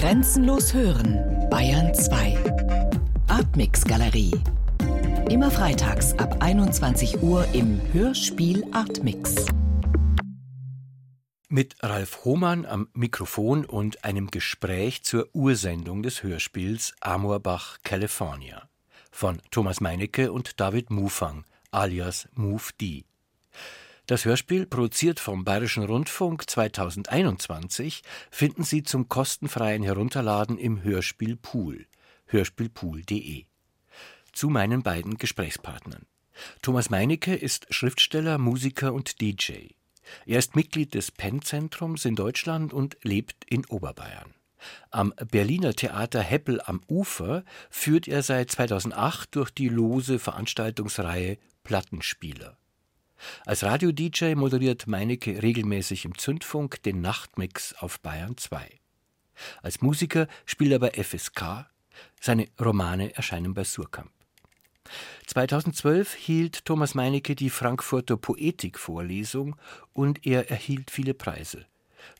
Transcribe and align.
Grenzenlos 0.00 0.72
hören, 0.72 1.46
Bayern 1.50 1.94
2. 1.94 2.38
Artmix 3.28 3.84
Galerie. 3.84 4.32
Immer 5.28 5.50
freitags 5.50 6.14
ab 6.14 6.38
21 6.40 7.22
Uhr 7.22 7.46
im 7.52 7.78
Hörspiel 7.92 8.64
Artmix. 8.72 9.44
Mit 11.50 11.76
Ralf 11.82 12.24
Hohmann 12.24 12.64
am 12.64 12.88
Mikrofon 12.94 13.66
und 13.66 14.02
einem 14.02 14.28
Gespräch 14.28 15.02
zur 15.02 15.28
Ursendung 15.34 16.02
des 16.02 16.22
Hörspiels 16.22 16.94
Amorbach, 17.02 17.76
California 17.82 18.70
von 19.10 19.42
Thomas 19.50 19.82
Meinecke 19.82 20.32
und 20.32 20.60
David 20.60 20.88
Mufang 20.88 21.44
alias 21.72 22.26
Move 22.32 22.70
D. 22.80 23.04
Das 24.10 24.24
Hörspiel, 24.24 24.66
produziert 24.66 25.20
vom 25.20 25.44
Bayerischen 25.44 25.84
Rundfunk 25.84 26.50
2021, 26.50 28.02
finden 28.28 28.64
Sie 28.64 28.82
zum 28.82 29.08
kostenfreien 29.08 29.84
Herunterladen 29.84 30.58
im 30.58 30.82
Hörspielpool, 30.82 31.86
hörspielpool.de. 32.26 33.44
Zu 34.32 34.48
meinen 34.48 34.82
beiden 34.82 35.16
Gesprächspartnern. 35.16 36.06
Thomas 36.60 36.90
Meinecke 36.90 37.36
ist 37.36 37.72
Schriftsteller, 37.72 38.38
Musiker 38.38 38.92
und 38.94 39.20
DJ. 39.20 39.68
Er 40.26 40.40
ist 40.40 40.56
Mitglied 40.56 40.94
des 40.94 41.12
Penn-Zentrums 41.12 42.04
in 42.04 42.16
Deutschland 42.16 42.72
und 42.72 42.96
lebt 43.04 43.44
in 43.48 43.64
Oberbayern. 43.66 44.34
Am 44.90 45.14
Berliner 45.30 45.74
Theater 45.74 46.20
Heppel 46.20 46.60
am 46.62 46.82
Ufer 46.88 47.44
führt 47.70 48.08
er 48.08 48.24
seit 48.24 48.50
2008 48.50 49.36
durch 49.36 49.52
die 49.52 49.68
lose 49.68 50.18
Veranstaltungsreihe 50.18 51.38
Plattenspieler. 51.62 52.59
Als 53.44 53.62
Radio-DJ 53.62 54.34
moderiert 54.34 54.86
Meinecke 54.86 55.42
regelmäßig 55.42 56.04
im 56.04 56.16
Zündfunk 56.16 56.82
den 56.82 57.00
Nachtmix 57.00 57.74
auf 57.74 58.00
Bayern 58.00 58.36
2. 58.36 58.68
Als 59.62 59.80
Musiker 59.80 60.26
spielt 60.44 60.72
er 60.72 60.78
bei 60.78 60.90
FSK, 60.90 61.66
seine 62.20 62.48
Romane 62.60 63.14
erscheinen 63.14 63.54
bei 63.54 63.64
Surkamp. 63.64 64.10
2012 65.26 66.14
hielt 66.14 66.64
Thomas 66.64 66.94
Meinecke 66.94 67.36
die 67.36 67.50
Frankfurter 67.50 68.16
Poetikvorlesung 68.16 69.56
und 69.92 70.26
er 70.26 70.50
erhielt 70.50 70.90
viele 70.90 71.14
Preise. 71.14 71.66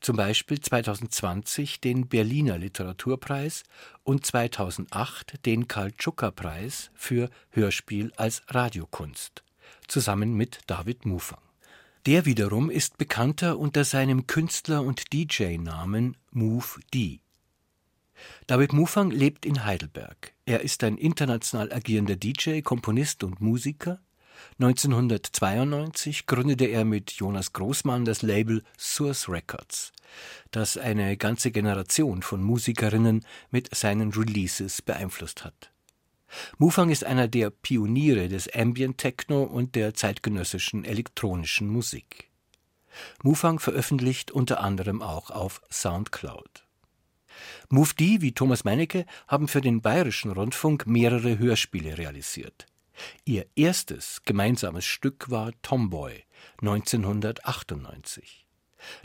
Zum 0.00 0.16
Beispiel 0.16 0.60
2020 0.60 1.80
den 1.80 2.06
Berliner 2.06 2.58
Literaturpreis 2.58 3.64
und 4.04 4.26
2008 4.26 5.46
den 5.46 5.68
Karl-Tschucker-Preis 5.68 6.90
für 6.94 7.30
Hörspiel 7.50 8.12
als 8.16 8.42
Radiokunst 8.48 9.42
zusammen 9.86 10.34
mit 10.34 10.60
David 10.66 11.06
Mufang. 11.06 11.40
Der 12.06 12.24
wiederum 12.24 12.70
ist 12.70 12.96
bekannter 12.96 13.58
unter 13.58 13.84
seinem 13.84 14.26
Künstler- 14.26 14.82
und 14.82 15.12
DJ-Namen 15.12 16.16
Move 16.30 16.80
D. 16.94 17.20
David 18.46 18.72
Mufang 18.72 19.10
lebt 19.10 19.44
in 19.44 19.64
Heidelberg. 19.64 20.32
Er 20.46 20.60
ist 20.62 20.82
ein 20.82 20.96
international 20.96 21.72
agierender 21.72 22.16
DJ, 22.16 22.60
Komponist 22.60 23.22
und 23.22 23.40
Musiker. 23.40 24.00
1992 24.58 26.26
gründete 26.26 26.64
er 26.64 26.84
mit 26.84 27.12
Jonas 27.12 27.52
Großmann 27.52 28.04
das 28.04 28.22
Label 28.22 28.62
Source 28.78 29.28
Records, 29.28 29.92
das 30.50 30.78
eine 30.78 31.16
ganze 31.18 31.50
Generation 31.50 32.22
von 32.22 32.42
Musikerinnen 32.42 33.26
mit 33.50 33.74
seinen 33.74 34.12
Releases 34.12 34.80
beeinflusst 34.80 35.44
hat. 35.44 35.69
Mufang 36.58 36.90
ist 36.90 37.04
einer 37.04 37.28
der 37.28 37.50
Pioniere 37.50 38.28
des 38.28 38.52
Ambient 38.54 38.98
Techno 38.98 39.42
und 39.42 39.74
der 39.74 39.94
zeitgenössischen 39.94 40.84
elektronischen 40.84 41.68
Musik. 41.68 42.30
Mufang 43.22 43.58
veröffentlicht 43.58 44.30
unter 44.30 44.60
anderem 44.60 45.02
auch 45.02 45.30
auf 45.30 45.62
Soundcloud. 45.70 46.66
Mufdi 47.68 48.20
wie 48.20 48.32
Thomas 48.32 48.64
Meinecke 48.64 49.06
haben 49.28 49.48
für 49.48 49.60
den 49.60 49.80
Bayerischen 49.80 50.32
Rundfunk 50.32 50.86
mehrere 50.86 51.38
Hörspiele 51.38 51.96
realisiert. 51.98 52.66
Ihr 53.24 53.46
erstes 53.54 54.22
gemeinsames 54.24 54.84
Stück 54.84 55.30
war 55.30 55.52
Tomboy 55.62 56.24
1998 56.60 58.46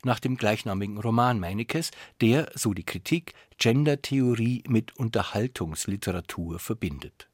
nach 0.03 0.19
dem 0.19 0.37
gleichnamigen 0.37 0.97
Roman 0.97 1.39
Meinekes, 1.39 1.91
der, 2.21 2.51
so 2.55 2.73
die 2.73 2.85
Kritik, 2.85 3.33
Gendertheorie 3.57 4.63
mit 4.67 4.97
Unterhaltungsliteratur 4.97 6.59
verbindet. 6.59 7.27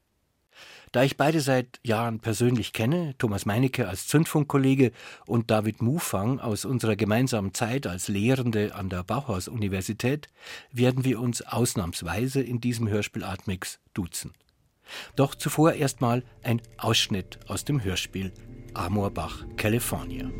Da 0.92 1.02
ich 1.02 1.16
beide 1.16 1.40
seit 1.40 1.80
Jahren 1.82 2.20
persönlich 2.20 2.74
kenne, 2.74 3.14
Thomas 3.16 3.46
Meinecke 3.46 3.88
als 3.88 4.06
Zündfunkkollege 4.08 4.92
und 5.24 5.50
David 5.50 5.80
Mufang 5.80 6.38
aus 6.38 6.66
unserer 6.66 6.96
gemeinsamen 6.96 7.54
Zeit 7.54 7.86
als 7.86 8.08
Lehrende 8.08 8.74
an 8.74 8.90
der 8.90 9.02
Bauhaus-Universität, 9.02 10.28
werden 10.70 11.02
wir 11.02 11.18
uns 11.18 11.40
ausnahmsweise 11.40 12.42
in 12.42 12.60
diesem 12.60 12.88
Hörspiel 12.88 13.24
Artmix 13.24 13.80
duzen. 13.94 14.34
Doch 15.16 15.34
zuvor 15.34 15.72
erstmal 15.72 16.24
ein 16.42 16.60
Ausschnitt 16.76 17.38
aus 17.48 17.64
dem 17.64 17.82
Hörspiel 17.82 18.30
Amorbach, 18.74 19.46
California. 19.56 20.30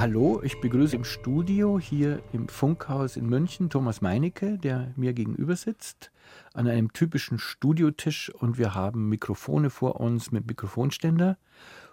Hallo, 0.00 0.40
ich 0.42 0.58
begrüße 0.62 0.96
im 0.96 1.04
Studio 1.04 1.78
hier 1.78 2.22
im 2.32 2.48
Funkhaus 2.48 3.18
in 3.18 3.26
München 3.26 3.68
Thomas 3.68 4.00
Meinecke, 4.00 4.56
der 4.56 4.94
mir 4.96 5.12
gegenüber 5.12 5.56
sitzt, 5.56 6.10
an 6.54 6.66
einem 6.68 6.94
typischen 6.94 7.38
Studiotisch 7.38 8.32
und 8.34 8.56
wir 8.56 8.74
haben 8.74 9.10
Mikrofone 9.10 9.68
vor 9.68 10.00
uns 10.00 10.32
mit 10.32 10.46
Mikrofonständer 10.46 11.36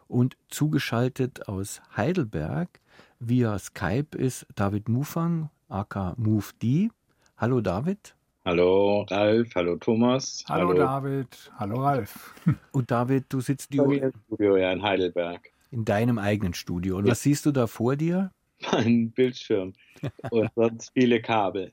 und 0.07 0.37
zugeschaltet 0.47 1.49
aus 1.49 1.81
Heidelberg 1.97 2.79
via 3.19 3.59
Skype 3.59 4.17
ist 4.17 4.47
David 4.55 4.87
Mufang, 4.87 5.49
aka 5.67 6.13
Move 6.15 6.45
D. 6.63 6.89
Hallo 7.35 7.59
David. 7.59 8.15
Hallo 8.45 9.01
Ralf, 9.09 9.53
hallo 9.53 9.75
Thomas. 9.75 10.45
Hallo, 10.47 10.69
hallo. 10.69 10.79
David, 10.79 11.51
hallo 11.59 11.81
Ralf. 11.81 12.33
Und 12.71 12.89
David, 12.89 13.25
du 13.27 13.41
sitzt 13.41 13.75
im 13.75 14.13
Studio 14.27 14.55
ja 14.55 14.71
in 14.71 14.81
Heidelberg 14.81 15.51
in 15.71 15.85
deinem 15.85 16.17
eigenen 16.17 16.53
Studio. 16.53 16.97
Und 16.97 17.05
ja. 17.05 17.11
was 17.11 17.21
siehst 17.21 17.45
du 17.45 17.51
da 17.51 17.67
vor 17.67 17.95
dir? 17.95 18.31
Mein 18.71 19.11
Bildschirm 19.11 19.73
und 20.31 20.49
sonst 20.55 20.91
viele 20.93 21.21
Kabel. 21.21 21.71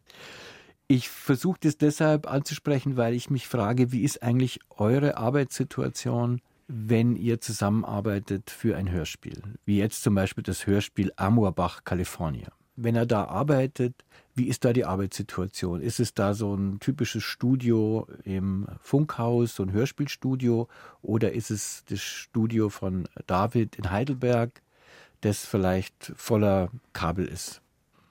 Ich 0.86 1.08
versuche 1.08 1.58
das 1.60 1.78
deshalb 1.78 2.30
anzusprechen, 2.30 2.96
weil 2.96 3.14
ich 3.14 3.30
mich 3.30 3.48
frage, 3.48 3.90
wie 3.90 4.02
ist 4.02 4.22
eigentlich 4.22 4.60
eure 4.68 5.16
Arbeitssituation, 5.16 6.42
wenn 6.68 7.16
ihr 7.16 7.40
zusammenarbeitet 7.40 8.50
für 8.50 8.76
ein 8.76 8.90
Hörspiel? 8.90 9.42
Wie 9.64 9.78
jetzt 9.78 10.02
zum 10.02 10.14
Beispiel 10.14 10.44
das 10.44 10.66
Hörspiel 10.66 11.12
Amorbach, 11.16 11.84
California. 11.84 12.48
Wenn 12.76 12.96
er 12.96 13.06
da 13.06 13.24
arbeitet, 13.24 14.04
Wie 14.36 14.48
ist 14.48 14.64
da 14.64 14.72
die 14.72 14.84
Arbeitssituation? 14.84 15.80
Ist 15.80 16.00
es 16.00 16.12
da 16.12 16.34
so 16.34 16.54
ein 16.54 16.80
typisches 16.80 17.22
Studio 17.22 18.08
im 18.24 18.66
Funkhaus, 18.80 19.54
so 19.54 19.62
ein 19.62 19.72
Hörspielstudio, 19.72 20.66
oder 21.02 21.32
ist 21.32 21.50
es 21.50 21.84
das 21.88 22.00
Studio 22.00 22.68
von 22.68 23.06
David 23.28 23.76
in 23.76 23.92
Heidelberg, 23.92 24.60
das 25.20 25.46
vielleicht 25.46 26.12
voller 26.16 26.70
Kabel 26.92 27.26
ist? 27.26 27.62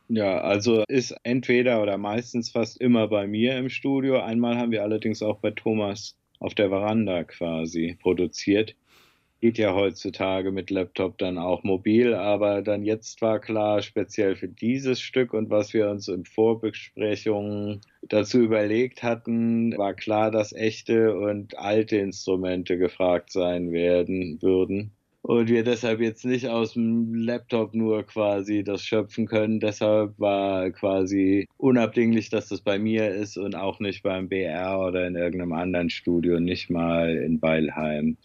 Ja, 0.07 0.39
also 0.41 0.83
ist 0.87 1.13
entweder 1.23 1.81
oder 1.81 1.97
meistens 1.97 2.51
fast 2.51 2.79
immer 2.79 3.07
bei 3.09 3.27
mir 3.27 3.57
im 3.57 3.69
Studio. 3.69 4.21
Einmal 4.21 4.57
haben 4.57 4.71
wir 4.71 4.83
allerdings 4.83 5.21
auch 5.21 5.39
bei 5.39 5.51
Thomas 5.51 6.15
auf 6.39 6.53
der 6.53 6.69
Veranda 6.69 7.23
quasi 7.25 7.97
produziert 8.01 8.75
geht 9.43 9.57
ja 9.57 9.75
heutzutage 9.75 10.53
mit 10.53 10.69
Laptop 10.69 11.17
dann 11.17 11.37
auch 11.37 11.65
mobil, 11.65 12.13
aber 12.13 12.61
dann 12.61 12.81
jetzt 12.81 13.21
war 13.21 13.41
klar, 13.41 13.81
speziell 13.81 14.37
für 14.37 14.47
dieses 14.47 15.01
Stück 15.01 15.33
und 15.33 15.49
was 15.49 15.73
wir 15.73 15.89
uns 15.89 16.07
in 16.07 16.23
Vorbesprechungen 16.23 17.81
dazu 18.03 18.39
überlegt 18.39 19.03
hatten, 19.03 19.77
war 19.77 19.95
klar, 19.95 20.31
dass 20.31 20.53
echte 20.53 21.17
und 21.17 21.57
alte 21.57 21.97
Instrumente 21.97 22.77
gefragt 22.77 23.33
sein 23.33 23.73
werden 23.73 24.41
würden. 24.41 24.91
Und 25.23 25.49
wir 25.49 25.65
deshalb 25.65 25.99
jetzt 25.99 26.23
nicht 26.23 26.47
aus 26.47 26.75
dem 26.75 27.13
Laptop 27.13 27.73
nur 27.73 28.03
quasi 28.03 28.63
das 28.63 28.85
schöpfen 28.85 29.25
können. 29.25 29.59
Deshalb 29.59 30.17
war 30.19 30.71
quasi 30.71 31.49
unabdinglich, 31.57 32.29
dass 32.29 32.47
das 32.47 32.61
bei 32.61 32.79
mir 32.79 33.09
ist 33.09 33.37
und 33.37 33.55
auch 33.55 33.81
nicht 33.81 34.03
beim 34.03 34.29
BR 34.29 34.79
oder 34.79 35.05
in 35.05 35.15
irgendeinem 35.15 35.51
anderen 35.51 35.89
Studio, 35.89 36.39
nicht 36.39 36.69
mal 36.69 37.17
in 37.17 37.41
Weilheim. 37.41 38.15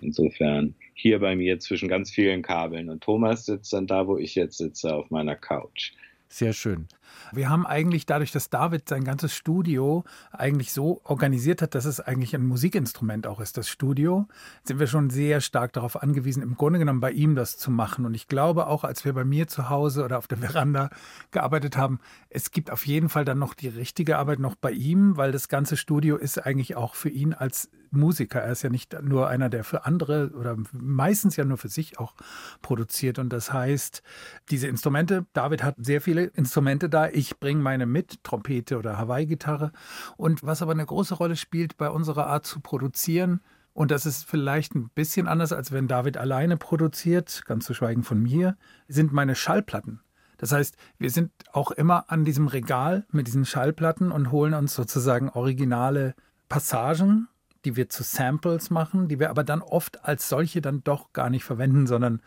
Insofern 0.00 0.74
hier 0.94 1.18
bei 1.18 1.36
mir 1.36 1.58
zwischen 1.58 1.88
ganz 1.88 2.10
vielen 2.10 2.42
Kabeln. 2.42 2.88
Und 2.88 3.02
Thomas 3.02 3.46
sitzt 3.46 3.72
dann 3.72 3.86
da, 3.86 4.06
wo 4.06 4.18
ich 4.18 4.34
jetzt 4.34 4.58
sitze, 4.58 4.94
auf 4.94 5.10
meiner 5.10 5.36
Couch. 5.36 5.92
Sehr 6.28 6.52
schön. 6.52 6.86
Wir 7.32 7.50
haben 7.50 7.66
eigentlich 7.66 8.06
dadurch, 8.06 8.32
dass 8.32 8.50
David 8.50 8.88
sein 8.88 9.04
ganzes 9.04 9.34
Studio 9.34 10.04
eigentlich 10.32 10.72
so 10.72 11.00
organisiert 11.04 11.62
hat, 11.62 11.74
dass 11.74 11.84
es 11.84 12.00
eigentlich 12.00 12.34
ein 12.34 12.46
Musikinstrument 12.46 13.26
auch 13.26 13.40
ist, 13.40 13.56
das 13.56 13.68
Studio, 13.68 14.26
sind 14.64 14.78
wir 14.78 14.86
schon 14.86 15.10
sehr 15.10 15.40
stark 15.40 15.72
darauf 15.72 16.02
angewiesen, 16.02 16.42
im 16.42 16.56
Grunde 16.56 16.78
genommen 16.78 17.00
bei 17.00 17.12
ihm 17.12 17.34
das 17.34 17.56
zu 17.56 17.70
machen. 17.70 18.06
Und 18.06 18.14
ich 18.14 18.28
glaube 18.28 18.66
auch, 18.66 18.84
als 18.84 19.04
wir 19.04 19.12
bei 19.12 19.24
mir 19.24 19.48
zu 19.48 19.68
Hause 19.68 20.04
oder 20.04 20.18
auf 20.18 20.28
der 20.28 20.38
Veranda 20.38 20.90
gearbeitet 21.30 21.76
haben, 21.76 21.98
es 22.30 22.50
gibt 22.50 22.70
auf 22.70 22.86
jeden 22.86 23.08
Fall 23.08 23.24
dann 23.24 23.38
noch 23.38 23.54
die 23.54 23.68
richtige 23.68 24.18
Arbeit 24.18 24.38
noch 24.38 24.54
bei 24.54 24.70
ihm, 24.70 25.16
weil 25.16 25.32
das 25.32 25.48
ganze 25.48 25.76
Studio 25.76 26.16
ist 26.16 26.44
eigentlich 26.44 26.76
auch 26.76 26.94
für 26.94 27.08
ihn 27.08 27.32
als 27.34 27.70
Musiker. 27.90 28.40
Er 28.40 28.52
ist 28.52 28.62
ja 28.62 28.70
nicht 28.70 28.96
nur 29.02 29.28
einer, 29.28 29.48
der 29.48 29.64
für 29.64 29.84
andere 29.84 30.30
oder 30.38 30.56
meistens 30.72 31.36
ja 31.36 31.44
nur 31.44 31.58
für 31.58 31.68
sich 31.68 31.98
auch 31.98 32.14
produziert. 32.62 33.18
Und 33.18 33.30
das 33.30 33.52
heißt, 33.52 34.02
diese 34.50 34.68
Instrumente, 34.68 35.26
David 35.32 35.62
hat 35.62 35.76
sehr 35.78 36.00
viele 36.00 36.24
Instrumente 36.24 36.88
da. 36.96 37.08
Ich 37.08 37.38
bringe 37.38 37.62
meine 37.62 37.86
mit, 37.86 38.24
Trompete 38.24 38.78
oder 38.78 38.98
Hawaii-Gitarre. 38.98 39.72
Und 40.16 40.42
was 40.42 40.62
aber 40.62 40.72
eine 40.72 40.86
große 40.86 41.14
Rolle 41.14 41.36
spielt 41.36 41.76
bei 41.76 41.90
unserer 41.90 42.26
Art 42.26 42.46
zu 42.46 42.60
produzieren, 42.60 43.40
und 43.72 43.90
das 43.90 44.06
ist 44.06 44.24
vielleicht 44.24 44.74
ein 44.74 44.88
bisschen 44.94 45.28
anders, 45.28 45.52
als 45.52 45.70
wenn 45.70 45.86
David 45.86 46.16
alleine 46.16 46.56
produziert, 46.56 47.42
ganz 47.44 47.66
zu 47.66 47.74
schweigen 47.74 48.04
von 48.04 48.22
mir, 48.22 48.56
sind 48.88 49.12
meine 49.12 49.34
Schallplatten. 49.34 50.00
Das 50.38 50.52
heißt, 50.52 50.76
wir 50.98 51.10
sind 51.10 51.30
auch 51.52 51.70
immer 51.70 52.10
an 52.10 52.24
diesem 52.24 52.46
Regal 52.46 53.04
mit 53.12 53.26
diesen 53.26 53.44
Schallplatten 53.44 54.12
und 54.12 54.30
holen 54.30 54.54
uns 54.54 54.74
sozusagen 54.74 55.28
originale 55.28 56.14
Passagen 56.48 57.28
die 57.66 57.76
wir 57.76 57.88
zu 57.88 58.04
Samples 58.04 58.70
machen, 58.70 59.08
die 59.08 59.18
wir 59.18 59.28
aber 59.28 59.44
dann 59.44 59.60
oft 59.60 60.04
als 60.04 60.28
solche 60.28 60.62
dann 60.62 60.84
doch 60.84 61.12
gar 61.12 61.28
nicht 61.28 61.44
verwenden, 61.44 61.86
sondern 61.86 62.22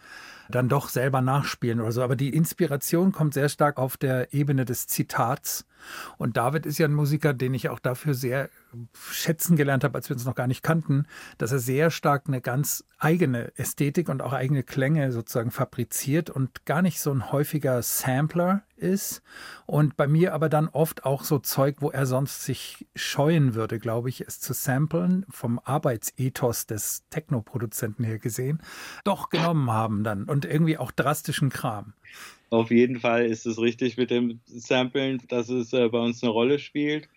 dann 0.50 0.70
doch 0.70 0.90
selber 0.90 1.22
nachspielen 1.22 1.80
oder 1.80 1.92
so. 1.92 2.02
Aber 2.02 2.16
die 2.16 2.34
Inspiration 2.34 3.12
kommt 3.12 3.34
sehr 3.34 3.50
stark 3.50 3.78
auf 3.78 3.98
der 3.98 4.34
Ebene 4.34 4.66
des 4.66 4.88
Zitats. 4.88 5.66
Und 6.18 6.38
David 6.38 6.66
ist 6.66 6.78
ja 6.78 6.88
ein 6.88 6.94
Musiker, 6.94 7.34
den 7.34 7.54
ich 7.54 7.70
auch 7.70 7.80
dafür 7.80 8.14
sehr 8.14 8.50
schätzen 8.94 9.56
gelernt 9.56 9.84
habe, 9.84 9.96
als 9.96 10.10
wir 10.10 10.16
uns 10.16 10.26
noch 10.26 10.36
gar 10.36 10.48
nicht 10.48 10.64
kannten, 10.64 11.06
dass 11.38 11.52
er 11.52 11.60
sehr 11.60 11.92
stark 11.92 12.24
eine 12.28 12.42
ganz 12.42 12.84
eigene 12.98 13.52
Ästhetik 13.58 14.10
und 14.10 14.22
auch 14.22 14.34
eigene 14.34 14.64
Klänge 14.64 15.12
sozusagen 15.12 15.52
fabriziert 15.52 16.30
und 16.30 16.66
gar 16.66 16.82
nicht 16.82 17.00
so 17.00 17.12
ein 17.12 17.32
häufiger 17.32 17.82
Sampler 17.82 18.64
ist. 18.76 19.22
Und 19.66 19.98
bei 19.98 20.08
mir 20.08 20.34
aber 20.34 20.50
dann 20.50 20.68
oft 20.68 21.06
auch 21.06 21.24
so 21.24 21.40
Zeug, 21.40 21.78
wo 21.80 21.92
er 21.92 22.06
sonst 22.06 22.44
sich 22.44 22.88
scheuen 22.96 23.56
würde, 23.56 23.80
glaube 23.80 24.10
ich, 24.10 24.22
es 24.22 24.40
zu 24.40 24.54
samplen, 24.54 25.26
vom 25.30 25.60
Arbeitsethos 25.64 26.66
des 26.66 27.04
Technoproduzenten 27.10 28.06
her 28.06 28.20
gesehen, 28.20 28.62
doch 29.04 29.30
genommen 29.30 29.72
haben 29.72 30.04
dann 30.04 30.24
und 30.26 30.46
irgendwie 30.46 30.78
auch 30.78 30.92
drastischen 30.92 31.50
Kram. 31.50 31.94
Auf 32.50 32.72
jeden 32.72 33.00
Fall 33.00 33.26
ist 33.26 33.46
es 33.46 33.60
richtig 33.60 33.98
mit 33.98 34.10
dem 34.10 34.40
Samplen, 34.46 35.22
dass 35.28 35.50
es 35.50 35.72
äh, 35.72 35.88
bei 35.90 36.00
uns 36.00 36.24
eine 36.24 36.32
Rolle 36.32 36.58
spielt 36.58 37.08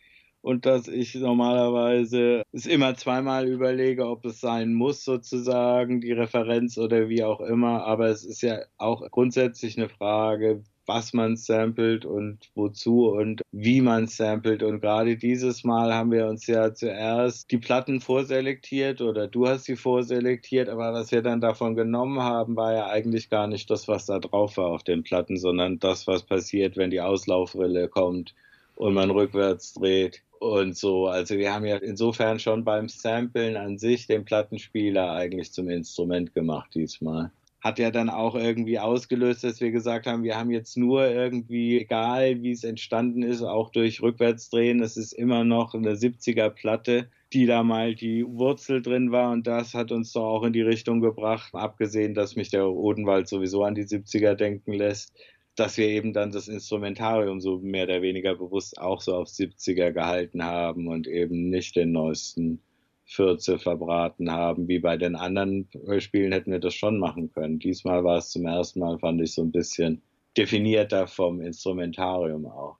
und 0.42 0.66
dass 0.66 0.88
ich 0.88 1.14
normalerweise 1.14 2.42
es 2.52 2.66
immer 2.66 2.96
zweimal 2.96 3.48
überlege, 3.48 4.06
ob 4.08 4.24
es 4.24 4.40
sein 4.40 4.74
muss, 4.74 5.04
sozusagen, 5.04 6.00
die 6.00 6.12
Referenz 6.12 6.76
oder 6.78 7.08
wie 7.08 7.22
auch 7.22 7.40
immer. 7.40 7.84
Aber 7.84 8.08
es 8.08 8.24
ist 8.24 8.42
ja 8.42 8.58
auch 8.76 9.08
grundsätzlich 9.10 9.78
eine 9.78 9.88
Frage, 9.88 10.64
was 10.84 11.12
man 11.12 11.36
samplet 11.36 12.04
und 12.04 12.50
wozu 12.56 13.10
und 13.10 13.42
wie 13.52 13.80
man 13.80 14.08
samplet. 14.08 14.64
Und 14.64 14.80
gerade 14.80 15.16
dieses 15.16 15.62
Mal 15.62 15.94
haben 15.94 16.10
wir 16.10 16.26
uns 16.26 16.48
ja 16.48 16.74
zuerst 16.74 17.48
die 17.52 17.58
Platten 17.58 18.00
vorselektiert 18.00 19.00
oder 19.00 19.28
du 19.28 19.46
hast 19.46 19.66
sie 19.66 19.76
vorselektiert, 19.76 20.68
aber 20.68 20.92
was 20.92 21.12
wir 21.12 21.22
dann 21.22 21.40
davon 21.40 21.76
genommen 21.76 22.20
haben, 22.20 22.56
war 22.56 22.74
ja 22.74 22.86
eigentlich 22.88 23.30
gar 23.30 23.46
nicht 23.46 23.70
das, 23.70 23.86
was 23.86 24.06
da 24.06 24.18
drauf 24.18 24.56
war 24.56 24.66
auf 24.66 24.82
den 24.82 25.04
Platten, 25.04 25.36
sondern 25.36 25.78
das, 25.78 26.08
was 26.08 26.24
passiert, 26.24 26.76
wenn 26.76 26.90
die 26.90 27.00
Auslaufrille 27.00 27.86
kommt 27.86 28.34
und 28.74 28.94
man 28.94 29.10
rückwärts 29.10 29.74
dreht 29.74 30.20
und 30.42 30.76
so. 30.76 31.06
Also 31.06 31.36
wir 31.38 31.54
haben 31.54 31.64
ja 31.64 31.76
insofern 31.76 32.40
schon 32.40 32.64
beim 32.64 32.88
Samplen 32.88 33.56
an 33.56 33.78
sich 33.78 34.08
den 34.08 34.24
Plattenspieler 34.24 35.12
eigentlich 35.12 35.52
zum 35.52 35.68
Instrument 35.68 36.34
gemacht 36.34 36.74
diesmal. 36.74 37.30
Hat 37.60 37.78
ja 37.78 37.92
dann 37.92 38.10
auch 38.10 38.34
irgendwie 38.34 38.80
ausgelöst, 38.80 39.44
dass 39.44 39.60
wir 39.60 39.70
gesagt 39.70 40.08
haben, 40.08 40.24
wir 40.24 40.36
haben 40.36 40.50
jetzt 40.50 40.76
nur 40.76 41.06
irgendwie, 41.06 41.80
egal 41.80 42.42
wie 42.42 42.50
es 42.50 42.64
entstanden 42.64 43.22
ist, 43.22 43.42
auch 43.42 43.70
durch 43.70 44.02
Rückwärtsdrehen, 44.02 44.82
es 44.82 44.96
ist 44.96 45.12
immer 45.12 45.44
noch 45.44 45.74
eine 45.74 45.94
70er 45.94 46.50
Platte, 46.50 47.08
die 47.32 47.46
da 47.46 47.62
mal 47.62 47.94
die 47.94 48.26
Wurzel 48.26 48.82
drin 48.82 49.12
war 49.12 49.30
und 49.30 49.46
das 49.46 49.74
hat 49.74 49.92
uns 49.92 50.12
doch 50.12 50.24
auch 50.24 50.42
in 50.42 50.52
die 50.52 50.62
Richtung 50.62 51.00
gebracht, 51.00 51.54
abgesehen, 51.54 52.14
dass 52.14 52.34
mich 52.34 52.50
der 52.50 52.68
Odenwald 52.68 53.28
sowieso 53.28 53.62
an 53.62 53.76
die 53.76 53.84
70er 53.84 54.34
denken 54.34 54.72
lässt 54.72 55.14
dass 55.54 55.76
wir 55.76 55.88
eben 55.88 56.12
dann 56.12 56.32
das 56.32 56.49
Instrumentarium 56.49 57.40
so 57.40 57.58
mehr 57.58 57.84
oder 57.84 58.02
weniger 58.02 58.34
bewusst 58.34 58.78
auch 58.78 59.00
so 59.00 59.14
auf 59.14 59.28
70er 59.28 59.93
gehalten 59.93 60.44
haben 60.44 60.88
und 60.88 61.06
eben 61.06 61.50
nicht 61.50 61.76
den 61.76 61.92
neuesten 61.92 62.62
Fürze 63.04 63.59
verbraten 63.59 64.30
haben. 64.30 64.68
Wie 64.68 64.78
bei 64.78 64.97
den 64.97 65.16
anderen 65.16 65.68
Spielen 65.99 66.32
hätten 66.32 66.52
wir 66.52 66.61
das 66.61 66.75
schon 66.75 66.99
machen 66.99 67.30
können. 67.32 67.59
Diesmal 67.59 68.04
war 68.04 68.18
es 68.18 68.30
zum 68.30 68.47
ersten 68.47 68.80
Mal, 68.80 68.99
fand 68.99 69.21
ich, 69.21 69.35
so 69.35 69.42
ein 69.42 69.52
bisschen 69.52 70.02
definierter 70.37 71.06
vom 71.06 71.42
Instrumentarium 71.42 72.47
auch. 72.47 72.78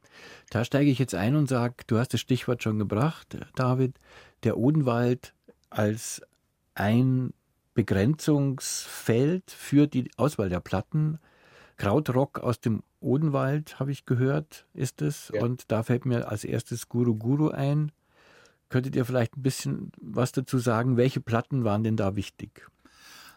Da 0.51 0.65
steige 0.65 0.91
ich 0.91 0.99
jetzt 0.99 1.15
ein 1.15 1.37
und 1.37 1.49
sage, 1.49 1.75
du 1.87 1.99
hast 1.99 2.15
das 2.15 2.21
Stichwort 2.21 2.63
schon 2.63 2.79
gebracht, 2.79 3.37
David, 3.57 3.99
der 4.45 4.57
Odenwald 4.57 5.35
als 5.69 6.23
ein 6.75 7.35
Begrenzungsfeld 7.75 9.51
für 9.51 9.87
die 9.87 10.11
Auswahl 10.17 10.49
der 10.49 10.61
Platten 10.61 11.19
Krautrock 11.83 12.39
aus 12.39 12.61
dem 12.61 12.85
Odenwald, 13.01 13.81
habe 13.81 13.91
ich 13.91 14.07
gehört, 14.07 14.69
ist 14.73 15.03
es. 15.03 15.33
Ja. 15.35 15.43
Und 15.43 15.73
da 15.73 15.83
fällt 15.83 16.07
mir 16.07 16.29
als 16.29 16.45
erstes 16.45 16.89
Guru 16.89 17.17
Guru 17.17 17.49
ein. 17.49 17.91
Könntet 18.69 18.95
ihr 18.95 19.05
vielleicht 19.05 19.37
ein 19.37 19.43
bisschen 19.43 19.91
was 20.01 20.31
dazu 20.31 20.59
sagen? 20.59 20.97
Welche 20.97 21.21
Platten 21.21 21.65
waren 21.65 21.83
denn 21.83 21.97
da 21.97 22.15
wichtig? 22.15 22.69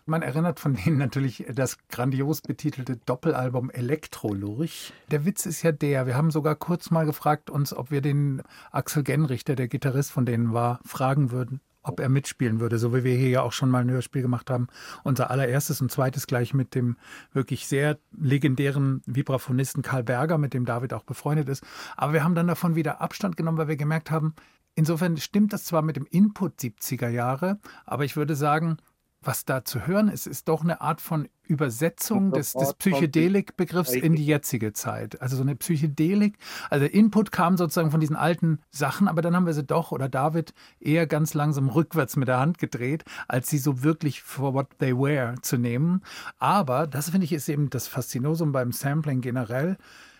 Man 0.06 0.22
erinnert 0.22 0.60
von 0.60 0.75
denen 0.75 1.00
natürlich 1.00 1.44
das 1.56 1.80
grandios 1.88 2.42
betitelte 2.42 2.98
Doppelalbum 2.98 3.72
Elektrolurch. 3.72 4.94
Der 5.10 5.25
Witz 5.25 5.48
ist 5.48 5.64
ja 5.64 5.72
der, 5.72 6.06
wir 6.06 6.16
haben 6.16 6.30
sogar 6.30 6.54
kurz 6.54 6.92
mal 6.92 7.08
gefragt 7.08 7.50
uns, 7.50 7.74
ob 7.74 7.90
wir 7.90 8.02
den 8.02 8.44
Axel 8.72 9.02
Genrichter, 9.02 9.56
der 9.56 9.68
Gitarrist 9.68 10.12
von 10.12 10.28
denen 10.28 10.54
war, 10.54 10.82
fragen 10.86 11.32
würden, 11.32 11.62
ob 11.86 12.00
er 12.00 12.10
mitspielen 12.10 12.60
würde, 12.60 12.77
so 12.77 12.94
wie 12.94 13.04
wir 13.04 13.15
hier 13.15 13.30
ja 13.30 13.42
auch 13.42 13.51
schon 13.51 13.70
mal 13.70 13.82
ein 13.82 13.92
Hörspiel 13.92 14.22
gemacht 14.22 14.50
haben. 14.50 14.68
Unser 15.04 15.30
allererstes 15.32 15.82
und 15.82 15.92
zweites 15.92 16.27
gleich 16.27 16.54
mit 16.54 16.75
dem 16.75 16.98
wirklich 17.32 17.68
sehr 17.68 17.98
legendären 18.18 19.01
Vibraphonisten 19.06 19.84
Karl 19.84 20.04
Berger, 20.04 20.38
mit 20.38 20.54
dem 20.54 20.65
David 20.65 20.94
auch 20.94 21.04
befreundet 21.04 21.48
ist. 21.50 21.63
Aber 21.96 22.13
wir 22.13 22.24
haben 22.24 22.36
dann 22.36 22.48
davon 22.48 22.75
wieder 22.75 23.01
Abstand 23.01 23.38
genommen, 23.38 23.58
weil 23.58 23.68
wir 23.68 23.77
gemerkt 23.77 24.12
haben, 24.12 24.34
insofern 24.74 25.18
stimmt 25.18 25.54
das 25.54 25.63
zwar 25.63 25.82
mit 25.82 25.96
dem 25.96 26.08
Input 26.10 26.60
70er 26.60 27.10
Jahre, 27.10 27.60
aber 27.86 28.04
ich 28.04 28.15
würde 28.15 28.36
sagen, 28.36 28.77
was 29.25 29.46
da 29.46 29.65
zu 29.65 29.88
hören 29.88 30.08
ist, 30.08 30.27
ist 30.27 30.48
doch 30.48 30.63
eine 30.63 30.82
Art 30.82 31.01
von 31.01 31.27
Übersetzung 31.48 32.32
des, 32.32 32.53
des 32.53 32.74
Psychedelik-Begriffs 32.74 33.94
in 33.94 34.15
die 34.15 34.25
jetzige 34.25 34.74
Zeit. 34.74 35.22
Also 35.22 35.36
so 35.36 35.44
eine 35.44 35.55
Psychedelik, 35.55 36.38
also 36.70 36.86
Input 36.86 37.32
kam 37.32 37.58
sozusagen 37.58 37.91
von 37.91 38.00
diesen 38.00 38.15
alten 38.15 38.60
Sachen, 38.72 39.08
aber 39.08 39.22
dann 39.22 39.36
haben 39.36 39.46
wir 39.46 39.53
sie 39.53 39.63
doch, 39.63 39.91
oder 39.91 40.10
David, 40.10 40.53
eher 40.79 41.08
ganz 41.08 41.34
langsam 41.34 41.70
rückwärts 41.70 42.15
mit 42.15 42.27
der 42.27 42.39
Hand 42.39 42.58
gedreht, 42.58 43.03
als 43.27 43.50
sie 43.50 43.58
so 43.58 43.84
wirklich 43.84 44.22
for 44.22 44.53
what 44.53 44.67
they 44.79 44.96
were 44.96 45.36
zu 45.41 45.58
nehmen. 45.58 46.01
Aber 46.39 46.88
das 46.88 47.10
finde 47.10 47.25
ich 47.25 47.34
ist 47.34 47.50
eben 47.50 47.70
das 47.70 47.88
Faszinosum 47.88 48.51
beim 48.51 48.72
Sampling 48.72 49.22
generell 49.22 49.77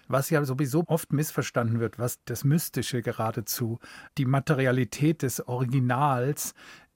was 0.08 0.30
ja 0.30 0.44
sowieso 0.46 0.84
oft 0.88 1.14
missverstanden 1.14 1.80
wird, 1.80 2.00
was 2.00 2.20
das 2.26 2.44
Mystische 2.44 3.02
geradezu, 3.02 3.80
die 4.18 4.26
Materialität 4.26 5.22
des 5.22 5.48
Originals, 5.48 6.54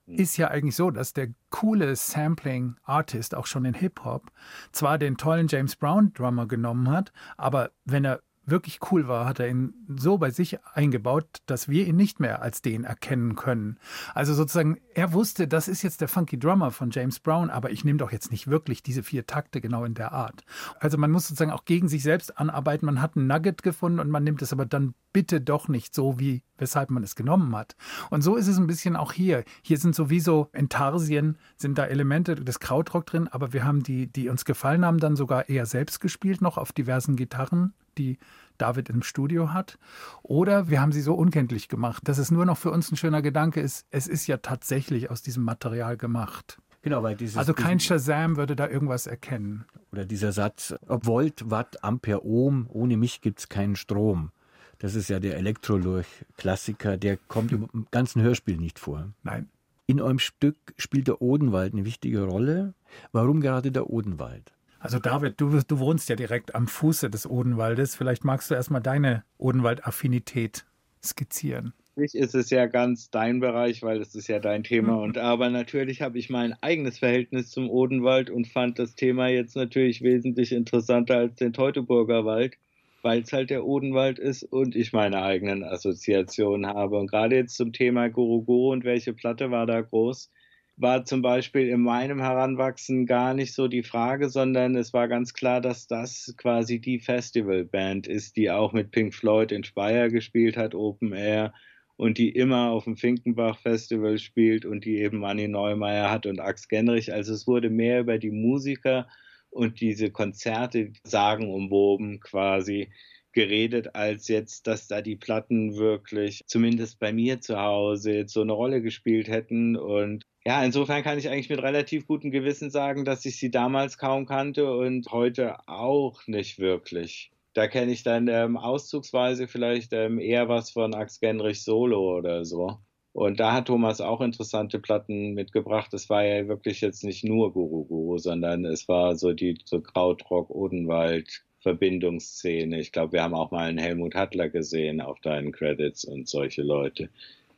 ist 0.10 0.38
ja 0.38 0.50
eigentlich 0.50 0.76
so, 0.76 0.92
dass 0.92 1.14
der 1.14 1.30
coole 1.50 1.96
Sampling-Artist 1.96 3.36
auch 3.36 3.46
schon 3.46 3.66
in 3.66 3.74
Hip-Hop 3.74 4.32
zwar 4.72 4.98
den 4.98 5.18
tollen 5.18 5.48
James 5.48 5.76
Brown-Drummer 5.76 6.48
genommen 6.48 6.90
hat, 6.90 7.12
aber 7.38 7.72
wenn 7.86 8.06
er 8.06 8.22
wirklich 8.50 8.80
cool 8.92 9.08
war, 9.08 9.26
hat 9.26 9.40
er 9.40 9.50
ihn 9.50 9.74
so 9.88 10.18
bei 10.18 10.32
sich 10.32 10.60
eingebaut, 10.74 11.26
dass 11.46 11.68
wir 11.68 11.88
ihn 11.88 11.96
nicht 11.96 12.20
mehr 12.20 12.42
als 12.42 12.62
den 12.62 12.84
erkennen 12.84 13.36
können. 13.36 13.78
Also 14.14 14.34
sozusagen, 14.34 14.80
er 14.94 15.14
wusste, 15.14 15.48
das 15.48 15.68
ist 15.68 15.82
jetzt 15.82 16.02
der 16.02 16.08
Funky 16.08 16.38
Drummer 16.38 16.72
von 16.72 16.92
James 16.92 17.20
Brown, 17.20 17.50
aber 17.50 17.72
ich 17.72 17.84
nehme 17.84 17.98
doch 17.98 18.12
jetzt 18.12 18.32
nicht 18.32 18.48
wirklich 18.48 18.84
diese 18.84 19.04
vier 19.04 19.26
Takte 19.26 19.62
genau 19.62 19.86
in 19.86 19.94
der 19.94 20.12
Art. 20.12 20.44
Also 20.80 20.98
man 20.98 21.12
muss 21.12 21.28
sozusagen 21.28 21.52
auch 21.52 21.66
gegen 21.66 21.88
sich 21.88 22.04
selbst 22.04 22.38
anarbeiten. 22.38 22.86
Man 22.86 23.02
hat 23.02 23.16
ein 23.16 23.28
Nugget 23.28 23.64
gefunden 23.64 24.00
und 24.00 24.10
man 24.10 24.24
nimmt 24.24 24.42
es 24.42 24.54
aber 24.54 24.66
dann 24.66 24.94
bitte 25.14 25.42
doch 25.42 25.68
nicht 25.68 25.96
so, 25.96 26.20
wie 26.20 26.44
weshalb 26.58 26.92
man 26.92 27.04
es 27.04 27.16
genommen 27.16 27.56
hat. 27.56 27.76
Und 28.10 28.22
so 28.22 28.36
ist 28.36 28.48
es 28.48 28.58
ein 28.58 28.68
bisschen 28.68 28.96
auch 28.96 29.14
hier. 29.14 29.44
Hier 29.62 29.78
sind 29.78 29.96
sowieso 29.96 30.50
in 30.54 30.70
Tarsien 30.70 31.38
sind 31.56 31.78
da 31.78 31.86
Elemente 31.86 32.36
des 32.36 32.60
Krautrock 32.60 33.06
drin, 33.06 33.28
aber 33.28 33.54
wir 33.54 33.64
haben 33.64 33.82
die, 33.82 34.08
die 34.08 34.30
uns 34.30 34.46
gefallen 34.46 34.86
haben, 34.86 35.00
dann 35.00 35.16
sogar 35.16 35.50
eher 35.50 35.66
selbst 35.66 36.00
gespielt, 36.00 36.42
noch 36.42 36.58
auf 36.58 36.72
diversen 36.72 37.16
Gitarren 37.16 37.74
die 38.00 38.18
David 38.58 38.90
im 38.90 39.04
Studio 39.04 39.54
hat. 39.54 39.78
Oder 40.24 40.70
wir 40.70 40.82
haben 40.82 40.92
sie 40.92 41.02
so 41.02 41.14
unkenntlich 41.14 41.68
gemacht, 41.68 42.08
dass 42.08 42.18
es 42.18 42.32
nur 42.32 42.46
noch 42.46 42.58
für 42.58 42.72
uns 42.72 42.92
ein 42.92 42.98
schöner 42.98 43.22
Gedanke 43.22 43.62
ist, 43.62 43.86
es 43.92 44.08
ist 44.08 44.28
ja 44.28 44.38
tatsächlich 44.38 45.10
aus 45.10 45.22
diesem 45.22 45.44
Material 45.44 45.98
gemacht. 45.98 46.60
Genau, 46.82 47.04
weil 47.04 47.16
dieses, 47.16 47.38
also 47.38 47.54
kein 47.54 47.80
Shazam 47.80 48.38
würde 48.38 48.56
da 48.56 48.68
irgendwas 48.68 49.06
erkennen. 49.06 49.66
Oder 49.92 50.06
dieser 50.06 50.32
Satz, 50.32 50.74
ob 50.88 51.06
Volt, 51.06 51.50
Watt, 51.50 51.84
Ampere, 51.84 52.26
Ohm, 52.26 52.68
ohne 52.70 52.96
mich 52.96 53.22
gibt 53.22 53.40
es 53.40 53.50
keinen 53.50 53.76
Strom. 53.76 54.32
Das 54.78 54.96
ist 54.96 55.10
ja 55.10 55.20
der 55.20 55.36
Elektrolurch-Klassiker, 55.36 56.96
der 56.96 57.18
kommt 57.18 57.52
im 57.52 57.88
ganzen 57.92 58.22
Hörspiel 58.22 58.58
nicht 58.58 58.80
vor. 58.80 59.10
Nein. 59.24 59.50
In 59.88 60.00
eurem 60.00 60.20
Stück 60.20 60.56
spielt 60.78 61.08
der 61.08 61.22
Odenwald 61.22 61.74
eine 61.74 61.84
wichtige 61.84 62.24
Rolle. 62.24 62.74
Warum 63.12 63.42
gerade 63.42 63.72
der 63.72 63.90
Odenwald? 63.90 64.54
Also 64.80 64.98
David, 64.98 65.40
du, 65.42 65.60
du 65.68 65.80
wohnst 65.80 66.10
ja 66.10 66.16
direkt 66.16 66.56
am 66.56 66.68
Fuße 66.68 67.10
des 67.10 67.30
Odenwaldes. 67.30 67.96
Vielleicht 67.96 68.24
magst 68.24 68.50
du 68.50 68.56
erstmal 68.56 68.82
deine 68.82 69.24
Odenwald-Affinität 69.38 70.66
skizzieren. 71.04 71.74
Natürlich 71.96 72.16
ist 72.16 72.34
es 72.34 72.50
ja 72.50 72.66
ganz 72.66 73.10
dein 73.12 73.42
Bereich, 73.42 73.84
weil 73.84 74.00
es 74.00 74.16
ist 74.16 74.30
ja 74.30 74.40
dein 74.40 74.64
Thema. 74.64 74.94
Mhm. 74.94 75.00
Und 75.00 75.18
aber 75.18 75.50
natürlich 75.50 76.02
habe 76.02 76.18
ich 76.18 76.30
mein 76.30 76.54
eigenes 76.62 77.00
Verhältnis 77.00 77.52
zum 77.52 77.70
Odenwald 77.70 78.30
und 78.30 78.48
fand 78.48 78.80
das 78.80 78.96
Thema 78.96 79.28
jetzt 79.28 79.58
natürlich 79.58 80.02
wesentlich 80.02 80.54
interessanter 80.54 81.18
als 81.18 81.36
den 81.36 81.52
Teutoburger 81.52 82.24
Wald, 82.24 82.56
weil 83.02 83.22
es 83.22 83.34
halt 83.34 83.50
der 83.50 83.66
Odenwald 83.66 84.18
ist 84.18 84.44
und 84.44 84.78
ich 84.78 84.94
meine 84.94 85.22
eigenen 85.22 85.66
Assoziationen 85.66 86.68
habe. 86.68 86.98
Und 86.98 87.08
gerade 87.08 87.36
jetzt 87.36 87.58
zum 87.58 87.74
Thema 87.74 88.08
Guru 88.08 88.72
und 88.72 88.86
welche 88.86 89.12
Platte 89.12 89.52
war 89.52 89.66
da 89.66 89.82
groß, 89.82 90.32
war 90.80 91.04
zum 91.04 91.22
Beispiel 91.22 91.68
in 91.68 91.82
meinem 91.82 92.22
Heranwachsen 92.22 93.06
gar 93.06 93.34
nicht 93.34 93.54
so 93.54 93.68
die 93.68 93.84
Frage, 93.84 94.30
sondern 94.30 94.76
es 94.76 94.94
war 94.94 95.10
ganz 95.10 95.34
klar, 95.34 95.60
dass 95.60 95.88
das 95.88 96.34
quasi 96.38 96.80
die 96.80 97.00
Festivalband 97.00 98.08
ist, 98.08 98.38
die 98.38 98.50
auch 98.50 98.72
mit 98.72 98.92
Pink 98.92 99.14
Floyd 99.14 99.52
in 99.52 99.66
Speyer 99.66 100.10
gespielt 100.10 100.56
hat, 100.56 100.74
Open 100.74 101.12
Air, 101.12 101.54
und 101.98 102.18
die 102.18 102.30
immer 102.30 102.72
auf 102.72 102.86
dem 102.86 102.96
Finkenbach 102.96 103.60
Festival 103.60 104.20
spielt 104.20 104.66
und 104.66 104.86
die 104.86 105.00
eben 105.00 105.20
Manny 105.20 105.50
Neumeier 105.50 106.10
hat 106.10 106.26
und 106.26 106.40
Ax 106.40 106.70
Genrich. 106.70 107.12
Also 107.12 107.34
es 107.34 107.46
wurde 107.46 107.70
mehr 107.70 108.00
über 108.00 108.18
die 108.18 108.32
Musiker 108.32 109.10
und 109.50 109.82
diese 109.82 110.10
Konzerte 110.10 110.94
sagen 111.04 111.54
umwoben 111.54 112.22
quasi 112.22 112.90
geredet, 113.34 113.96
als 113.96 114.28
jetzt, 114.28 114.68
dass 114.68 114.88
da 114.88 115.02
die 115.02 115.16
Platten 115.16 115.78
wirklich, 115.78 116.42
zumindest 116.46 117.00
bei 117.00 117.14
mir 117.14 117.42
zu 117.42 117.60
Hause, 117.60 118.14
jetzt 118.14 118.34
so 118.34 118.42
eine 118.42 118.54
Rolle 118.54 118.82
gespielt 118.82 119.28
hätten. 119.28 119.76
Und 119.76 120.24
ja, 120.46 120.64
insofern 120.64 121.04
kann 121.04 121.18
ich 121.18 121.30
eigentlich 121.30 121.50
mit 121.50 121.62
relativ 121.62 122.08
gutem 122.08 122.32
Gewissen 122.32 122.72
sagen, 122.72 123.06
dass 123.06 123.26
ich 123.26 123.38
sie 123.38 123.52
damals 123.52 123.98
kaum 123.98 124.26
kannte 124.26 124.72
und 124.72 125.12
heute 125.12 125.68
auch 125.68 126.26
nicht 126.28 126.60
wirklich. 126.60 127.32
Da 127.54 127.68
kenne 127.68 127.92
ich 127.92 128.04
dann 128.04 128.28
ähm, 128.28 128.58
auszugsweise 128.58 129.48
vielleicht 129.48 129.94
ähm, 129.94 130.20
eher 130.20 130.48
was 130.50 130.72
von 130.72 130.94
Ax 130.94 131.20
Genrich 131.20 131.64
Solo 131.64 132.18
oder 132.18 132.46
so. 132.46 132.78
Und 133.12 133.40
da 133.40 133.54
hat 133.54 133.68
Thomas 133.68 134.02
auch 134.02 134.22
interessante 134.22 134.80
Platten 134.80 135.34
mitgebracht. 135.34 135.94
Es 135.94 136.10
war 136.10 136.24
ja 136.24 136.48
wirklich 136.48 136.80
jetzt 136.82 137.04
nicht 137.04 137.24
nur 137.24 137.52
Guru 137.52 137.86
Guru, 137.86 138.18
sondern 138.18 138.66
es 138.66 138.88
war 138.88 139.16
so 139.16 139.34
die 139.34 139.58
so 139.66 139.82
Krautrock, 139.82 140.50
Odenwald, 140.52 141.44
Verbindungsszene. 141.62 142.80
Ich 142.80 142.92
glaube, 142.92 143.14
wir 143.14 143.24
haben 143.24 143.34
auch 143.34 143.52
mal 143.52 143.68
einen 143.68 143.78
Helmut 143.78 144.16
Hattler 144.16 144.50
gesehen 144.50 145.02
auf 145.02 145.20
deinen 145.20 145.52
Credits 145.52 146.06
und 146.06 146.28
solche 146.28 146.62
Leute. 146.62 147.10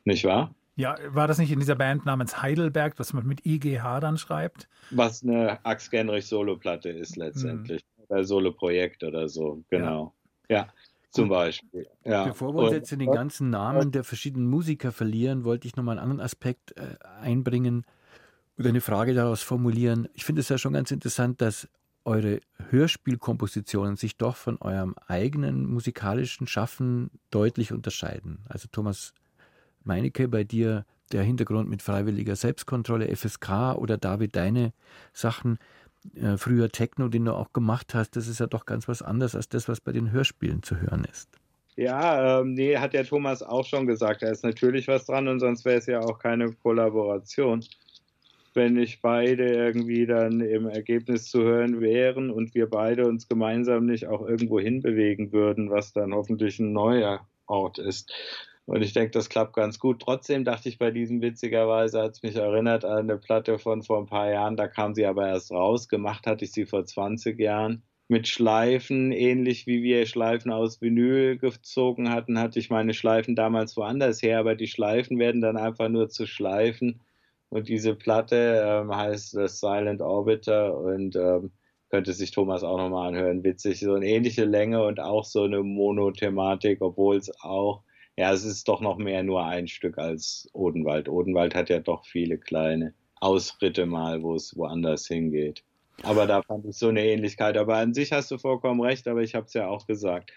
Nicht 0.05 0.23
wahr? 0.23 0.53
Ja, 0.75 0.97
war 1.09 1.27
das 1.27 1.37
nicht 1.37 1.51
in 1.51 1.59
dieser 1.59 1.75
Band 1.75 2.05
namens 2.05 2.41
Heidelberg, 2.41 2.97
was 2.97 3.13
man 3.13 3.27
mit 3.27 3.45
IGH 3.45 3.99
dann 3.99 4.17
schreibt? 4.17 4.67
Was 4.89 5.21
eine 5.21 5.63
Ax 5.65 5.91
Genrich 5.91 6.25
Soloplatte 6.25 6.89
ist 6.89 7.17
letztendlich. 7.17 7.83
Mhm. 7.97 8.03
Oder 8.07 8.23
Soloprojekt 8.23 9.03
oder 9.03 9.27
so, 9.27 9.63
genau. 9.69 10.13
Ja, 10.49 10.57
ja 10.57 10.67
zum 11.11 11.29
Beispiel. 11.29 11.87
Ja. 12.05 12.25
Bevor 12.25 12.55
wir 12.55 12.63
uns 12.63 12.71
jetzt 12.71 12.91
in 12.91 12.99
den 12.99 13.11
ganzen 13.11 13.49
Namen 13.49 13.91
der 13.91 14.03
verschiedenen 14.03 14.47
Musiker 14.47 14.91
verlieren, 14.91 15.43
wollte 15.43 15.67
ich 15.67 15.75
nochmal 15.75 15.97
einen 15.97 16.03
anderen 16.03 16.25
Aspekt 16.25 16.77
äh, 16.77 16.95
einbringen 17.21 17.85
oder 18.57 18.69
eine 18.69 18.81
Frage 18.81 19.13
daraus 19.13 19.41
formulieren. 19.41 20.07
Ich 20.13 20.23
finde 20.23 20.39
es 20.39 20.49
ja 20.49 20.57
schon 20.57 20.73
ganz 20.73 20.91
interessant, 20.91 21.41
dass 21.41 21.67
eure 22.05 22.39
Hörspielkompositionen 22.69 23.95
sich 23.95 24.17
doch 24.17 24.35
von 24.35 24.57
eurem 24.61 24.95
eigenen 25.07 25.65
musikalischen 25.65 26.47
Schaffen 26.47 27.11
deutlich 27.29 27.71
unterscheiden. 27.71 28.39
Also 28.47 28.67
Thomas 28.71 29.13
Meinecke, 29.83 30.27
bei 30.27 30.43
dir 30.43 30.85
der 31.11 31.23
Hintergrund 31.23 31.69
mit 31.69 31.81
freiwilliger 31.81 32.35
Selbstkontrolle, 32.35 33.15
FSK 33.15 33.75
oder 33.75 33.97
David, 33.97 34.35
deine 34.35 34.73
Sachen, 35.13 35.59
äh, 36.15 36.37
früher 36.37 36.69
Techno, 36.69 37.09
den 37.09 37.25
du 37.25 37.33
auch 37.33 37.53
gemacht 37.53 37.93
hast, 37.93 38.15
das 38.15 38.27
ist 38.27 38.39
ja 38.39 38.47
doch 38.47 38.65
ganz 38.65 38.87
was 38.87 39.01
anderes 39.01 39.35
als 39.35 39.49
das, 39.49 39.67
was 39.67 39.81
bei 39.81 39.91
den 39.91 40.11
Hörspielen 40.11 40.63
zu 40.63 40.79
hören 40.79 41.05
ist. 41.09 41.29
Ja, 41.75 42.41
ähm, 42.41 42.53
nee, 42.53 42.77
hat 42.77 42.93
der 42.93 43.05
Thomas 43.05 43.41
auch 43.41 43.65
schon 43.65 43.87
gesagt. 43.87 44.23
Da 44.23 44.29
ist 44.29 44.43
natürlich 44.43 44.87
was 44.87 45.05
dran 45.05 45.27
und 45.27 45.39
sonst 45.39 45.63
wäre 45.63 45.77
es 45.77 45.85
ja 45.85 45.99
auch 45.99 46.19
keine 46.19 46.51
Kollaboration. 46.53 47.63
Wenn 48.53 48.73
nicht 48.73 49.01
beide 49.01 49.45
irgendwie 49.45 50.05
dann 50.05 50.41
im 50.41 50.67
Ergebnis 50.67 51.29
zu 51.29 51.43
hören 51.43 51.79
wären 51.79 52.29
und 52.29 52.53
wir 52.53 52.69
beide 52.69 53.07
uns 53.07 53.27
gemeinsam 53.27 53.85
nicht 53.85 54.07
auch 54.07 54.27
irgendwo 54.27 54.59
hinbewegen 54.59 55.31
würden, 55.31 55.69
was 55.69 55.93
dann 55.93 56.13
hoffentlich 56.13 56.59
ein 56.59 56.73
neuer 56.73 57.27
Ort 57.47 57.79
ist. 57.79 58.11
Und 58.65 58.81
ich 58.83 58.93
denke, 58.93 59.11
das 59.11 59.29
klappt 59.29 59.53
ganz 59.53 59.79
gut. 59.79 60.01
Trotzdem 60.01 60.45
dachte 60.45 60.69
ich 60.69 60.77
bei 60.77 60.91
diesem 60.91 61.21
witzigerweise, 61.21 62.01
hat 62.01 62.11
es 62.11 62.23
mich 62.23 62.35
erinnert 62.35 62.85
an 62.85 63.09
eine 63.09 63.17
Platte 63.17 63.59
von 63.59 63.83
vor 63.83 63.99
ein 63.99 64.05
paar 64.05 64.31
Jahren, 64.31 64.55
da 64.55 64.67
kam 64.67 64.93
sie 64.93 65.05
aber 65.05 65.27
erst 65.27 65.51
raus. 65.51 65.89
Gemacht 65.89 66.27
hatte 66.27 66.45
ich 66.45 66.51
sie 66.51 66.65
vor 66.65 66.85
20 66.85 67.39
Jahren. 67.39 67.83
Mit 68.07 68.27
Schleifen, 68.27 69.11
ähnlich 69.11 69.67
wie 69.67 69.83
wir 69.83 70.05
Schleifen 70.05 70.51
aus 70.51 70.81
Vinyl 70.81 71.37
gezogen 71.37 72.09
hatten, 72.09 72.39
hatte 72.39 72.59
ich 72.59 72.69
meine 72.69 72.93
Schleifen 72.93 73.35
damals 73.35 73.77
woanders 73.77 74.21
her, 74.21 74.39
aber 74.39 74.55
die 74.55 74.67
Schleifen 74.67 75.17
werden 75.17 75.41
dann 75.41 75.57
einfach 75.57 75.87
nur 75.87 76.09
zu 76.09 76.25
Schleifen. 76.25 77.01
Und 77.51 77.67
diese 77.67 77.93
Platte 77.93 78.63
ähm, 78.65 78.95
heißt 78.95 79.31
The 79.31 79.47
Silent 79.47 80.01
Orbiter 80.01 80.75
und 80.75 81.15
ähm, 81.15 81.51
könnte 81.89 82.13
sich 82.13 82.31
Thomas 82.31 82.63
auch 82.63 82.77
nochmal 82.77 83.09
anhören. 83.09 83.43
Witzig, 83.43 83.81
so 83.81 83.93
eine 83.93 84.07
ähnliche 84.07 84.45
Länge 84.45 84.83
und 84.83 84.99
auch 84.99 85.25
so 85.25 85.43
eine 85.43 85.61
Monothematik, 85.61 86.81
obwohl 86.81 87.17
es 87.17 87.31
auch 87.41 87.83
ja, 88.17 88.33
es 88.33 88.43
ist 88.43 88.67
doch 88.67 88.81
noch 88.81 88.97
mehr 88.97 89.23
nur 89.23 89.45
ein 89.45 89.67
Stück 89.67 89.97
als 89.97 90.49
Odenwald. 90.53 91.09
Odenwald 91.09 91.55
hat 91.55 91.69
ja 91.69 91.79
doch 91.79 92.05
viele 92.05 92.37
kleine 92.37 92.93
Ausritte 93.19 93.85
mal, 93.85 94.21
wo 94.21 94.35
es 94.35 94.55
woanders 94.55 95.07
hingeht. 95.07 95.63
Aber 96.03 96.25
da 96.27 96.41
fand 96.41 96.65
ich 96.65 96.77
so 96.77 96.89
eine 96.89 97.05
Ähnlichkeit. 97.05 97.57
Aber 97.57 97.77
an 97.77 97.93
sich 97.93 98.11
hast 98.11 98.31
du 98.31 98.37
vollkommen 98.37 98.81
recht, 98.81 99.07
aber 99.07 99.21
ich 99.21 99.35
habe 99.35 99.45
es 99.45 99.53
ja 99.53 99.67
auch 99.67 99.87
gesagt. 99.87 100.31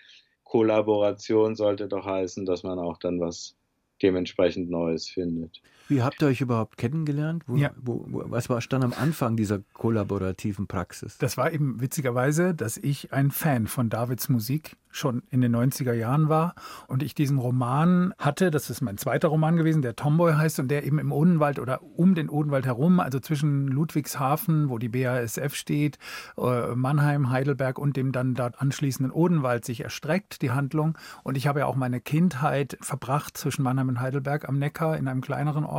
Kollaboration 0.45 1.57
sollte 1.57 1.89
doch 1.89 2.05
heißen, 2.07 2.45
dass 2.47 2.63
man 2.63 2.79
auch 2.79 2.99
dann 2.99 3.19
was 3.21 3.57
dementsprechend 4.03 4.71
Neues 4.71 5.09
findet. 5.09 5.61
Wie 5.89 6.03
habt 6.03 6.23
ihr 6.23 6.29
euch 6.29 6.41
überhaupt 6.41 6.77
kennengelernt? 6.77 7.45
Wo, 7.47 7.57
ja. 7.57 7.71
wo, 7.77 8.07
wo, 8.09 8.25
was 8.27 8.49
war 8.49 8.61
stand 8.61 8.85
am 8.85 8.93
Anfang 8.93 9.37
dieser 9.37 9.61
kollaborativen 9.73 10.67
Praxis? 10.67 11.19
Das 11.19 11.37
war 11.37 11.53
eben 11.53 11.81
witzigerweise, 11.81 12.55
dass 12.55 12.77
ich 12.77 13.13
ein 13.13 13.31
Fan 13.31 13.67
von 13.67 13.91
Davids 13.91 14.29
Musik 14.29 14.77
schon 14.95 15.23
in 15.31 15.41
den 15.41 15.55
90er 15.55 15.93
Jahren 15.93 16.29
war 16.29 16.55
und 16.87 17.03
ich 17.03 17.15
diesen 17.15 17.39
Roman 17.39 18.15
hatte, 18.19 18.51
das 18.51 18.71
ist 18.71 18.81
mein 18.81 18.97
zweiter 18.97 19.29
Roman 19.29 19.57
gewesen, 19.57 19.83
der 19.83 19.97
Tomboy 19.97 20.35
heißt 20.35 20.61
und 20.61 20.69
der 20.69 20.87
eben 20.87 20.99
im 20.99 21.11
Odenwald 21.11 21.59
oder 21.59 21.81
um 21.83 22.15
den 22.15 22.29
Odenwald 22.29 22.65
herum, 22.65 23.01
also 23.01 23.19
zwischen 23.19 23.67
Ludwigshafen, 23.67 24.69
wo 24.69 24.79
die 24.79 24.89
BASF 24.89 25.55
steht, 25.55 25.99
äh, 26.39 26.75
Mannheim, 26.75 27.31
Heidelberg 27.31 27.79
und 27.79 27.97
dem 27.97 28.13
dann 28.13 28.35
dort 28.35 28.61
anschließenden 28.61 29.13
Odenwald 29.13 29.65
sich 29.65 29.81
erstreckt, 29.81 30.43
die 30.43 30.53
Handlung. 30.53 30.97
Und 31.25 31.37
ich 31.37 31.49
habe 31.49 31.61
ja 31.61 31.67
auch 31.67 31.77
meine 31.77 32.01
Kindheit 32.01 32.79
verbracht 32.81 33.37
zwischen 33.37 33.63
Mannheim 33.63 33.89
und 33.89 34.01
Heidelberg 34.01 34.49
am 34.49 34.59
Neckar 34.59 34.97
in 34.97 35.09
einem 35.09 35.23
kleineren 35.23 35.65
Ort 35.65 35.74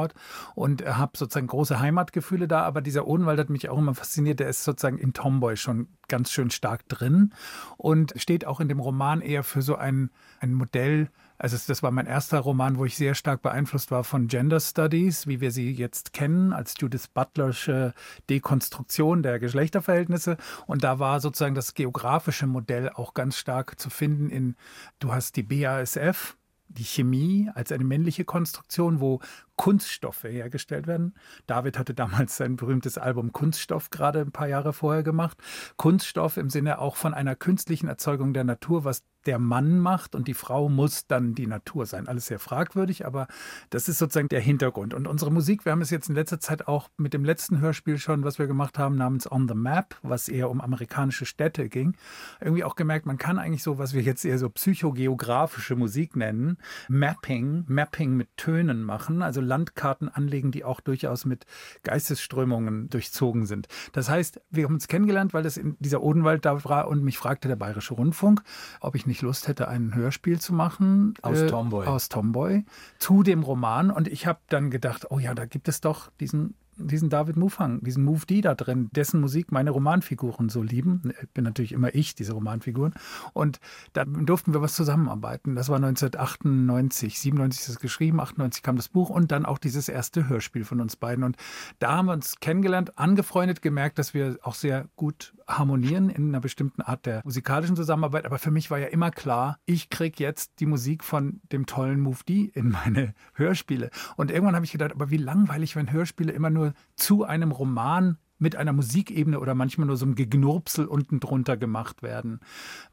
und 0.55 0.85
habe 0.85 1.17
sozusagen 1.17 1.47
große 1.47 1.79
Heimatgefühle 1.79 2.47
da, 2.47 2.63
aber 2.63 2.81
dieser 2.81 3.07
Odenwald 3.07 3.39
hat 3.39 3.49
mich 3.49 3.69
auch 3.69 3.77
immer 3.77 3.95
fasziniert, 3.95 4.39
der 4.39 4.49
ist 4.49 4.63
sozusagen 4.63 4.97
in 4.97 5.13
Tomboy 5.13 5.57
schon 5.57 5.87
ganz 6.07 6.31
schön 6.31 6.51
stark 6.51 6.87
drin 6.87 7.33
und 7.77 8.13
steht 8.17 8.45
auch 8.45 8.59
in 8.59 8.69
dem 8.69 8.79
Roman 8.79 9.21
eher 9.21 9.43
für 9.43 9.61
so 9.61 9.75
ein, 9.75 10.11
ein 10.39 10.53
Modell, 10.53 11.09
also 11.37 11.57
das 11.67 11.83
war 11.83 11.91
mein 11.91 12.05
erster 12.05 12.39
Roman, 12.39 12.77
wo 12.77 12.85
ich 12.85 12.95
sehr 12.95 13.13
stark 13.13 13.41
beeinflusst 13.41 13.91
war 13.91 14.03
von 14.03 14.27
Gender 14.27 14.59
Studies, 14.59 15.27
wie 15.27 15.41
wir 15.41 15.51
sie 15.51 15.71
jetzt 15.71 16.13
kennen, 16.13 16.53
als 16.53 16.75
Judith 16.79 17.07
Butlersche 17.13 17.93
Dekonstruktion 18.29 19.21
der 19.21 19.39
Geschlechterverhältnisse. 19.39 20.37
Und 20.65 20.83
da 20.83 20.99
war 20.99 21.19
sozusagen 21.19 21.55
das 21.55 21.73
geografische 21.73 22.47
Modell 22.47 22.89
auch 22.89 23.13
ganz 23.13 23.37
stark 23.37 23.79
zu 23.79 23.89
finden 23.89 24.29
in, 24.29 24.55
du 24.99 25.13
hast 25.13 25.35
die 25.35 25.43
BASF, 25.43 26.37
die 26.69 26.83
Chemie 26.83 27.49
als 27.53 27.71
eine 27.71 27.83
männliche 27.83 28.23
Konstruktion, 28.23 28.99
wo 29.01 29.19
Kunststoffe 29.57 30.23
hergestellt 30.23 30.87
werden. 30.87 31.15
David 31.47 31.77
hatte 31.77 31.93
damals 31.93 32.37
sein 32.37 32.55
berühmtes 32.55 32.97
Album 32.97 33.31
Kunststoff 33.31 33.89
gerade 33.89 34.21
ein 34.21 34.31
paar 34.31 34.47
Jahre 34.47 34.73
vorher 34.73 35.03
gemacht. 35.03 35.37
Kunststoff 35.77 36.37
im 36.37 36.49
Sinne 36.49 36.79
auch 36.79 36.95
von 36.95 37.13
einer 37.13 37.35
künstlichen 37.35 37.87
Erzeugung 37.87 38.33
der 38.33 38.43
Natur, 38.43 38.83
was 38.83 39.03
der 39.25 39.39
Mann 39.39 39.79
macht 39.79 40.15
und 40.15 40.27
die 40.27 40.33
Frau 40.33 40.69
muss 40.69 41.07
dann 41.07 41.35
die 41.35 41.47
Natur 41.47 41.85
sein. 41.85 42.07
Alles 42.07 42.27
sehr 42.27 42.39
fragwürdig, 42.39 43.05
aber 43.05 43.27
das 43.69 43.87
ist 43.87 43.97
sozusagen 43.97 44.29
der 44.29 44.39
Hintergrund. 44.39 44.93
Und 44.93 45.07
unsere 45.07 45.31
Musik, 45.31 45.65
wir 45.65 45.71
haben 45.71 45.81
es 45.81 45.89
jetzt 45.89 46.09
in 46.09 46.15
letzter 46.15 46.39
Zeit 46.39 46.67
auch 46.67 46.89
mit 46.97 47.13
dem 47.13 47.25
letzten 47.25 47.59
Hörspiel 47.59 47.97
schon, 47.97 48.23
was 48.23 48.39
wir 48.39 48.47
gemacht 48.47 48.77
haben, 48.77 48.95
namens 48.95 49.29
On 49.31 49.47
the 49.47 49.55
Map, 49.55 49.95
was 50.03 50.29
eher 50.29 50.49
um 50.49 50.61
amerikanische 50.61 51.25
Städte 51.25 51.69
ging, 51.69 51.95
irgendwie 52.39 52.63
auch 52.63 52.75
gemerkt, 52.75 53.05
man 53.05 53.17
kann 53.17 53.39
eigentlich 53.39 53.63
so, 53.63 53.77
was 53.77 53.93
wir 53.93 54.01
jetzt 54.01 54.25
eher 54.25 54.37
so 54.37 54.49
psychogeografische 54.49 55.75
Musik 55.75 56.15
nennen, 56.15 56.57
Mapping, 56.87 57.65
Mapping 57.67 58.15
mit 58.15 58.35
Tönen 58.37 58.83
machen, 58.83 59.21
also 59.21 59.41
Landkarten 59.45 60.09
anlegen, 60.09 60.51
die 60.51 60.63
auch 60.63 60.81
durchaus 60.81 61.25
mit 61.25 61.45
Geistesströmungen 61.83 62.89
durchzogen 62.89 63.45
sind. 63.45 63.67
Das 63.93 64.09
heißt, 64.09 64.41
wir 64.49 64.65
haben 64.65 64.73
uns 64.73 64.87
kennengelernt, 64.87 65.33
weil 65.33 65.43
das 65.43 65.57
in 65.57 65.77
dieser 65.79 66.01
Odenwald 66.01 66.45
da 66.45 66.63
war 66.65 66.87
und 66.87 67.03
mich 67.03 67.17
fragte 67.17 67.47
der 67.47 67.55
Bayerische 67.55 67.93
Rundfunk, 67.93 68.41
ob 68.79 68.95
ich 68.95 69.05
nicht 69.05 69.21
Lust 69.21 69.47
hätte, 69.47 69.67
ein 69.67 69.95
Hörspiel 69.95 70.39
zu 70.39 70.53
machen. 70.53 71.13
Aus 71.21 71.39
äh, 71.39 71.47
Tomboy. 71.47 71.87
Aus 71.87 72.09
Tomboy 72.09 72.65
zu 72.99 73.23
dem 73.23 73.43
Roman. 73.43 73.91
Und 73.91 74.07
ich 74.07 74.27
habe 74.27 74.39
dann 74.49 74.71
gedacht, 74.71 75.07
oh 75.09 75.19
ja, 75.19 75.33
da 75.33 75.45
gibt 75.45 75.67
es 75.67 75.81
doch 75.81 76.09
diesen 76.19 76.55
diesen 76.77 77.09
David 77.09 77.37
Mufang, 77.37 77.81
diesen 77.83 78.03
Move 78.03 78.25
D 78.25 78.41
da 78.41 78.55
drin, 78.55 78.89
dessen 78.93 79.21
Musik 79.21 79.51
meine 79.51 79.71
Romanfiguren 79.71 80.49
so 80.49 80.61
lieben. 80.61 81.13
Ich 81.21 81.29
bin 81.29 81.43
natürlich 81.43 81.71
immer 81.71 81.93
ich, 81.95 82.15
diese 82.15 82.33
Romanfiguren. 82.33 82.93
Und 83.33 83.59
da 83.93 84.05
durften 84.05 84.53
wir 84.53 84.61
was 84.61 84.75
zusammenarbeiten. 84.75 85.55
Das 85.55 85.69
war 85.69 85.77
1998, 85.77 87.19
97 87.19 87.61
ist 87.61 87.69
es 87.69 87.79
geschrieben, 87.79 88.19
98 88.19 88.63
kam 88.63 88.75
das 88.75 88.89
Buch 88.89 89.09
und 89.09 89.31
dann 89.31 89.45
auch 89.45 89.57
dieses 89.57 89.89
erste 89.89 90.27
Hörspiel 90.27 90.65
von 90.65 90.81
uns 90.81 90.95
beiden. 90.95 91.23
Und 91.23 91.37
da 91.79 91.95
haben 91.95 92.07
wir 92.07 92.13
uns 92.13 92.39
kennengelernt, 92.39 92.97
angefreundet, 92.97 93.61
gemerkt, 93.61 93.99
dass 93.99 94.13
wir 94.13 94.37
auch 94.41 94.55
sehr 94.55 94.87
gut 94.95 95.33
harmonieren 95.47 96.09
in 96.09 96.29
einer 96.29 96.39
bestimmten 96.39 96.81
Art 96.81 97.05
der 97.05 97.21
musikalischen 97.23 97.75
Zusammenarbeit. 97.75 98.25
Aber 98.25 98.39
für 98.39 98.51
mich 98.51 98.71
war 98.71 98.79
ja 98.79 98.87
immer 98.87 99.11
klar, 99.11 99.59
ich 99.65 99.89
kriege 99.89 100.23
jetzt 100.23 100.59
die 100.59 100.65
Musik 100.65 101.03
von 101.03 101.41
dem 101.51 101.65
tollen 101.65 101.99
Move 101.99 102.19
D 102.27 102.51
in 102.53 102.69
meine 102.69 103.13
Hörspiele. 103.33 103.89
Und 104.15 104.31
irgendwann 104.31 104.55
habe 104.55 104.65
ich 104.65 104.71
gedacht, 104.71 104.91
aber 104.91 105.09
wie 105.09 105.17
langweilig, 105.17 105.75
wenn 105.75 105.91
Hörspiele 105.91 106.31
immer 106.31 106.49
nur 106.49 106.64
zu 106.95 107.23
einem 107.23 107.51
Roman 107.51 108.17
mit 108.37 108.55
einer 108.55 108.73
Musikebene 108.73 109.39
oder 109.39 109.55
manchmal 109.55 109.87
nur 109.87 109.97
so 109.97 110.05
einem 110.05 110.15
Gegnurpsel 110.15 110.85
unten 110.85 111.19
drunter 111.19 111.57
gemacht 111.57 112.03
werden. 112.03 112.39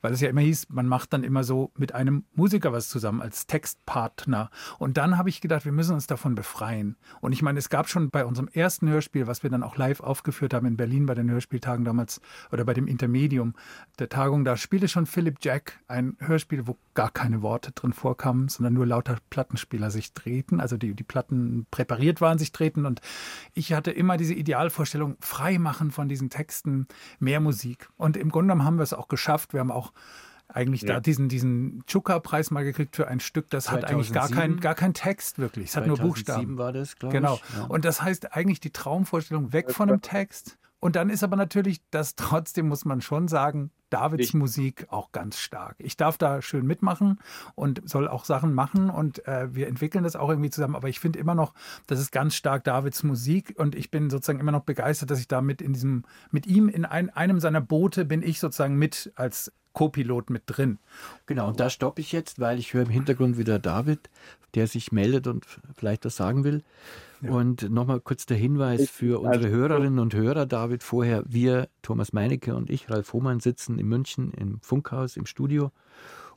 Weil 0.00 0.12
es 0.12 0.20
ja 0.20 0.28
immer 0.28 0.40
hieß, 0.40 0.68
man 0.70 0.86
macht 0.86 1.12
dann 1.12 1.24
immer 1.24 1.44
so 1.44 1.72
mit 1.76 1.94
einem 1.94 2.24
Musiker 2.34 2.72
was 2.72 2.88
zusammen 2.88 3.20
als 3.20 3.46
Textpartner. 3.46 4.50
Und 4.78 4.96
dann 4.96 5.18
habe 5.18 5.28
ich 5.28 5.40
gedacht, 5.40 5.64
wir 5.64 5.72
müssen 5.72 5.94
uns 5.94 6.06
davon 6.06 6.34
befreien. 6.34 6.96
Und 7.20 7.32
ich 7.32 7.42
meine, 7.42 7.58
es 7.58 7.68
gab 7.68 7.88
schon 7.88 8.10
bei 8.10 8.24
unserem 8.24 8.48
ersten 8.48 8.88
Hörspiel, 8.88 9.26
was 9.26 9.42
wir 9.42 9.50
dann 9.50 9.62
auch 9.62 9.76
live 9.76 10.00
aufgeführt 10.00 10.54
haben 10.54 10.66
in 10.66 10.76
Berlin 10.76 11.06
bei 11.06 11.14
den 11.14 11.30
Hörspieltagen 11.30 11.84
damals 11.84 12.20
oder 12.50 12.64
bei 12.64 12.74
dem 12.74 12.86
Intermedium 12.86 13.54
der 13.98 14.08
Tagung, 14.08 14.44
da 14.44 14.56
spielte 14.56 14.88
schon 14.88 15.06
Philip 15.06 15.38
Jack 15.40 15.80
ein 15.88 16.16
Hörspiel, 16.18 16.66
wo 16.66 16.76
gar 16.94 17.10
keine 17.10 17.42
Worte 17.42 17.72
drin 17.72 17.92
vorkamen, 17.92 18.48
sondern 18.48 18.74
nur 18.74 18.86
lauter 18.86 19.18
Plattenspieler 19.30 19.90
sich 19.90 20.12
drehten, 20.12 20.60
also 20.60 20.76
die, 20.76 20.94
die 20.94 21.04
Platten 21.04 21.66
präpariert 21.70 22.20
waren, 22.20 22.38
sich 22.38 22.52
drehten. 22.52 22.86
Und 22.86 23.00
ich 23.54 23.72
hatte 23.72 23.90
immer 23.90 24.16
diese 24.16 24.34
Idealvorstellung, 24.34 25.16
frei 25.32 25.58
machen 25.58 25.90
von 25.90 26.08
diesen 26.08 26.28
Texten, 26.28 26.86
mehr 27.18 27.40
Musik. 27.40 27.88
Und 27.96 28.18
im 28.18 28.28
Grunde 28.28 28.52
genommen 28.52 28.66
haben 28.66 28.76
wir 28.76 28.82
es 28.82 28.92
auch 28.92 29.08
geschafft. 29.08 29.54
Wir 29.54 29.60
haben 29.60 29.70
auch 29.70 29.92
eigentlich 30.48 30.82
ja. 30.82 30.94
da 30.94 31.00
diesen, 31.00 31.30
diesen 31.30 31.84
Chuka-Preis 31.86 32.50
mal 32.50 32.64
gekriegt 32.64 32.96
für 32.96 33.08
ein 33.08 33.18
Stück, 33.18 33.48
das 33.48 33.64
2007, 33.64 33.88
hat 33.88 33.94
eigentlich 33.94 34.12
gar 34.12 34.28
keinen 34.28 34.60
gar 34.60 34.74
kein 34.74 34.92
Text 34.92 35.38
wirklich. 35.38 35.70
Es 35.70 35.76
hat 35.76 35.86
nur 35.86 35.96
Buchstaben. 35.96 36.58
war 36.58 36.72
das, 36.72 36.96
glaube 36.96 37.14
genau. 37.14 37.36
ich. 37.36 37.52
Genau. 37.52 37.62
Ja. 37.62 37.70
Und 37.70 37.86
das 37.86 38.02
heißt 38.02 38.36
eigentlich 38.36 38.60
die 38.60 38.70
Traumvorstellung 38.70 39.54
weg 39.54 39.70
von 39.70 39.88
dem 39.88 40.02
Text. 40.02 40.58
Und 40.82 40.96
dann 40.96 41.10
ist 41.10 41.22
aber 41.22 41.36
natürlich 41.36 41.80
das 41.92 42.16
trotzdem, 42.16 42.66
muss 42.66 42.84
man 42.84 43.00
schon 43.00 43.28
sagen, 43.28 43.70
Davids 43.88 44.30
ich. 44.30 44.34
Musik 44.34 44.86
auch 44.90 45.12
ganz 45.12 45.38
stark. 45.38 45.76
Ich 45.78 45.96
darf 45.96 46.18
da 46.18 46.42
schön 46.42 46.66
mitmachen 46.66 47.20
und 47.54 47.88
soll 47.88 48.08
auch 48.08 48.24
Sachen 48.24 48.52
machen 48.52 48.90
und 48.90 49.24
äh, 49.28 49.54
wir 49.54 49.68
entwickeln 49.68 50.02
das 50.02 50.16
auch 50.16 50.28
irgendwie 50.28 50.50
zusammen. 50.50 50.74
Aber 50.74 50.88
ich 50.88 50.98
finde 50.98 51.20
immer 51.20 51.36
noch, 51.36 51.54
das 51.86 52.00
ist 52.00 52.10
ganz 52.10 52.34
stark 52.34 52.64
Davids 52.64 53.04
Musik 53.04 53.54
und 53.58 53.76
ich 53.76 53.92
bin 53.92 54.10
sozusagen 54.10 54.40
immer 54.40 54.50
noch 54.50 54.64
begeistert, 54.64 55.12
dass 55.12 55.20
ich 55.20 55.28
da 55.28 55.40
mit 55.40 55.62
in 55.62 55.72
diesem, 55.72 56.02
mit 56.32 56.48
ihm 56.48 56.68
in 56.68 56.84
ein, 56.84 57.10
einem 57.10 57.38
seiner 57.38 57.60
Boote 57.60 58.04
bin 58.04 58.20
ich 58.20 58.40
sozusagen 58.40 58.76
mit 58.76 59.12
als 59.14 59.52
Co-Pilot 59.72 60.30
mit 60.30 60.42
drin. 60.46 60.78
Genau, 61.26 61.48
und 61.48 61.60
da 61.60 61.70
stoppe 61.70 62.00
ich 62.00 62.12
jetzt, 62.12 62.38
weil 62.38 62.58
ich 62.58 62.74
höre 62.74 62.82
im 62.82 62.90
Hintergrund 62.90 63.38
wieder 63.38 63.58
David, 63.58 64.10
der 64.54 64.66
sich 64.66 64.92
meldet 64.92 65.26
und 65.26 65.46
vielleicht 65.74 66.04
was 66.04 66.16
sagen 66.16 66.44
will. 66.44 66.62
Ja. 67.22 67.30
Und 67.30 67.70
nochmal 67.70 68.00
kurz 68.00 68.26
der 68.26 68.36
Hinweis 68.36 68.90
für 68.90 69.20
unsere 69.20 69.46
also, 69.46 69.48
Hörerinnen 69.48 69.98
und 69.98 70.14
Hörer, 70.14 70.46
David, 70.46 70.82
vorher, 70.82 71.22
wir, 71.26 71.68
Thomas 71.82 72.12
Meinecke 72.12 72.54
und 72.54 72.68
ich, 72.68 72.90
Ralf 72.90 73.12
Hohmann, 73.12 73.40
sitzen 73.40 73.78
in 73.78 73.86
München 73.86 74.32
im 74.32 74.60
Funkhaus 74.60 75.16
im 75.16 75.26
Studio 75.26 75.70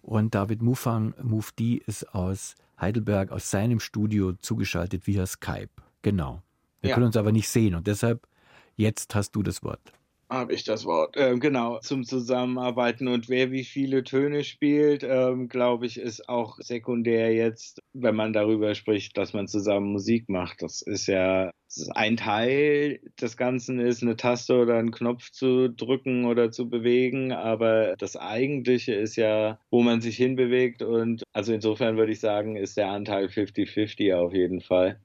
und 0.01 0.35
David 0.35 0.61
Mufang, 0.61 1.15
Mufti, 1.21 1.81
ist 1.85 2.13
aus 2.13 2.55
Heidelberg, 2.79 3.31
aus 3.31 3.49
seinem 3.49 3.79
Studio 3.79 4.33
zugeschaltet 4.33 5.07
via 5.07 5.25
Skype. 5.25 5.69
Genau. 6.03 6.43
Wir 6.81 6.91
ja. 6.91 6.95
können 6.95 7.07
uns 7.07 7.17
aber 7.17 7.31
nicht 7.31 7.49
sehen 7.49 7.73
und 7.73 7.87
deshalb, 7.87 8.27
jetzt 8.75 9.15
hast 9.15 9.31
du 9.31 9.41
das 9.41 9.63
Wort 9.63 9.91
habe 10.29 10.53
ich 10.53 10.63
das 10.63 10.85
Wort. 10.85 11.15
Ähm, 11.17 11.39
genau, 11.39 11.79
zum 11.79 12.03
Zusammenarbeiten 12.03 13.07
und 13.07 13.29
wer 13.29 13.51
wie 13.51 13.63
viele 13.63 14.03
Töne 14.03 14.43
spielt, 14.43 15.03
ähm, 15.03 15.47
glaube 15.47 15.85
ich, 15.85 15.99
ist 15.99 16.27
auch 16.29 16.57
sekundär 16.59 17.33
jetzt, 17.33 17.79
wenn 17.93 18.15
man 18.15 18.33
darüber 18.33 18.75
spricht, 18.75 19.17
dass 19.17 19.33
man 19.33 19.47
zusammen 19.47 19.91
Musik 19.91 20.29
macht. 20.29 20.61
Das 20.61 20.81
ist 20.81 21.07
ja 21.07 21.51
ein 21.93 22.17
Teil 22.17 22.99
des 23.21 23.37
Ganzen 23.37 23.79
ist, 23.79 24.01
eine 24.01 24.15
Taste 24.15 24.55
oder 24.55 24.77
einen 24.77 24.91
Knopf 24.91 25.31
zu 25.31 25.69
drücken 25.69 26.25
oder 26.25 26.51
zu 26.51 26.69
bewegen, 26.69 27.31
aber 27.31 27.95
das 27.97 28.15
Eigentliche 28.15 28.93
ist 28.93 29.15
ja, 29.15 29.59
wo 29.71 29.81
man 29.81 30.01
sich 30.01 30.17
hinbewegt 30.17 30.81
und 30.81 31.23
also 31.33 31.53
insofern 31.53 31.97
würde 31.97 32.11
ich 32.13 32.19
sagen, 32.19 32.55
ist 32.55 32.77
der 32.77 32.89
Anteil 32.89 33.27
50-50 33.27 34.13
auf 34.15 34.33
jeden 34.33 34.61
Fall. 34.61 35.01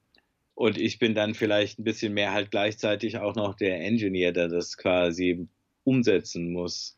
Und 0.55 0.77
ich 0.77 0.99
bin 0.99 1.15
dann 1.15 1.33
vielleicht 1.33 1.79
ein 1.79 1.83
bisschen 1.83 2.13
mehr 2.13 2.33
halt 2.33 2.51
gleichzeitig 2.51 3.17
auch 3.17 3.35
noch 3.35 3.55
der 3.55 3.79
Engineer, 3.81 4.31
der 4.31 4.47
das 4.47 4.77
quasi 4.77 5.47
umsetzen 5.83 6.51
muss, 6.51 6.97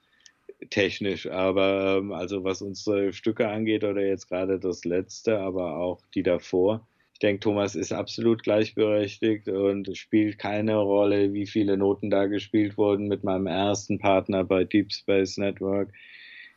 technisch. 0.70 1.28
Aber 1.28 1.98
ähm, 2.00 2.12
also 2.12 2.44
was 2.44 2.62
unsere 2.62 3.14
Stücke 3.14 3.48
angeht 3.48 3.84
oder 3.84 4.02
jetzt 4.02 4.28
gerade 4.28 4.60
das 4.60 4.86
letzte, 4.86 5.40
aber 5.40 5.78
auch 5.78 6.02
die 6.14 6.24
davor. 6.24 6.88
Ich 7.14 7.20
denke, 7.20 7.42
Thomas 7.42 7.76
ist 7.76 7.94
absolut 7.94 8.44
gleichberechtigt 8.44 9.48
und 9.48 9.96
spielt 9.96 10.40
keine 10.40 10.78
Rolle, 10.78 11.34
wie 11.34 11.48
viele 11.48 11.78
Noten 11.78 12.10
da 12.10 12.26
gespielt 12.26 12.78
wurden 12.78 13.08
mit 13.08 13.24
meinem 13.24 13.48
ersten 13.48 14.00
Partner 14.00 14.44
bei 14.44 14.64
Deep 14.64 14.92
Space 14.92 15.38
Network 15.38 15.94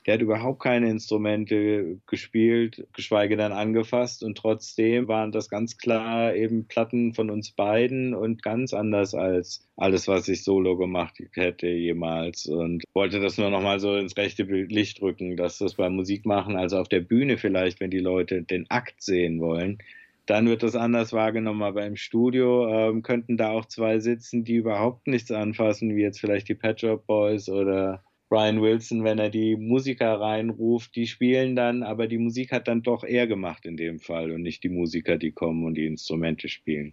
der 0.06 0.14
hat 0.14 0.22
überhaupt 0.22 0.62
keine 0.62 0.88
Instrumente 0.88 1.98
gespielt, 2.06 2.86
geschweige 2.92 3.36
denn 3.36 3.50
angefasst. 3.50 4.22
Und 4.22 4.38
trotzdem 4.38 5.08
waren 5.08 5.32
das 5.32 5.48
ganz 5.48 5.78
klar 5.78 6.34
eben 6.34 6.66
Platten 6.68 7.12
von 7.12 7.28
uns 7.28 7.50
beiden 7.50 8.14
und 8.14 8.40
ganz 8.40 8.72
anders 8.72 9.14
als 9.14 9.66
alles, 9.76 10.06
was 10.06 10.28
ich 10.28 10.44
solo 10.44 10.76
gemacht 10.76 11.18
hätte 11.32 11.66
jemals. 11.66 12.46
Und 12.46 12.84
wollte 12.94 13.18
das 13.18 13.36
nur 13.36 13.50
nochmal 13.50 13.80
so 13.80 13.96
ins 13.96 14.16
rechte 14.16 14.44
Licht 14.44 15.02
rücken, 15.02 15.36
dass 15.36 15.58
das 15.58 15.74
beim 15.74 15.96
Musikmachen, 15.96 16.56
also 16.56 16.78
auf 16.78 16.88
der 16.88 17.00
Bühne 17.00 17.36
vielleicht, 17.36 17.80
wenn 17.80 17.90
die 17.90 17.98
Leute 17.98 18.42
den 18.42 18.70
Akt 18.70 19.02
sehen 19.02 19.40
wollen, 19.40 19.78
dann 20.26 20.46
wird 20.46 20.62
das 20.62 20.76
anders 20.76 21.12
wahrgenommen. 21.12 21.62
Aber 21.62 21.84
im 21.84 21.96
Studio 21.96 22.68
ähm, 22.68 23.02
könnten 23.02 23.36
da 23.36 23.50
auch 23.50 23.64
zwei 23.64 23.98
sitzen, 23.98 24.44
die 24.44 24.54
überhaupt 24.54 25.08
nichts 25.08 25.32
anfassen, 25.32 25.96
wie 25.96 26.02
jetzt 26.02 26.20
vielleicht 26.20 26.48
die 26.48 26.54
Pet 26.54 26.80
Shop 26.80 27.04
Boys 27.06 27.48
oder 27.48 28.04
Brian 28.28 28.60
Wilson, 28.60 29.04
wenn 29.04 29.18
er 29.18 29.30
die 29.30 29.56
Musiker 29.56 30.20
reinruft, 30.20 30.96
die 30.96 31.06
spielen 31.06 31.54
dann, 31.54 31.82
aber 31.82 32.08
die 32.08 32.18
Musik 32.18 32.50
hat 32.50 32.66
dann 32.66 32.82
doch 32.82 33.04
er 33.04 33.26
gemacht 33.26 33.64
in 33.64 33.76
dem 33.76 34.00
Fall 34.00 34.32
und 34.32 34.42
nicht 34.42 34.64
die 34.64 34.68
Musiker, 34.68 35.16
die 35.16 35.30
kommen 35.30 35.64
und 35.64 35.74
die 35.74 35.86
Instrumente 35.86 36.48
spielen. 36.48 36.92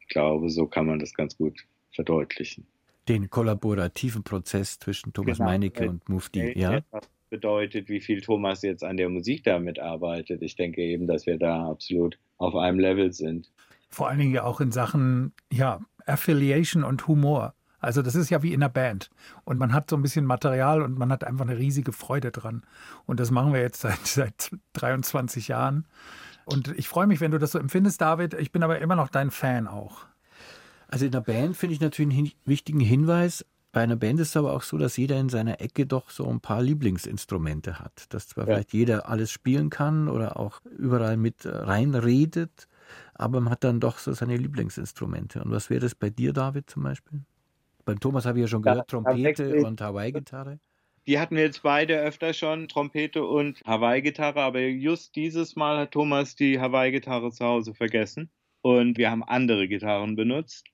Ich 0.00 0.08
glaube, 0.08 0.48
so 0.48 0.66
kann 0.66 0.86
man 0.86 1.00
das 1.00 1.14
ganz 1.14 1.36
gut 1.36 1.66
verdeutlichen. 1.92 2.66
Den 3.08 3.30
kollaborativen 3.30 4.22
Prozess 4.22 4.78
zwischen 4.78 5.12
Thomas 5.12 5.38
genau. 5.38 5.50
Meinecke 5.50 5.88
und 5.88 6.08
Mufti, 6.08 6.56
ja? 6.56 6.82
bedeutet, 7.30 7.88
wie 7.88 8.00
viel 8.00 8.20
Thomas 8.20 8.62
jetzt 8.62 8.84
an 8.84 8.96
der 8.96 9.08
Musik 9.08 9.44
damit 9.44 9.78
arbeitet. 9.78 10.42
Ich 10.42 10.56
denke 10.56 10.82
eben, 10.82 11.06
dass 11.06 11.26
wir 11.26 11.38
da 11.38 11.68
absolut 11.70 12.18
auf 12.38 12.54
einem 12.54 12.78
Level 12.78 13.12
sind. 13.12 13.50
Vor 13.88 14.08
allen 14.08 14.18
Dingen 14.18 14.34
ja 14.34 14.44
auch 14.44 14.60
in 14.60 14.72
Sachen 14.72 15.32
ja, 15.52 15.80
Affiliation 16.06 16.84
und 16.84 17.06
Humor. 17.08 17.54
Also 17.80 18.02
das 18.02 18.14
ist 18.14 18.30
ja 18.30 18.42
wie 18.42 18.52
in 18.52 18.62
einer 18.62 18.70
Band. 18.70 19.10
Und 19.44 19.58
man 19.58 19.72
hat 19.72 19.90
so 19.90 19.96
ein 19.96 20.02
bisschen 20.02 20.26
Material 20.26 20.82
und 20.82 20.98
man 20.98 21.10
hat 21.10 21.24
einfach 21.24 21.46
eine 21.46 21.58
riesige 21.58 21.92
Freude 21.92 22.30
dran. 22.30 22.62
Und 23.06 23.20
das 23.20 23.30
machen 23.30 23.52
wir 23.52 23.60
jetzt 23.60 23.80
seit, 23.82 24.06
seit 24.06 24.50
23 24.74 25.48
Jahren. 25.48 25.86
Und 26.44 26.68
ich 26.76 26.88
freue 26.88 27.06
mich, 27.06 27.20
wenn 27.20 27.30
du 27.30 27.38
das 27.38 27.52
so 27.52 27.58
empfindest, 27.58 28.00
David. 28.00 28.34
Ich 28.34 28.52
bin 28.52 28.62
aber 28.62 28.80
immer 28.80 28.96
noch 28.96 29.08
dein 29.08 29.30
Fan 29.30 29.66
auch. 29.66 30.06
Also 30.88 31.06
in 31.06 31.12
der 31.12 31.20
Band 31.20 31.56
finde 31.56 31.74
ich 31.74 31.80
natürlich 31.80 32.16
einen 32.16 32.32
wichtigen 32.44 32.80
Hinweis. 32.80 33.44
Bei 33.72 33.82
einer 33.82 33.96
Band 33.96 34.18
ist 34.18 34.30
es 34.30 34.36
aber 34.36 34.52
auch 34.52 34.62
so, 34.62 34.76
dass 34.78 34.96
jeder 34.96 35.18
in 35.20 35.28
seiner 35.28 35.60
Ecke 35.60 35.86
doch 35.86 36.10
so 36.10 36.28
ein 36.28 36.40
paar 36.40 36.60
Lieblingsinstrumente 36.60 37.78
hat. 37.78 38.12
Dass 38.12 38.26
zwar 38.26 38.44
ja. 38.44 38.54
vielleicht 38.54 38.72
jeder 38.72 39.08
alles 39.08 39.30
spielen 39.30 39.70
kann 39.70 40.08
oder 40.08 40.38
auch 40.38 40.60
überall 40.76 41.16
mit 41.16 41.46
reinredet, 41.46 42.66
aber 43.14 43.40
man 43.40 43.52
hat 43.52 43.62
dann 43.62 43.78
doch 43.78 43.98
so 43.98 44.12
seine 44.12 44.36
Lieblingsinstrumente. 44.36 45.44
Und 45.44 45.52
was 45.52 45.70
wäre 45.70 45.80
das 45.80 45.94
bei 45.94 46.10
dir, 46.10 46.32
David, 46.32 46.68
zum 46.68 46.82
Beispiel? 46.82 47.22
Beim 47.90 47.98
Thomas 47.98 48.24
habe 48.24 48.38
ich 48.38 48.42
ja 48.42 48.48
schon 48.48 48.62
gehört, 48.62 48.88
Trompete 48.88 49.64
und 49.64 49.80
Hawaii-Gitarre. 49.80 50.60
Die 51.08 51.18
hatten 51.18 51.34
wir 51.34 51.42
jetzt 51.42 51.64
beide 51.64 51.98
öfter 51.98 52.32
schon, 52.32 52.68
Trompete 52.68 53.24
und 53.24 53.60
Hawaii-Gitarre, 53.66 54.40
aber 54.42 54.60
just 54.60 55.16
dieses 55.16 55.56
Mal 55.56 55.76
hat 55.76 55.90
Thomas 55.90 56.36
die 56.36 56.60
Hawaii-Gitarre 56.60 57.32
zu 57.32 57.44
Hause 57.44 57.74
vergessen 57.74 58.30
und 58.62 58.96
wir 58.96 59.10
haben 59.10 59.24
andere 59.24 59.66
Gitarren 59.66 60.14
benutzt. 60.14 60.68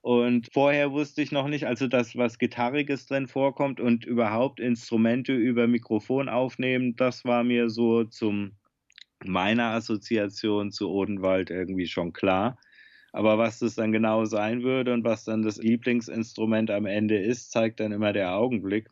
Und 0.00 0.48
vorher 0.50 0.92
wusste 0.92 1.20
ich 1.20 1.30
noch 1.30 1.46
nicht, 1.46 1.66
also 1.66 1.88
das, 1.88 2.16
was 2.16 2.38
Gitarriges 2.38 3.04
drin 3.04 3.26
vorkommt 3.26 3.78
und 3.78 4.06
überhaupt 4.06 4.58
Instrumente 4.58 5.34
über 5.34 5.66
Mikrofon 5.66 6.30
aufnehmen, 6.30 6.96
das 6.96 7.26
war 7.26 7.44
mir 7.44 7.68
so 7.68 8.04
zum 8.04 8.52
meiner 9.22 9.74
Assoziation 9.74 10.72
zu 10.72 10.88
Odenwald 10.88 11.50
irgendwie 11.50 11.86
schon 11.86 12.14
klar. 12.14 12.58
Aber 13.12 13.36
was 13.36 13.58
das 13.58 13.74
dann 13.74 13.92
genau 13.92 14.24
sein 14.24 14.62
würde 14.62 14.94
und 14.94 15.04
was 15.04 15.24
dann 15.24 15.42
das 15.42 15.58
Lieblingsinstrument 15.58 16.70
am 16.70 16.86
Ende 16.86 17.18
ist, 17.18 17.50
zeigt 17.52 17.80
dann 17.80 17.92
immer 17.92 18.14
der 18.14 18.34
Augenblick. 18.34 18.88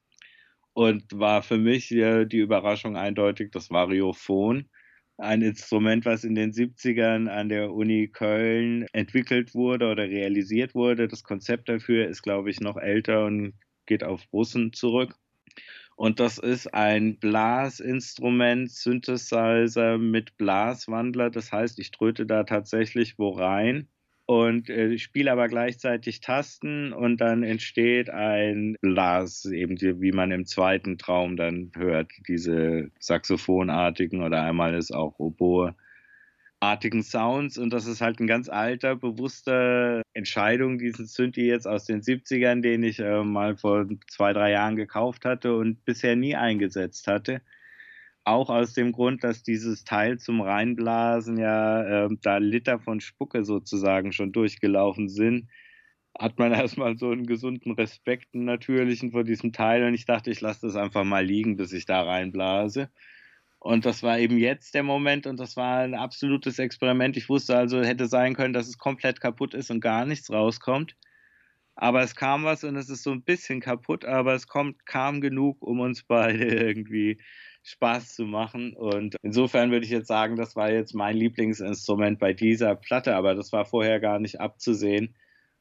Und 0.73 1.05
war 1.13 1.43
für 1.43 1.59
mich 1.59 1.89
die 1.89 2.39
Überraschung 2.39 2.97
eindeutig 2.97 3.51
das 3.51 3.71
Variophon. 3.71 4.69
Ein 5.17 5.43
Instrument, 5.43 6.05
was 6.05 6.25
in 6.25 6.35
den 6.35 6.53
70ern 6.53 7.29
an 7.29 7.49
der 7.49 7.73
Uni 7.73 8.09
Köln 8.09 8.87
entwickelt 8.93 9.55
wurde 9.55 9.91
oder 9.91 10.05
realisiert 10.05 10.75
wurde. 10.75 11.09
Das 11.09 11.25
Konzept 11.25 11.69
dafür 11.69 12.07
ist, 12.07 12.23
glaube 12.23 12.51
ich, 12.51 12.61
noch 12.61 12.77
älter 12.77 13.25
und 13.25 13.55
geht 13.87 14.05
auf 14.05 14.23
Russen 14.33 14.73
zurück. 14.73 15.17
Und 15.97 16.21
das 16.21 16.39
ist 16.39 16.73
ein 16.73 17.19
Blasinstrument, 17.19 18.71
Synthesizer 18.71 19.99
mit 19.99 20.37
Blaswandler. 20.37 21.31
Das 21.31 21.53
heißt, 21.53 21.79
ich 21.79 21.91
tröte 21.91 22.27
da 22.27 22.45
tatsächlich 22.45 23.19
wo 23.19 23.31
rein 23.31 23.89
und 24.31 24.71
äh, 24.71 24.97
spiele 24.97 25.33
aber 25.33 25.49
gleichzeitig 25.49 26.21
Tasten 26.21 26.93
und 26.93 27.21
dann 27.21 27.43
entsteht 27.43 28.11
ein 28.11 28.77
Blas, 28.81 29.45
eben 29.45 29.75
die, 29.75 30.01
wie 30.01 30.13
man 30.13 30.31
im 30.31 30.47
zweiten 30.47 30.99
Traum 30.99 31.37
dann 31.37 31.73
hört, 31.77 32.13
diese 32.29 32.93
saxophonartigen 33.01 34.23
oder 34.23 34.45
einmal 34.45 34.77
ist 34.77 34.93
auch 34.93 35.19
Oboe 35.19 35.75
artigen 36.61 37.03
Sounds 37.03 37.59
und 37.59 37.73
das 37.73 37.87
ist 37.87 38.01
halt 38.01 38.21
ein 38.21 38.29
ganz 38.29 38.49
alter, 38.49 38.95
bewusster 38.95 40.03
Entscheidung, 40.15 40.79
diesen 40.79 41.07
Synthi 41.07 41.47
jetzt 41.49 41.67
aus 41.67 41.87
den 41.87 42.01
70ern, 42.01 42.61
den 42.61 42.85
ich 42.85 43.01
äh, 43.01 43.25
mal 43.25 43.57
vor 43.57 43.87
zwei, 44.07 44.33
drei 44.33 44.53
Jahren 44.53 44.77
gekauft 44.77 45.25
hatte 45.25 45.57
und 45.57 45.85
bisher 45.85 46.15
nie 46.15 46.37
eingesetzt 46.37 47.09
hatte. 47.09 47.43
Auch 48.25 48.51
aus 48.51 48.75
dem 48.75 48.93
Grund, 48.93 49.25
dass 49.25 49.43
dieses 49.43 49.85
Teil 49.85 50.19
zum 50.19 50.41
Reinblasen 50.41 51.39
ja 51.39 52.05
äh, 52.05 52.09
da 52.23 52.37
Liter 52.37 52.79
von 52.79 53.01
Spucke 53.01 53.45
sozusagen 53.45 54.13
schon 54.13 54.33
durchgelaufen 54.33 55.09
sind, 55.09 55.49
hat 56.19 56.39
man 56.39 56.53
erstmal 56.53 56.97
so 56.99 57.11
einen 57.11 57.27
gesunden 57.27 57.73
Respekt, 57.73 58.35
einen 58.35 58.45
natürlichen 58.45 59.13
vor 59.13 59.25
diesem 59.25 59.53
Teil 59.53 59.85
und 59.85 59.95
ich 59.95 60.05
dachte, 60.05 60.31
ich 60.31 60.41
lasse 60.41 60.67
das 60.67 60.77
einfach 60.77 61.05
mal 61.05 61.25
liegen, 61.25 61.57
bis 61.57 61.73
ich 61.73 61.87
da 61.87 62.03
reinblase. 62.03 62.91
Und 63.59 63.85
das 63.85 64.03
war 64.03 64.19
eben 64.19 64.39
jetzt 64.39 64.75
der 64.75 64.83
Moment 64.83 65.27
und 65.27 65.39
das 65.39 65.57
war 65.57 65.81
ein 65.81 65.95
absolutes 65.95 66.59
Experiment. 66.59 67.17
Ich 67.19 67.29
wusste 67.29 67.57
also, 67.57 67.83
hätte 67.83 68.07
sein 68.07 68.35
können, 68.35 68.55
dass 68.55 68.69
es 68.69 68.79
komplett 68.79 69.21
kaputt 69.21 69.53
ist 69.55 69.71
und 69.71 69.81
gar 69.81 70.07
nichts 70.07 70.31
rauskommt. 70.33 70.97
Aber 71.75 72.03
es 72.03 72.15
kam 72.17 72.45
was 72.45 72.65
und 72.65 72.77
es 72.77 72.89
ist 72.89 73.03
so 73.03 73.11
ein 73.13 73.23
bisschen 73.23 73.61
kaputt, 73.61 74.05
aber 74.05 74.35
es 74.35 74.47
kommt, 74.47 74.87
kam 74.87 75.21
genug, 75.21 75.63
um 75.63 75.81
uns 75.81 76.03
beide 76.05 76.45
irgendwie 76.69 77.19
Spaß 77.63 78.15
zu 78.15 78.25
machen. 78.25 78.75
Und 78.75 79.17
insofern 79.23 79.71
würde 79.71 79.85
ich 79.85 79.91
jetzt 79.91 80.09
sagen, 80.09 80.37
das 80.37 80.57
war 80.57 80.73
jetzt 80.73 80.95
mein 80.95 81.17
Lieblingsinstrument 81.17 82.19
bei 82.19 82.33
dieser 82.33 82.75
Platte, 82.75 83.15
aber 83.15 83.35
das 83.35 83.53
war 83.53 83.65
vorher 83.65 84.01
gar 84.01 84.19
nicht 84.19 84.41
abzusehen. 84.41 85.15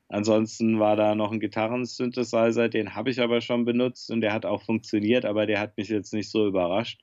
Ansonsten 0.07 0.79
war 0.79 0.95
da 0.95 1.13
noch 1.13 1.31
ein 1.31 1.39
Gitarrensynthesizer, 1.39 2.67
den 2.67 2.95
habe 2.95 3.11
ich 3.11 3.21
aber 3.21 3.41
schon 3.41 3.63
benutzt 3.65 4.09
und 4.09 4.21
der 4.21 4.33
hat 4.33 4.45
auch 4.45 4.63
funktioniert, 4.63 5.23
aber 5.23 5.45
der 5.45 5.59
hat 5.59 5.77
mich 5.77 5.89
jetzt 5.89 6.13
nicht 6.13 6.31
so 6.31 6.47
überrascht 6.47 7.01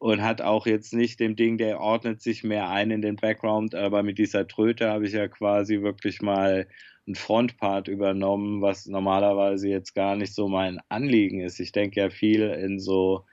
und 0.00 0.20
hat 0.22 0.42
auch 0.42 0.66
jetzt 0.66 0.92
nicht 0.94 1.20
dem 1.20 1.36
Ding, 1.36 1.58
der 1.58 1.80
ordnet 1.80 2.20
sich 2.20 2.42
mehr 2.42 2.68
ein 2.68 2.90
in 2.90 3.02
den 3.02 3.16
Background, 3.16 3.76
aber 3.76 4.02
mit 4.02 4.18
dieser 4.18 4.48
Tröte 4.48 4.90
habe 4.90 5.06
ich 5.06 5.12
ja 5.12 5.28
quasi 5.28 5.82
wirklich 5.82 6.22
mal 6.22 6.66
ein 7.06 7.14
Frontpart 7.14 7.86
übernommen, 7.86 8.62
was 8.62 8.86
normalerweise 8.86 9.68
jetzt 9.68 9.94
gar 9.94 10.16
nicht 10.16 10.34
so 10.34 10.48
mein 10.48 10.80
Anliegen 10.88 11.40
ist. 11.40 11.60
Ich 11.60 11.70
denke 11.70 12.00
ja 12.00 12.10
viel 12.10 12.42
in 12.50 12.80
so 12.80 13.24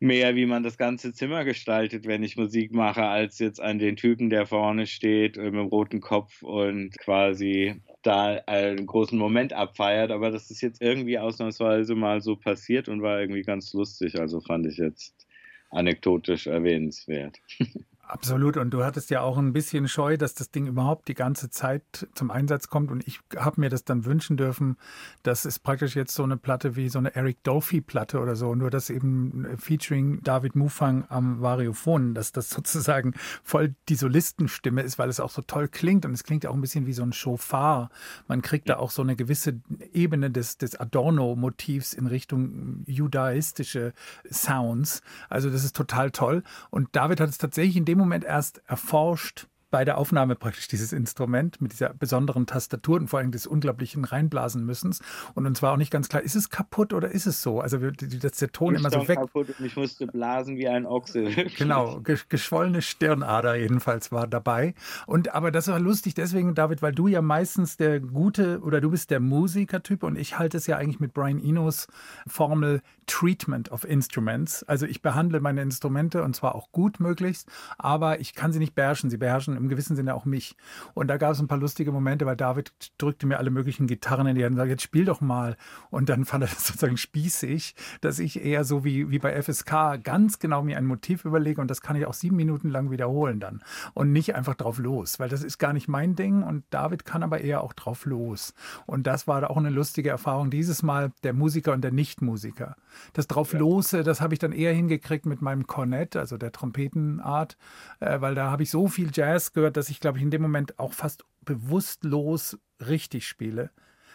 mehr, 0.00 0.34
wie 0.34 0.46
man 0.46 0.62
das 0.62 0.78
ganze 0.78 1.12
Zimmer 1.12 1.44
gestaltet, 1.44 2.06
wenn 2.06 2.22
ich 2.22 2.36
Musik 2.36 2.72
mache, 2.72 3.04
als 3.04 3.38
jetzt 3.38 3.60
an 3.60 3.78
den 3.78 3.96
Typen, 3.96 4.30
der 4.30 4.46
vorne 4.46 4.86
steht 4.86 5.36
mit 5.36 5.46
dem 5.46 5.66
roten 5.66 6.00
Kopf 6.00 6.42
und 6.42 6.96
quasi 6.98 7.74
da 8.02 8.40
einen 8.46 8.86
großen 8.86 9.18
Moment 9.18 9.52
abfeiert. 9.52 10.10
Aber 10.10 10.30
das 10.30 10.50
ist 10.50 10.62
jetzt 10.62 10.80
irgendwie 10.80 11.18
ausnahmsweise 11.18 11.94
mal 11.94 12.22
so 12.22 12.34
passiert 12.36 12.88
und 12.88 13.02
war 13.02 13.20
irgendwie 13.20 13.42
ganz 13.42 13.72
lustig. 13.74 14.18
Also 14.18 14.40
fand 14.40 14.66
ich 14.66 14.78
jetzt 14.78 15.26
anekdotisch 15.70 16.46
erwähnenswert. 16.46 17.38
Absolut. 18.10 18.56
Und 18.56 18.70
du 18.70 18.82
hattest 18.82 19.10
ja 19.10 19.20
auch 19.20 19.38
ein 19.38 19.52
bisschen 19.52 19.86
Scheu, 19.86 20.16
dass 20.16 20.34
das 20.34 20.50
Ding 20.50 20.66
überhaupt 20.66 21.06
die 21.06 21.14
ganze 21.14 21.48
Zeit 21.48 22.08
zum 22.12 22.32
Einsatz 22.32 22.68
kommt. 22.68 22.90
Und 22.90 23.06
ich 23.06 23.20
habe 23.36 23.60
mir 23.60 23.70
das 23.70 23.84
dann 23.84 24.04
wünschen 24.04 24.36
dürfen. 24.36 24.76
Das 25.22 25.44
ist 25.44 25.60
praktisch 25.60 25.94
jetzt 25.94 26.12
so 26.16 26.24
eine 26.24 26.36
Platte 26.36 26.74
wie 26.74 26.88
so 26.88 26.98
eine 26.98 27.14
Eric 27.14 27.44
Dolphy-Platte 27.44 28.18
oder 28.18 28.34
so. 28.34 28.56
Nur 28.56 28.70
das 28.70 28.90
eben 28.90 29.46
featuring 29.56 30.24
David 30.24 30.56
Mufang 30.56 31.04
am 31.08 31.40
Variophon, 31.40 32.14
dass 32.14 32.32
das 32.32 32.50
sozusagen 32.50 33.14
voll 33.44 33.76
die 33.88 33.94
Solistenstimme 33.94 34.82
ist, 34.82 34.98
weil 34.98 35.08
es 35.08 35.20
auch 35.20 35.30
so 35.30 35.42
toll 35.42 35.68
klingt. 35.68 36.04
Und 36.04 36.12
es 36.12 36.24
klingt 36.24 36.42
ja 36.42 36.50
auch 36.50 36.54
ein 36.54 36.60
bisschen 36.60 36.86
wie 36.86 36.92
so 36.92 37.04
ein 37.04 37.12
Shofar. 37.12 37.90
Man 38.26 38.42
kriegt 38.42 38.68
da 38.68 38.78
auch 38.78 38.90
so 38.90 39.02
eine 39.02 39.14
gewisse 39.14 39.60
Ebene 39.92 40.32
des, 40.32 40.58
des 40.58 40.74
Adorno-Motivs 40.74 41.94
in 41.94 42.08
Richtung 42.08 42.82
judaistische 42.86 43.92
Sounds. 44.28 45.00
Also 45.28 45.48
das 45.48 45.62
ist 45.62 45.76
total 45.76 46.10
toll. 46.10 46.42
Und 46.70 46.88
David 46.96 47.20
hat 47.20 47.28
es 47.28 47.38
tatsächlich 47.38 47.76
in 47.76 47.84
dem 47.84 47.99
Moment 48.00 48.24
erst 48.24 48.62
erforscht, 48.66 49.46
bei 49.70 49.84
der 49.84 49.98
Aufnahme 49.98 50.34
praktisch 50.34 50.68
dieses 50.68 50.92
Instrument 50.92 51.60
mit 51.60 51.72
dieser 51.72 51.94
besonderen 51.94 52.46
Tastatur 52.46 52.96
und 52.96 53.08
vor 53.08 53.20
allem 53.20 53.30
des 53.30 53.46
unglaublichen 53.46 54.04
Reinblasen 54.04 54.64
müssens. 54.64 55.00
Und 55.34 55.46
uns 55.46 55.62
war 55.62 55.72
auch 55.72 55.76
nicht 55.76 55.90
ganz 55.90 56.08
klar, 56.08 56.22
ist 56.22 56.34
es 56.34 56.50
kaputt 56.50 56.92
oder 56.92 57.10
ist 57.10 57.26
es 57.26 57.42
so? 57.42 57.60
Also 57.60 57.78
dass 57.78 58.32
der 58.38 58.52
Ton 58.52 58.74
ich 58.74 58.80
immer 58.80 58.90
so 58.90 59.06
weg. 59.06 59.18
Kaputt 59.18 59.48
und 59.58 59.64
ich 59.64 59.76
musste 59.76 60.06
blasen 60.06 60.56
wie 60.56 60.68
ein 60.68 60.86
Ochse. 60.86 61.24
genau, 61.58 62.00
geschwollene 62.28 62.82
Stirnader 62.82 63.54
jedenfalls 63.54 64.12
war 64.12 64.26
dabei. 64.26 64.74
Und 65.06 65.34
aber 65.34 65.50
das 65.50 65.68
war 65.68 65.78
lustig 65.78 66.14
deswegen, 66.14 66.54
David, 66.54 66.82
weil 66.82 66.92
du 66.92 67.08
ja 67.08 67.22
meistens 67.22 67.76
der 67.76 68.00
gute 68.00 68.60
oder 68.60 68.80
du 68.80 68.90
bist 68.90 69.10
der 69.10 69.20
Musikertyp 69.20 70.02
und 70.02 70.16
ich 70.16 70.38
halte 70.38 70.56
es 70.56 70.66
ja 70.66 70.76
eigentlich 70.76 71.00
mit 71.00 71.14
Brian 71.14 71.42
Enos 71.42 71.86
Formel 72.26 72.82
Treatment 73.06 73.72
of 73.72 73.84
Instruments. 73.84 74.62
Also 74.64 74.86
ich 74.86 75.02
behandle 75.02 75.40
meine 75.40 75.62
Instrumente 75.62 76.22
und 76.22 76.36
zwar 76.36 76.54
auch 76.54 76.70
gut 76.72 77.00
möglichst, 77.00 77.48
aber 77.78 78.20
ich 78.20 78.34
kann 78.34 78.52
sie 78.52 78.58
nicht 78.58 78.74
beherrschen. 78.74 79.10
Sie 79.10 79.16
beherrschen 79.16 79.59
im 79.60 79.68
gewissen 79.68 79.96
Sinne 79.96 80.14
auch 80.14 80.24
mich. 80.24 80.56
Und 80.94 81.08
da 81.08 81.16
gab 81.16 81.32
es 81.32 81.40
ein 81.40 81.48
paar 81.48 81.58
lustige 81.58 81.92
Momente, 81.92 82.26
weil 82.26 82.36
David 82.36 82.72
drückte 82.98 83.26
mir 83.26 83.38
alle 83.38 83.50
möglichen 83.50 83.86
Gitarren 83.86 84.26
in 84.26 84.34
die 84.34 84.44
Hand 84.44 84.52
und 84.52 84.56
sagte, 84.56 84.70
jetzt 84.70 84.82
spiel 84.82 85.04
doch 85.04 85.20
mal. 85.20 85.56
Und 85.90 86.08
dann 86.08 86.24
fand 86.24 86.44
er 86.44 86.48
das 86.48 86.66
sozusagen 86.66 86.96
spießig, 86.96 87.74
dass 88.00 88.18
ich 88.18 88.44
eher 88.44 88.64
so 88.64 88.84
wie, 88.84 89.10
wie 89.10 89.18
bei 89.18 89.40
FSK 89.40 90.02
ganz 90.02 90.38
genau 90.38 90.62
mir 90.62 90.78
ein 90.78 90.86
Motiv 90.86 91.24
überlege 91.24 91.60
und 91.60 91.70
das 91.70 91.82
kann 91.82 91.96
ich 91.96 92.06
auch 92.06 92.14
sieben 92.14 92.36
Minuten 92.36 92.68
lang 92.68 92.90
wiederholen 92.90 93.40
dann. 93.40 93.62
Und 93.94 94.12
nicht 94.12 94.34
einfach 94.34 94.54
drauf 94.54 94.78
los, 94.78 95.18
weil 95.18 95.28
das 95.28 95.42
ist 95.42 95.58
gar 95.58 95.72
nicht 95.72 95.88
mein 95.88 96.14
Ding 96.14 96.42
und 96.42 96.64
David 96.70 97.04
kann 97.04 97.22
aber 97.22 97.40
eher 97.40 97.62
auch 97.62 97.72
drauf 97.72 98.06
los. 98.06 98.54
Und 98.86 99.06
das 99.06 99.26
war 99.26 99.50
auch 99.50 99.56
eine 99.56 99.70
lustige 99.70 100.10
Erfahrung. 100.10 100.50
Dieses 100.50 100.82
Mal 100.82 101.12
der 101.22 101.32
Musiker 101.32 101.72
und 101.72 101.82
der 101.82 101.92
Nichtmusiker. 101.92 102.76
Das 103.12 103.26
drauf 103.26 103.52
lose, 103.52 104.02
das 104.02 104.20
habe 104.20 104.34
ich 104.34 104.38
dann 104.38 104.52
eher 104.52 104.72
hingekriegt 104.72 105.26
mit 105.26 105.42
meinem 105.42 105.66
Cornett, 105.66 106.16
also 106.16 106.36
der 106.36 106.52
Trompetenart, 106.52 107.56
äh, 108.00 108.20
weil 108.20 108.34
da 108.34 108.50
habe 108.50 108.62
ich 108.62 108.70
so 108.70 108.88
viel 108.88 109.10
Jazz 109.12 109.49
gehört, 109.52 109.76
dass 109.76 109.88
ich, 109.88 110.00
glaube 110.00 110.18
ich, 110.18 110.24
in 110.24 110.30
dem 110.30 110.42
Moment 110.42 110.78
auch 110.78 110.92
fast 110.92 111.24
bewusstlos 111.42 112.58
richtig 112.80 113.26
spiele. 113.26 113.70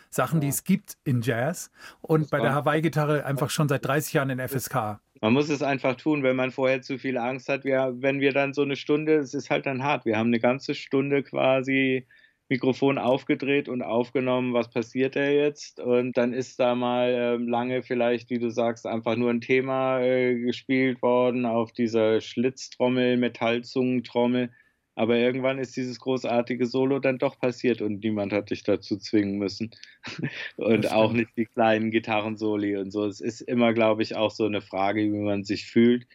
Sachen, 0.09 0.39
die 0.39 0.47
es 0.47 0.63
gibt 0.63 0.97
in 1.03 1.21
Jazz 1.21 1.71
und 2.01 2.29
bei 2.29 2.39
der 2.39 2.53
Hawaii-Gitarre 2.53 3.25
einfach 3.25 3.49
schon 3.49 3.67
seit 3.67 3.85
30 3.85 4.13
Jahren 4.13 4.29
in 4.29 4.39
FSK. 4.39 4.99
Man 5.21 5.33
muss 5.33 5.49
es 5.49 5.61
einfach 5.61 5.95
tun, 5.95 6.23
wenn 6.23 6.35
man 6.35 6.51
vorher 6.51 6.81
zu 6.81 6.97
viel 6.97 7.17
Angst 7.17 7.49
hat. 7.49 7.65
Wir, 7.65 7.95
wenn 7.97 8.21
wir 8.21 8.31
dann 8.31 8.53
so 8.53 8.61
eine 8.61 8.75
Stunde, 8.75 9.15
es 9.15 9.33
ist 9.33 9.49
halt 9.49 9.65
dann 9.65 9.83
hart. 9.83 10.05
Wir 10.05 10.17
haben 10.17 10.27
eine 10.27 10.39
ganze 10.39 10.75
Stunde 10.75 11.23
quasi 11.23 12.05
Mikrofon 12.47 12.97
aufgedreht 12.97 13.67
und 13.67 13.81
aufgenommen, 13.81 14.53
was 14.53 14.69
passiert 14.69 15.15
da 15.15 15.25
jetzt? 15.25 15.79
Und 15.79 16.15
dann 16.15 16.31
ist 16.31 16.59
da 16.59 16.75
mal 16.75 17.09
äh, 17.09 17.35
lange 17.37 17.81
vielleicht, 17.81 18.29
wie 18.29 18.37
du 18.37 18.51
sagst, 18.51 18.85
einfach 18.85 19.15
nur 19.15 19.31
ein 19.31 19.41
Thema 19.41 19.99
äh, 20.01 20.35
gespielt 20.35 21.01
worden 21.01 21.45
auf 21.45 21.71
dieser 21.71 22.21
Schlitztrommel, 22.21 23.17
Metallzungentrommel. 23.17 24.51
Aber 24.95 25.17
irgendwann 25.17 25.59
ist 25.59 25.75
dieses 25.75 25.99
großartige 25.99 26.65
Solo 26.65 26.99
dann 26.99 27.17
doch 27.17 27.37
passiert 27.37 27.81
und 27.81 28.01
niemand 28.01 28.31
hat 28.31 28.49
dich 28.49 28.63
dazu 28.63 28.97
zwingen 28.97 29.37
müssen. 29.37 29.71
und 30.57 30.91
auch 30.91 31.11
nicht 31.11 31.31
die 31.35 31.45
kleinen 31.45 31.91
Gitarrensoli 31.91 32.77
und 32.77 32.91
so. 32.91 33.05
Es 33.05 33.19
ist 33.19 33.41
immer, 33.41 33.73
glaube 33.73 34.03
ich, 34.03 34.15
auch 34.15 34.31
so 34.31 34.45
eine 34.45 34.61
Frage, 34.61 35.01
wie 35.03 35.19
man 35.19 35.43
sich 35.43 35.65
fühlt. 35.65 36.07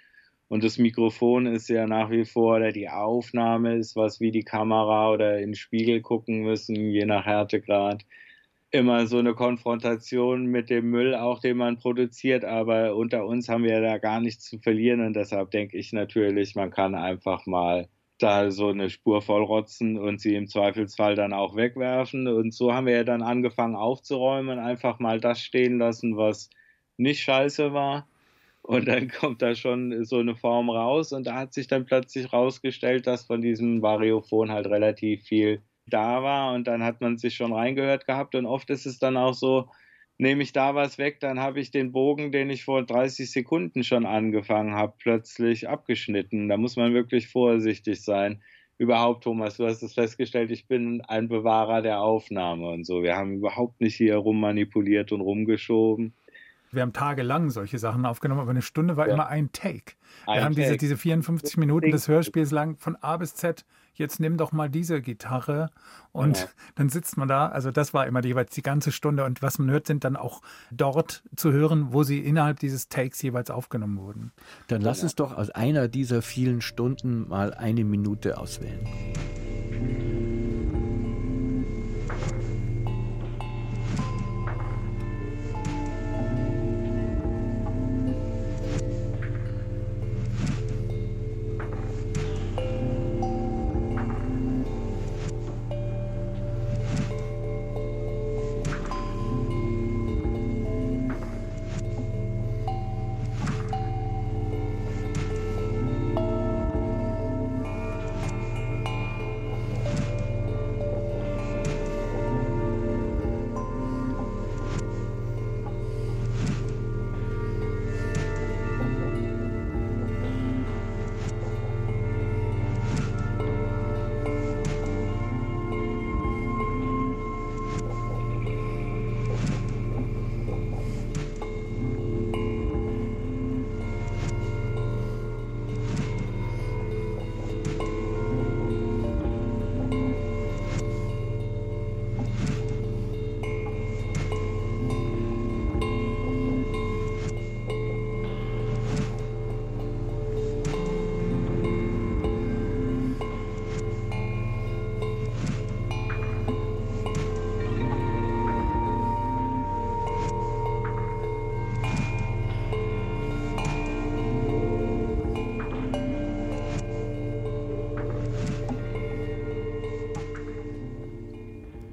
Und 0.48 0.64
das 0.64 0.78
Mikrofon 0.78 1.46
ist 1.46 1.68
ja 1.68 1.86
nach 1.86 2.10
wie 2.10 2.24
vor, 2.24 2.56
oder 2.56 2.72
die 2.72 2.88
Aufnahme 2.88 3.76
ist 3.76 3.96
was 3.96 4.18
wie 4.18 4.32
die 4.32 4.42
Kamera 4.42 5.12
oder 5.12 5.38
in 5.38 5.50
den 5.50 5.54
Spiegel 5.54 6.00
gucken 6.00 6.40
müssen, 6.40 6.74
je 6.74 7.04
nach 7.04 7.26
Härtegrad. 7.26 8.04
Immer 8.72 9.06
so 9.06 9.18
eine 9.18 9.34
Konfrontation 9.34 10.46
mit 10.46 10.70
dem 10.70 10.90
Müll, 10.90 11.14
auch 11.14 11.40
den 11.40 11.58
man 11.58 11.78
produziert. 11.78 12.44
Aber 12.44 12.96
unter 12.96 13.26
uns 13.26 13.48
haben 13.48 13.64
wir 13.64 13.80
da 13.80 13.98
gar 13.98 14.20
nichts 14.20 14.44
zu 14.46 14.58
verlieren. 14.58 15.02
Und 15.02 15.14
deshalb 15.14 15.50
denke 15.50 15.76
ich 15.76 15.92
natürlich, 15.92 16.54
man 16.56 16.70
kann 16.70 16.94
einfach 16.94 17.46
mal 17.46 17.88
da 18.22 18.50
so 18.50 18.68
eine 18.68 18.90
Spur 18.90 19.22
vollrotzen 19.22 19.98
und 19.98 20.20
sie 20.20 20.34
im 20.34 20.46
Zweifelsfall 20.46 21.14
dann 21.14 21.32
auch 21.32 21.56
wegwerfen. 21.56 22.28
Und 22.28 22.54
so 22.54 22.72
haben 22.72 22.86
wir 22.86 22.94
ja 22.94 23.04
dann 23.04 23.22
angefangen 23.22 23.76
aufzuräumen, 23.76 24.58
einfach 24.58 24.98
mal 24.98 25.20
das 25.20 25.40
stehen 25.40 25.78
lassen, 25.78 26.16
was 26.16 26.50
nicht 26.96 27.22
scheiße 27.22 27.72
war. 27.72 28.06
Und 28.62 28.88
dann 28.88 29.08
kommt 29.20 29.42
da 29.42 29.54
schon 29.54 30.04
so 30.04 30.18
eine 30.18 30.36
Form 30.36 30.70
raus. 30.70 31.12
Und 31.12 31.26
da 31.26 31.34
hat 31.34 31.54
sich 31.54 31.66
dann 31.66 31.86
plötzlich 31.86 32.32
rausgestellt, 32.32 33.06
dass 33.06 33.24
von 33.24 33.40
diesem 33.40 33.82
Variophon 33.82 34.50
halt 34.50 34.66
relativ 34.66 35.22
viel 35.24 35.62
da 35.86 36.22
war. 36.22 36.54
Und 36.54 36.66
dann 36.66 36.82
hat 36.82 37.00
man 37.00 37.18
sich 37.18 37.34
schon 37.34 37.52
reingehört 37.52 38.06
gehabt. 38.06 38.34
Und 38.34 38.46
oft 38.46 38.70
ist 38.70 38.86
es 38.86 38.98
dann 38.98 39.16
auch 39.16 39.34
so, 39.34 39.68
nehme 40.20 40.42
ich 40.42 40.52
da 40.52 40.74
was 40.74 40.98
weg, 40.98 41.18
dann 41.20 41.40
habe 41.40 41.60
ich 41.60 41.70
den 41.70 41.92
Bogen, 41.92 42.30
den 42.30 42.50
ich 42.50 42.64
vor 42.64 42.84
30 42.84 43.30
Sekunden 43.30 43.82
schon 43.82 44.04
angefangen 44.04 44.74
habe, 44.74 44.92
plötzlich 44.98 45.68
abgeschnitten. 45.68 46.48
Da 46.48 46.58
muss 46.58 46.76
man 46.76 46.92
wirklich 46.92 47.28
vorsichtig 47.28 48.04
sein. 48.04 48.42
Überhaupt, 48.76 49.24
Thomas, 49.24 49.56
du 49.56 49.66
hast 49.66 49.82
es 49.82 49.94
festgestellt, 49.94 50.50
ich 50.50 50.66
bin 50.66 51.00
ein 51.02 51.28
Bewahrer 51.28 51.80
der 51.80 52.00
Aufnahme 52.00 52.68
und 52.68 52.84
so. 52.84 53.02
Wir 53.02 53.16
haben 53.16 53.36
überhaupt 53.36 53.80
nicht 53.80 53.96
hier 53.96 54.16
rummanipuliert 54.16 55.10
und 55.12 55.22
rumgeschoben. 55.22 56.12
Wir 56.70 56.82
haben 56.82 56.92
tagelang 56.92 57.50
solche 57.50 57.78
Sachen 57.78 58.04
aufgenommen, 58.04 58.42
aber 58.42 58.50
eine 58.50 58.62
Stunde 58.62 58.96
war 58.96 59.08
ja. 59.08 59.14
immer 59.14 59.28
ein 59.28 59.52
Take. 59.52 59.94
Wir 60.26 60.34
ein 60.34 60.44
haben 60.44 60.54
Take. 60.54 60.66
Diese, 60.66 60.76
diese 60.76 60.96
54 60.98 61.56
Minuten 61.56 61.90
des 61.90 62.08
Hörspiels 62.08 62.50
lang 62.50 62.76
von 62.76 62.96
A 62.96 63.16
bis 63.16 63.34
Z. 63.34 63.64
Jetzt 64.00 64.18
nimm 64.18 64.38
doch 64.38 64.50
mal 64.50 64.70
diese 64.70 65.02
Gitarre 65.02 65.68
und 66.10 66.38
ja. 66.38 66.46
dann 66.74 66.88
sitzt 66.88 67.18
man 67.18 67.28
da. 67.28 67.48
Also 67.48 67.70
das 67.70 67.92
war 67.92 68.06
immer 68.06 68.24
jeweils 68.24 68.54
die 68.54 68.62
ganze 68.62 68.92
Stunde 68.92 69.26
und 69.26 69.42
was 69.42 69.58
man 69.58 69.70
hört, 69.70 69.86
sind 69.86 70.04
dann 70.04 70.16
auch 70.16 70.40
dort 70.70 71.22
zu 71.36 71.52
hören, 71.52 71.88
wo 71.92 72.02
sie 72.02 72.18
innerhalb 72.18 72.58
dieses 72.60 72.88
Takes 72.88 73.20
jeweils 73.20 73.50
aufgenommen 73.50 73.98
wurden. 73.98 74.32
Dann 74.68 74.80
lass 74.80 75.02
uns 75.02 75.16
doch 75.16 75.36
aus 75.36 75.50
einer 75.50 75.88
dieser 75.88 76.22
vielen 76.22 76.62
Stunden 76.62 77.28
mal 77.28 77.52
eine 77.52 77.84
Minute 77.84 78.38
auswählen. 78.38 78.88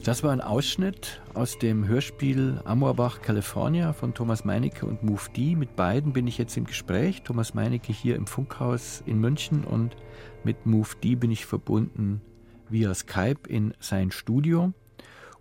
Das 0.07 0.23
war 0.23 0.31
ein 0.31 0.39
Ausschnitt 0.39 1.21
aus 1.33 1.59
dem 1.59 1.85
Hörspiel 1.85 2.61
Amorbach, 2.63 3.21
California 3.21 3.91
von 3.91 4.13
Thomas 4.13 4.45
Meinecke 4.45 4.85
und 4.85 5.01
D. 5.35 5.57
Mit 5.57 5.75
beiden 5.75 6.13
bin 6.13 6.27
ich 6.27 6.37
jetzt 6.37 6.55
im 6.55 6.63
Gespräch. 6.63 7.23
Thomas 7.23 7.53
Meinecke 7.53 7.91
hier 7.91 8.15
im 8.15 8.25
Funkhaus 8.25 9.03
in 9.05 9.19
München 9.19 9.65
und 9.65 9.97
mit 10.45 10.55
D 11.03 11.15
bin 11.15 11.29
ich 11.29 11.45
verbunden 11.45 12.21
via 12.69 12.93
Skype 12.93 13.49
in 13.49 13.73
sein 13.81 14.11
Studio. 14.11 14.71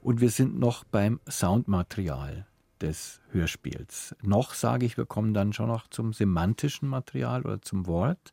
Und 0.02 0.20
wir 0.20 0.30
sind 0.30 0.58
noch 0.58 0.82
beim 0.82 1.20
Soundmaterial 1.30 2.48
des 2.80 3.20
Hörspiels. 3.30 4.16
Noch 4.20 4.52
sage 4.52 4.84
ich, 4.84 4.96
wir 4.96 5.06
kommen 5.06 5.32
dann 5.32 5.52
schon 5.52 5.68
noch 5.68 5.86
zum 5.86 6.12
semantischen 6.12 6.88
Material 6.88 7.42
oder 7.42 7.62
zum 7.62 7.86
Wort. 7.86 8.32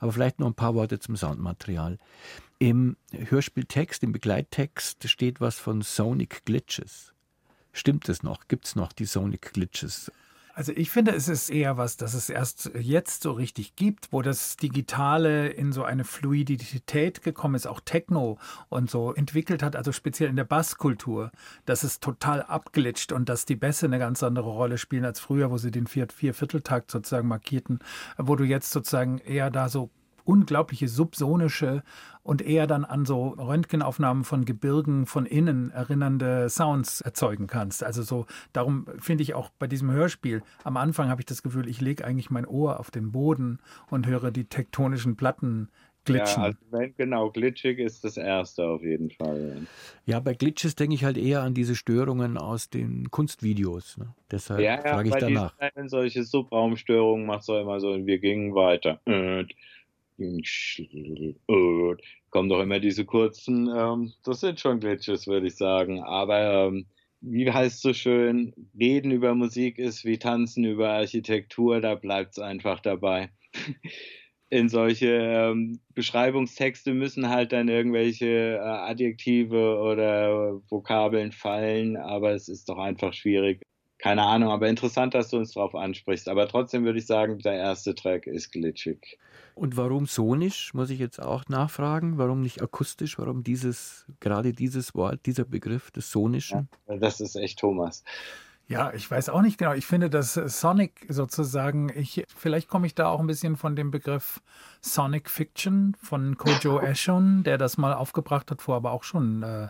Aber 0.00 0.12
vielleicht 0.12 0.38
noch 0.38 0.48
ein 0.48 0.54
paar 0.54 0.74
Worte 0.74 0.98
zum 0.98 1.16
Soundmaterial. 1.16 1.98
Im 2.62 2.96
Hörspieltext, 3.10 4.04
im 4.04 4.12
Begleittext 4.12 5.08
steht 5.08 5.40
was 5.40 5.58
von 5.58 5.82
Sonic 5.82 6.44
Glitches. 6.44 7.12
Stimmt 7.72 8.08
es 8.08 8.22
noch? 8.22 8.46
Gibt 8.46 8.66
es 8.66 8.76
noch 8.76 8.92
die 8.92 9.04
Sonic 9.04 9.52
Glitches? 9.52 10.12
Also 10.54 10.70
ich 10.70 10.88
finde, 10.90 11.10
es 11.10 11.26
ist 11.26 11.50
eher 11.50 11.76
was, 11.76 11.96
das 11.96 12.14
es 12.14 12.30
erst 12.30 12.70
jetzt 12.78 13.24
so 13.24 13.32
richtig 13.32 13.74
gibt, 13.74 14.12
wo 14.12 14.22
das 14.22 14.56
Digitale 14.58 15.48
in 15.48 15.72
so 15.72 15.82
eine 15.82 16.04
Fluidität 16.04 17.22
gekommen 17.22 17.56
ist, 17.56 17.66
auch 17.66 17.80
Techno 17.80 18.38
und 18.68 18.88
so 18.88 19.12
entwickelt 19.12 19.60
hat, 19.64 19.74
also 19.74 19.90
speziell 19.90 20.30
in 20.30 20.36
der 20.36 20.44
Basskultur, 20.44 21.32
dass 21.64 21.82
es 21.82 21.98
total 21.98 22.44
abglitscht 22.44 23.10
und 23.10 23.28
dass 23.28 23.44
die 23.44 23.56
Bässe 23.56 23.86
eine 23.86 23.98
ganz 23.98 24.22
andere 24.22 24.50
Rolle 24.50 24.78
spielen 24.78 25.04
als 25.04 25.18
früher, 25.18 25.50
wo 25.50 25.58
sie 25.58 25.72
den 25.72 25.88
Vier 25.88 26.06
Viervierteltakt 26.14 26.92
sozusagen 26.92 27.26
markierten, 27.26 27.80
wo 28.18 28.36
du 28.36 28.44
jetzt 28.44 28.70
sozusagen 28.70 29.18
eher 29.18 29.50
da 29.50 29.68
so 29.68 29.90
unglaubliche 30.24 30.88
subsonische 30.88 31.82
und 32.22 32.42
eher 32.42 32.66
dann 32.66 32.84
an 32.84 33.04
so 33.04 33.28
Röntgenaufnahmen 33.28 34.24
von 34.24 34.44
Gebirgen 34.44 35.06
von 35.06 35.26
innen 35.26 35.70
erinnernde 35.70 36.48
Sounds 36.48 37.00
erzeugen 37.00 37.46
kannst. 37.46 37.82
Also 37.82 38.02
so, 38.02 38.26
darum 38.52 38.86
finde 38.98 39.22
ich 39.22 39.34
auch 39.34 39.50
bei 39.58 39.66
diesem 39.66 39.90
Hörspiel, 39.90 40.42
am 40.64 40.76
Anfang 40.76 41.08
habe 41.08 41.20
ich 41.20 41.26
das 41.26 41.42
Gefühl, 41.42 41.68
ich 41.68 41.80
lege 41.80 42.04
eigentlich 42.04 42.30
mein 42.30 42.46
Ohr 42.46 42.78
auf 42.78 42.90
den 42.90 43.12
Boden 43.12 43.58
und 43.90 44.06
höre 44.06 44.30
die 44.30 44.44
tektonischen 44.44 45.16
Platten 45.16 45.68
glitschen. 46.04 46.42
Ja, 46.42 46.48
also 46.48 46.58
wenn, 46.70 46.94
genau, 46.96 47.30
glitschig 47.30 47.78
ist 47.78 48.04
das 48.04 48.16
erste 48.16 48.64
auf 48.64 48.82
jeden 48.82 49.10
Fall. 49.10 49.66
Ja, 50.04 50.20
bei 50.20 50.34
Glitches 50.34 50.74
denke 50.74 50.94
ich 50.94 51.04
halt 51.04 51.16
eher 51.16 51.42
an 51.42 51.54
diese 51.54 51.76
Störungen 51.76 52.36
aus 52.38 52.70
den 52.70 53.10
Kunstvideos. 53.10 53.98
Ne? 53.98 54.14
Deshalb 54.30 54.60
ja, 54.60 54.76
ja, 54.76 54.94
frage 54.94 55.08
ich 55.08 55.14
danach. 55.14 55.54
Wenn 55.74 55.88
solche 55.88 56.24
Subraumstörungen 56.24 57.26
macht 57.26 57.42
es 57.42 57.50
auch 57.50 57.60
immer 57.60 57.80
so, 57.80 57.92
und 57.92 58.06
wir 58.06 58.18
gingen 58.18 58.54
weiter 58.54 59.00
kommen 62.30 62.48
doch 62.48 62.62
immer 62.62 62.80
diese 62.80 63.04
kurzen, 63.04 63.68
ähm, 63.74 64.12
das 64.24 64.40
sind 64.40 64.60
schon 64.60 64.80
Glitches, 64.80 65.26
würde 65.26 65.46
ich 65.46 65.56
sagen. 65.56 66.02
Aber 66.02 66.66
ähm, 66.68 66.86
wie 67.20 67.50
heißt 67.50 67.80
so 67.80 67.92
schön, 67.92 68.52
reden 68.78 69.10
über 69.10 69.34
Musik 69.34 69.78
ist 69.78 70.04
wie 70.04 70.18
tanzen 70.18 70.64
über 70.64 70.90
Architektur, 70.90 71.80
da 71.80 71.94
bleibt 71.94 72.32
es 72.32 72.38
einfach 72.38 72.80
dabei. 72.80 73.30
in 74.52 74.68
solche 74.68 75.06
ähm, 75.06 75.80
Beschreibungstexte 75.94 76.92
müssen 76.92 77.30
halt 77.30 77.52
dann 77.52 77.68
irgendwelche 77.68 78.56
äh, 78.56 78.58
Adjektive 78.58 79.78
oder 79.78 80.60
Vokabeln 80.68 81.32
fallen, 81.32 81.96
aber 81.96 82.32
es 82.32 82.50
ist 82.50 82.68
doch 82.68 82.76
einfach 82.76 83.14
schwierig. 83.14 83.62
Keine 83.96 84.24
Ahnung, 84.24 84.50
aber 84.50 84.68
interessant, 84.68 85.14
dass 85.14 85.30
du 85.30 85.38
uns 85.38 85.54
darauf 85.54 85.74
ansprichst. 85.74 86.28
Aber 86.28 86.48
trotzdem 86.48 86.84
würde 86.84 86.98
ich 86.98 87.06
sagen, 87.06 87.38
der 87.38 87.54
erste 87.54 87.94
Track 87.94 88.26
ist 88.26 88.50
glitschig. 88.50 89.16
Und 89.54 89.76
warum 89.76 90.06
sonisch, 90.06 90.72
muss 90.74 90.90
ich 90.90 90.98
jetzt 90.98 91.20
auch 91.20 91.44
nachfragen? 91.48 92.18
Warum 92.18 92.40
nicht 92.40 92.62
akustisch? 92.62 93.18
Warum 93.18 93.42
dieses, 93.42 94.06
gerade 94.20 94.52
dieses 94.52 94.94
Wort, 94.94 95.26
dieser 95.26 95.44
Begriff 95.44 95.90
des 95.90 96.10
Sonischen? 96.10 96.68
Ja, 96.88 96.96
das 96.96 97.20
ist 97.20 97.36
echt 97.36 97.58
Thomas. 97.58 98.02
Ja, 98.68 98.92
ich 98.94 99.10
weiß 99.10 99.28
auch 99.28 99.42
nicht 99.42 99.58
genau. 99.58 99.74
Ich 99.74 99.86
finde, 99.86 100.08
dass 100.08 100.34
Sonic 100.34 101.04
sozusagen, 101.08 101.90
ich, 101.94 102.24
vielleicht 102.34 102.68
komme 102.68 102.86
ich 102.86 102.94
da 102.94 103.08
auch 103.08 103.20
ein 103.20 103.26
bisschen 103.26 103.56
von 103.56 103.76
dem 103.76 103.90
Begriff 103.90 104.40
Sonic 104.80 105.28
Fiction 105.28 105.94
von 106.00 106.38
Kojo 106.38 106.80
Eshon, 106.82 107.42
der 107.42 107.58
das 107.58 107.76
mal 107.76 107.92
aufgebracht 107.92 108.50
hat, 108.50 108.62
vor 108.62 108.76
aber 108.76 108.92
auch 108.92 109.02
schon 109.04 109.42
äh, 109.42 109.68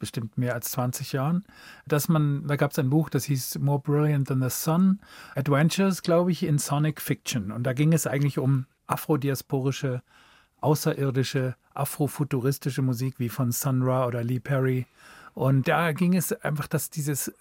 bestimmt 0.00 0.36
mehr 0.36 0.54
als 0.54 0.72
20 0.72 1.12
Jahren, 1.12 1.44
dass 1.86 2.08
man, 2.08 2.44
da 2.48 2.56
gab 2.56 2.72
es 2.72 2.78
ein 2.80 2.90
Buch, 2.90 3.08
das 3.08 3.24
hieß 3.26 3.60
More 3.60 3.78
Brilliant 3.78 4.26
Than 4.26 4.42
the 4.42 4.50
Sun, 4.50 4.98
Adventures, 5.36 6.02
glaube 6.02 6.32
ich, 6.32 6.42
in 6.42 6.58
Sonic 6.58 7.00
Fiction. 7.00 7.52
Und 7.52 7.62
da 7.62 7.72
ging 7.72 7.92
es 7.92 8.08
eigentlich 8.08 8.38
um 8.38 8.66
afrodiasporische, 8.90 10.02
außerirdische, 10.60 11.56
afrofuturistische 11.74 12.82
Musik 12.82 13.18
wie 13.18 13.28
von 13.28 13.52
Sun 13.52 13.82
Ra 13.82 14.06
oder 14.06 14.22
Lee 14.22 14.40
Perry. 14.40 14.86
Und 15.34 15.68
da 15.68 15.92
ging 15.92 16.14
es 16.14 16.32
einfach, 16.32 16.66
dass 16.66 16.90
dieses 16.90 17.32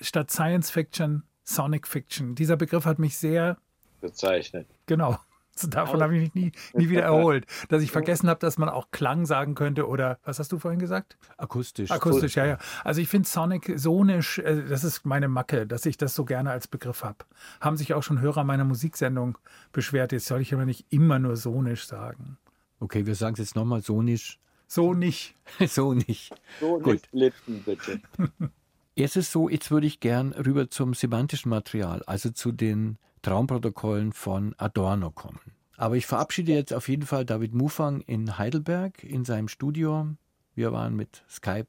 statt 0.00 0.30
Science 0.30 0.70
Fiction 0.70 1.22
Sonic 1.46 1.86
Fiction, 1.86 2.34
dieser 2.34 2.56
Begriff 2.56 2.84
hat 2.86 2.98
mich 2.98 3.16
sehr 3.16 3.56
bezeichnet. 4.00 4.66
Genau. 4.86 5.18
Davon 5.70 6.02
habe 6.02 6.16
ich 6.16 6.22
mich 6.22 6.34
nie, 6.34 6.52
nie 6.74 6.90
wieder 6.90 7.02
erholt. 7.02 7.46
Dass 7.68 7.82
ich 7.82 7.90
vergessen 7.90 8.28
habe, 8.28 8.40
dass 8.40 8.58
man 8.58 8.68
auch 8.68 8.90
Klang 8.90 9.26
sagen 9.26 9.54
könnte 9.54 9.88
oder, 9.88 10.18
was 10.24 10.38
hast 10.38 10.52
du 10.52 10.58
vorhin 10.58 10.80
gesagt? 10.80 11.16
Akustisch. 11.36 11.90
Akustisch, 11.90 12.36
ja, 12.36 12.46
ja. 12.46 12.58
Also 12.84 13.00
ich 13.00 13.08
finde 13.08 13.28
Sonic 13.28 13.72
sonisch, 13.76 14.38
äh, 14.38 14.64
das 14.68 14.84
ist 14.84 15.04
meine 15.04 15.28
Macke, 15.28 15.66
dass 15.66 15.86
ich 15.86 15.96
das 15.96 16.14
so 16.14 16.24
gerne 16.24 16.50
als 16.50 16.68
Begriff 16.68 17.04
habe. 17.04 17.24
Haben 17.60 17.76
sich 17.76 17.94
auch 17.94 18.02
schon 18.02 18.20
Hörer 18.20 18.44
meiner 18.44 18.64
Musiksendung 18.64 19.38
beschwert, 19.72 20.12
jetzt 20.12 20.26
soll 20.26 20.40
ich 20.40 20.52
aber 20.52 20.66
nicht 20.66 20.86
immer 20.90 21.18
nur 21.18 21.36
sonisch 21.36 21.86
sagen. 21.86 22.38
Okay, 22.80 23.06
wir 23.06 23.14
sagen 23.14 23.34
es 23.34 23.40
jetzt 23.40 23.56
nochmal 23.56 23.82
sonisch. 23.82 24.38
So 24.68 24.94
nicht. 24.94 25.36
so 25.68 25.94
nicht. 25.94 26.34
So 26.58 26.80
Gut. 26.80 26.94
nicht 26.94 27.10
blitzen, 27.12 27.62
bitte. 27.64 28.00
Es 28.98 29.14
ist 29.14 29.30
so, 29.30 29.50
jetzt 29.50 29.70
würde 29.70 29.86
ich 29.86 30.00
gern 30.00 30.32
rüber 30.32 30.70
zum 30.70 30.94
semantischen 30.94 31.50
Material, 31.50 32.02
also 32.06 32.30
zu 32.30 32.50
den 32.50 32.96
Traumprotokollen 33.26 34.12
von 34.12 34.54
Adorno 34.56 35.10
kommen. 35.10 35.40
Aber 35.76 35.96
ich 35.96 36.06
verabschiede 36.06 36.52
jetzt 36.52 36.72
auf 36.72 36.88
jeden 36.88 37.02
Fall 37.02 37.24
David 37.24 37.54
Mufang 37.54 38.00
in 38.02 38.38
Heidelberg 38.38 39.02
in 39.02 39.24
seinem 39.24 39.48
Studio. 39.48 40.06
Wir 40.54 40.72
waren 40.72 40.94
mit 40.94 41.24
Skype 41.28 41.66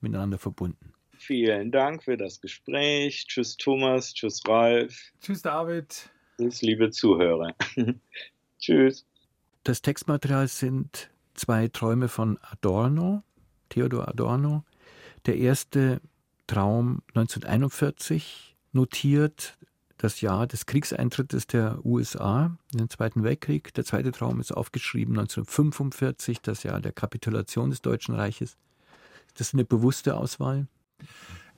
miteinander 0.00 0.38
verbunden. 0.38 0.92
Vielen 1.16 1.70
Dank 1.70 2.02
für 2.02 2.16
das 2.16 2.40
Gespräch. 2.40 3.26
Tschüss 3.28 3.56
Thomas, 3.56 4.12
tschüss 4.12 4.42
Ralf. 4.48 5.12
Tschüss 5.20 5.42
David. 5.42 6.10
Tschüss 6.36 6.62
liebe 6.62 6.90
Zuhörer. 6.90 7.54
tschüss. 8.58 9.06
Das 9.62 9.82
Textmaterial 9.82 10.48
sind 10.48 11.10
zwei 11.34 11.68
Träume 11.68 12.08
von 12.08 12.38
Adorno, 12.42 13.22
Theodor 13.68 14.08
Adorno. 14.08 14.64
Der 15.26 15.36
erste 15.36 16.00
Traum 16.48 17.02
1941 17.14 18.56
notiert 18.72 19.57
das 19.98 20.20
Jahr 20.20 20.46
des 20.46 20.66
Kriegseintritts 20.66 21.46
der 21.48 21.84
USA 21.84 22.56
in 22.72 22.78
den 22.78 22.88
Zweiten 22.88 23.24
Weltkrieg. 23.24 23.74
Der 23.74 23.84
zweite 23.84 24.12
Traum 24.12 24.40
ist 24.40 24.52
aufgeschrieben 24.52 25.18
1945, 25.18 26.40
das 26.40 26.62
Jahr 26.62 26.80
der 26.80 26.92
Kapitulation 26.92 27.70
des 27.70 27.82
Deutschen 27.82 28.14
Reiches. 28.14 28.56
Das 29.34 29.48
ist 29.48 29.54
eine 29.54 29.64
bewusste 29.64 30.16
Auswahl? 30.16 30.68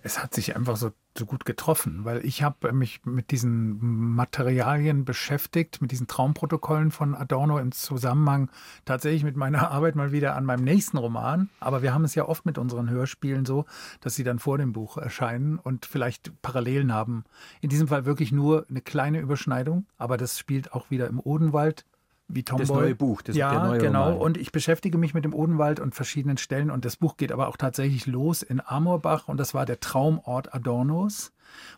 Es 0.03 0.23
hat 0.23 0.35
sich 0.35 0.57
einfach 0.57 0.77
so 0.77 0.93
so 1.19 1.27
gut 1.27 1.45
getroffen, 1.45 2.05
weil 2.05 2.25
ich 2.25 2.43
habe 2.43 2.73
mich 2.73 3.05
mit 3.05 3.31
diesen 3.31 4.15
Materialien 4.15 5.05
beschäftigt, 5.05 5.83
mit 5.83 5.91
diesen 5.91 6.07
Traumprotokollen 6.07 6.91
von 6.91 7.15
Adorno 7.15 7.59
im 7.59 7.73
Zusammenhang 7.73 8.51
tatsächlich 8.85 9.25
mit 9.25 9.37
meiner 9.37 9.71
Arbeit 9.73 9.97
mal 9.97 10.13
wieder 10.13 10.37
an 10.37 10.45
meinem 10.45 10.65
nächsten 10.65 10.97
Roman. 10.97 11.51
Aber 11.59 11.83
wir 11.83 11.93
haben 11.93 12.05
es 12.05 12.15
ja 12.15 12.27
oft 12.27 12.47
mit 12.47 12.59
unseren 12.59 12.89
Hörspielen 12.89 13.45
so, 13.45 13.65
dass 14.01 14.15
sie 14.15 14.25
dann 14.25 14.39
vor 14.39 14.59
dem 14.59 14.73
Buch 14.73 14.97
erscheinen 14.97 15.59
und 15.59 15.85
vielleicht 15.85 16.33
Parallelen 16.43 16.93
haben. 16.95 17.25
In 17.61 17.71
diesem 17.71 17.89
Fall 17.89 18.05
wirklich 18.05 18.31
nur 18.31 18.67
eine 18.71 18.81
kleine 18.81 19.21
Überschneidung, 19.21 19.87
aber 19.99 20.17
das 20.17 20.39
spielt 20.39 20.73
auch 20.73 20.91
wieder 20.91 21.09
im 21.09 21.21
Odenwald 21.21 21.85
wie 22.33 22.43
Tomboy. 22.43 22.67
Das 22.67 22.77
neue 22.77 22.95
Buch, 22.95 23.23
das 23.23 23.37
ja, 23.37 23.51
der 23.51 23.65
neue 23.65 23.79
genau. 23.79 24.05
Roman. 24.05 24.21
Und 24.21 24.37
ich 24.37 24.53
beschäftige 24.53 24.99
mich 24.99 25.15
mit 25.15 25.25
dem 25.25 25.35
Odenwald 25.35 25.81
und 25.81 25.95
verschiedenen 25.95 26.37
Stellen. 26.37 26.71
Und 26.71 26.85
das 26.85 26.97
Buch 26.97 27.17
geht 27.17 27.33
aber 27.33 27.49
auch 27.49 27.57
tatsächlich 27.57 28.07
los 28.07 28.43
in 28.43 28.61
Amorbach. 28.65 29.29
Und 29.29 29.39
das 29.39 29.55
war 29.55 29.67
der 29.67 29.81
Traumort 29.81 30.55
Adornos, 30.55 31.33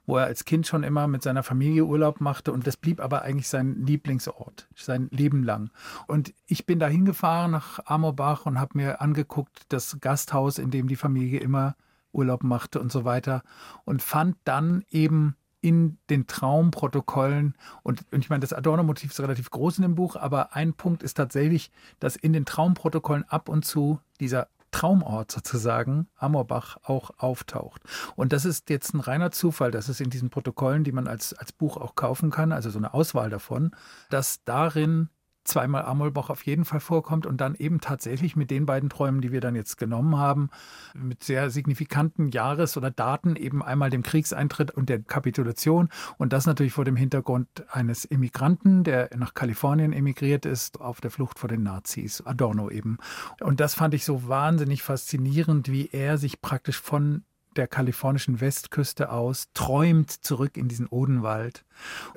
wo 0.07 0.17
er 0.17 0.27
als 0.27 0.45
Kind 0.45 0.67
schon 0.67 0.83
immer 0.83 1.09
mit 1.09 1.23
seiner 1.23 1.43
Familie 1.43 1.85
Urlaub 1.85 2.21
machte. 2.21 2.53
Und 2.53 2.67
das 2.67 2.77
blieb 2.77 3.01
aber 3.01 3.23
eigentlich 3.23 3.49
sein 3.49 3.85
Lieblingsort, 3.87 4.69
sein 4.75 5.09
Leben 5.11 5.43
lang. 5.43 5.71
Und 6.07 6.35
ich 6.47 6.67
bin 6.67 6.79
da 6.79 6.89
hingefahren 6.89 7.51
nach 7.51 7.81
Amorbach 7.87 8.47
und 8.47 8.61
habe 8.61 8.79
mir 8.79 9.01
angeguckt, 9.01 9.63
das 9.69 9.99
Gasthaus, 10.01 10.59
in 10.59 10.71
dem 10.71 10.89
die 10.89 10.97
Familie 10.97 11.41
immer 11.41 11.77
Urlaub 12.13 12.45
machte 12.45 12.81
und 12.81 12.93
so 12.93 13.05
weiter. 13.05 13.43
Und 13.85 14.03
fand 14.03 14.37
dann 14.45 14.85
eben 14.91 15.37
in 15.63 15.97
den 16.11 16.27
Traumprotokollen. 16.27 17.55
Und, 17.83 18.05
und 18.13 18.21
ich 18.21 18.29
meine, 18.29 18.41
das 18.41 18.53
Adorno-Motiv 18.53 19.13
ist 19.13 19.21
relativ 19.21 19.51
groß 19.51 19.79
in 19.79 19.83
dem 19.83 19.95
Buch, 19.95 20.17
aber 20.17 20.55
ein 20.55 20.75
Punkt 20.75 21.03
ist 21.03 21.15
tatsächlich, 21.15 21.71
dass 22.01 22.17
in 22.17 22.35
den 22.35 22.45
Traumprotokollen 22.45 23.25
ab 23.29 23.49
und 23.49 23.65
zu 23.65 24.01
dieser 24.21 24.49
Traumort 24.73 25.31
sozusagen, 25.31 26.09
Amorbach, 26.17 26.79
auch 26.83 27.11
auftaucht. 27.19 27.83
Und 28.17 28.33
das 28.33 28.45
ist 28.45 28.71
jetzt 28.71 28.95
ein 28.95 29.01
reiner 29.01 29.31
Zufall, 29.31 29.71
dass 29.71 29.89
es 29.89 30.01
in 30.01 30.11
diesen 30.11 30.31
Protokollen, 30.31 30.83
die 30.83 30.93
man 30.93 31.07
als, 31.07 31.33
als 31.35 31.53
Buch 31.53 31.77
auch 31.77 31.95
kaufen 31.95 32.31
kann, 32.31 32.53
also 32.53 32.71
so 32.71 32.79
eine 32.79 32.93
Auswahl 32.93 33.31
davon, 33.31 33.73
dass 34.11 34.43
darin 34.45 35.11
zweimal 35.45 35.85
Amolbach 35.85 36.31
auf 36.31 36.45
jeden 36.45 36.65
Fall 36.65 36.81
vorkommt 36.81 37.27
und 37.27 37.41
dann 37.41 37.55
eben 37.55 37.81
tatsächlich 37.81 38.37
mit 38.37 38.51
den 38.51 38.67
beiden 38.67 38.89
Träumen, 38.89 39.21
die 39.21 39.33
wir 39.33 39.41
dann 39.41 39.55
jetzt 39.55 39.77
genommen 39.77 40.17
haben, 40.17 40.51
mit 40.95 41.25
sehr 41.25 41.51
signifikanten 41.51 42.29
Jahres- 42.31 42.77
oder 42.77 42.91
Daten 42.91 43.37
eben 43.37 43.63
einmal 43.63 43.91
dem 43.91 44.03
Kriegseintritt 44.03 44.71
und 44.71 44.89
der 44.89 45.03
Kapitulation 45.03 45.89
und 46.19 46.33
das 46.33 46.47
natürlich 46.47 46.73
vor 46.73 46.85
dem 46.85 46.97
Hintergrund 46.97 47.49
eines 47.71 48.05
Immigranten, 48.05 48.85
der 48.85 49.11
nach 49.17 49.35
Kalifornien 49.35 49.93
emigriert 49.93 50.47
ist, 50.47 50.81
auf 50.81 51.01
der 51.01 51.11
Flucht 51.11 51.39
vor 51.39 51.49
den 51.49 51.63
Nazis, 51.63 52.21
Adorno 52.21 52.71
eben. 52.71 52.99
Und 53.41 53.61
das 53.61 53.75
fand 53.75 53.95
ich 53.95 54.05
so 54.05 54.29
wahnsinnig 54.29 54.83
faszinierend, 54.83 55.71
wie 55.71 55.89
er 55.89 56.19
sich 56.19 56.41
praktisch 56.41 56.81
von 56.81 57.25
der 57.57 57.67
kalifornischen 57.67 58.41
Westküste 58.41 59.11
aus, 59.11 59.49
träumt 59.55 60.11
zurück 60.11 60.57
in 60.57 60.69
diesen 60.69 60.87
Odenwald. 60.87 61.65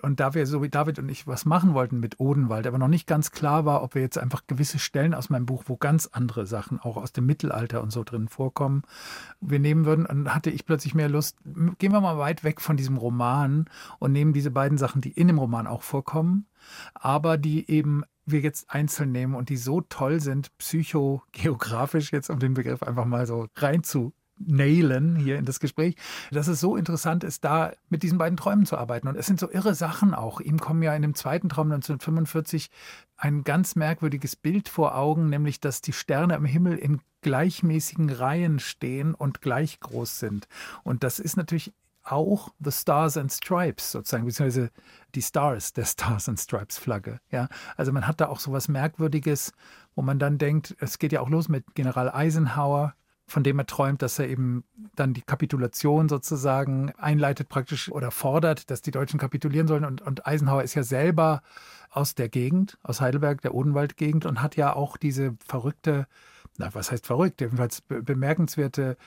Und 0.02 0.20
da 0.20 0.34
wir 0.34 0.46
so 0.46 0.62
wie 0.62 0.70
David 0.70 1.00
und 1.00 1.10
ich 1.10 1.28
was 1.28 1.46
machen 1.46 1.74
wollten 1.74 2.00
mit 2.00 2.20
Odenwald, 2.20 2.68
aber 2.68 2.78
noch 2.78 2.88
nicht 2.88 3.08
ganz 3.08 3.32
klar 3.32 3.66
war, 3.66 3.84
ob 3.84 3.96
wir 3.96 4.02
jetzt 4.02 4.18
einfach 4.18 4.44
gewisse 4.48 4.80
Stellen 4.80 5.14
aus 5.14 5.30
meinem 5.30 5.46
Buch, 5.46 5.64
wo 5.68 5.78
ganz 5.78 6.08
andere 6.08 6.46
Sachen 6.46 6.80
auch 6.80 6.98
aus 6.98 7.14
dem 7.14 7.26
Mittelalter 7.26 7.82
und 7.82 7.92
so 7.92 8.04
drin 8.04 8.28
vorkommen, 8.28 8.84
wir 9.42 9.60
nehmen 9.60 9.86
würden, 9.86 10.06
dann 10.06 10.34
hatte 10.34 10.50
ich 10.50 10.66
plötzlich 10.66 10.96
mehr 10.96 11.10
Lust, 11.10 11.38
gehen 11.44 11.92
wir 11.92 12.02
mal 12.02 12.18
weit 12.18 12.44
weg 12.44 12.62
von 12.62 12.78
diesem 12.78 12.98
Roman 12.98 13.66
und 14.00 14.12
nehmen 14.12 14.34
diese 14.34 14.52
beiden 14.52 14.78
Sachen, 14.78 15.02
die 15.02 15.12
in 15.12 15.28
dem 15.28 15.40
Roman 15.40 15.68
auch 15.68 15.84
vorkommen, 15.84 16.48
aber 16.94 17.38
die 17.38 17.70
eben 17.70 18.04
wir 18.26 18.40
jetzt 18.40 18.72
einzeln 18.72 19.12
nehmen 19.12 19.36
und 19.36 19.50
die 19.50 19.58
so 19.58 19.82
toll 19.82 20.20
sind, 20.20 20.56
psychogeografisch 20.58 22.12
jetzt 22.12 22.30
um 22.30 22.40
den 22.40 22.56
Begriff 22.56 22.82
einfach 22.84 23.06
mal 23.06 23.28
so 23.28 23.48
rein 23.56 23.84
zu 23.84 24.14
nailen 24.38 25.16
hier 25.16 25.38
in 25.38 25.46
das 25.46 25.60
Gespräch, 25.60 25.96
dass 26.32 26.48
es 26.48 26.60
so 26.60 26.76
interessant 26.76 27.24
ist, 27.24 27.44
da 27.44 27.72
mit 27.90 28.04
diesen 28.04 28.18
beiden 28.18 28.38
Träumen 28.38 28.66
zu 28.66 28.78
arbeiten. 28.78 29.08
Und 29.08 29.16
es 29.16 29.26
sind 29.26 29.40
so 29.40 29.50
irre 29.50 29.76
Sachen 29.76 30.14
auch. 30.14 30.42
Ihm 30.42 30.60
kommen 30.60 30.84
ja 30.84 30.96
in 30.96 31.02
dem 31.02 31.16
zweiten 31.16 31.50
Traum 31.50 31.72
1945 31.72 32.70
ein 33.18 33.44
ganz 33.44 33.76
merkwürdiges 33.76 34.36
Bild 34.36 34.70
vor 34.70 34.98
Augen, 34.98 35.30
nämlich 35.30 35.60
dass 35.60 35.82
die 35.82 35.94
Sterne 35.94 36.36
am 36.36 36.46
Himmel 36.46 36.78
in 36.78 37.02
gleichmäßigen 37.22 38.10
Reihen 38.10 38.60
stehen 38.60 39.16
und 39.16 39.42
gleich 39.42 39.80
groß 39.80 40.20
sind. 40.20 40.48
Und 40.84 41.04
das 41.04 41.20
ist 41.20 41.38
natürlich 41.38 41.74
auch 42.04 42.50
The 42.60 42.72
Stars 42.72 43.18
and 43.18 43.32
Stripes 43.32 43.92
sozusagen, 43.92 44.26
beziehungsweise 44.26 44.70
die 45.16 45.22
Stars 45.22 45.74
der 45.74 45.86
Stars 45.86 46.30
and 46.30 46.40
Stripes 46.40 46.78
Flagge. 46.78 47.20
Ja, 47.32 47.48
also 47.78 47.92
man 47.92 48.06
hat 48.08 48.22
da 48.22 48.28
auch 48.28 48.40
so 48.40 48.52
was 48.52 48.68
Merkwürdiges, 48.68 49.54
wo 49.96 50.02
man 50.02 50.20
dann 50.20 50.38
denkt, 50.38 50.76
es 50.80 51.00
geht 51.00 51.12
ja 51.14 51.22
auch 51.22 51.30
los 51.30 51.50
mit 51.50 51.74
General 51.74 52.12
Eisenhower, 52.12 52.94
von 53.28 53.44
dem 53.44 53.58
er 53.60 53.66
träumt, 53.66 54.02
dass 54.02 54.20
er 54.20 54.28
eben 54.28 54.64
dann 54.96 55.14
die 55.14 55.22
Kapitulation 55.22 56.10
sozusagen 56.10 56.92
einleitet 56.98 57.50
praktisch 57.50 57.92
oder 57.92 58.12
fordert, 58.12 58.70
dass 58.70 58.82
die 58.82 58.92
Deutschen 58.92 59.20
kapitulieren 59.20 59.68
sollen. 59.68 59.86
Und, 59.86 60.02
und 60.02 60.28
Eisenhower 60.28 60.64
ist 60.64 60.76
ja 60.76 60.84
selber 60.84 61.42
aus 61.90 62.16
der 62.16 62.30
Gegend, 62.30 62.78
aus 62.84 63.02
Heidelberg, 63.02 63.42
der 63.42 63.56
Odenwald-Gegend 63.56 64.26
und 64.26 64.42
hat 64.42 64.56
ja 64.56 64.74
auch 64.74 64.98
diese 64.98 65.36
verrückte, 65.46 66.08
na, 66.58 66.74
was 66.74 66.92
heißt 66.92 67.08
verrückt, 67.08 67.42
jedenfalls 67.42 67.82
bemerkenswerte 67.82 68.98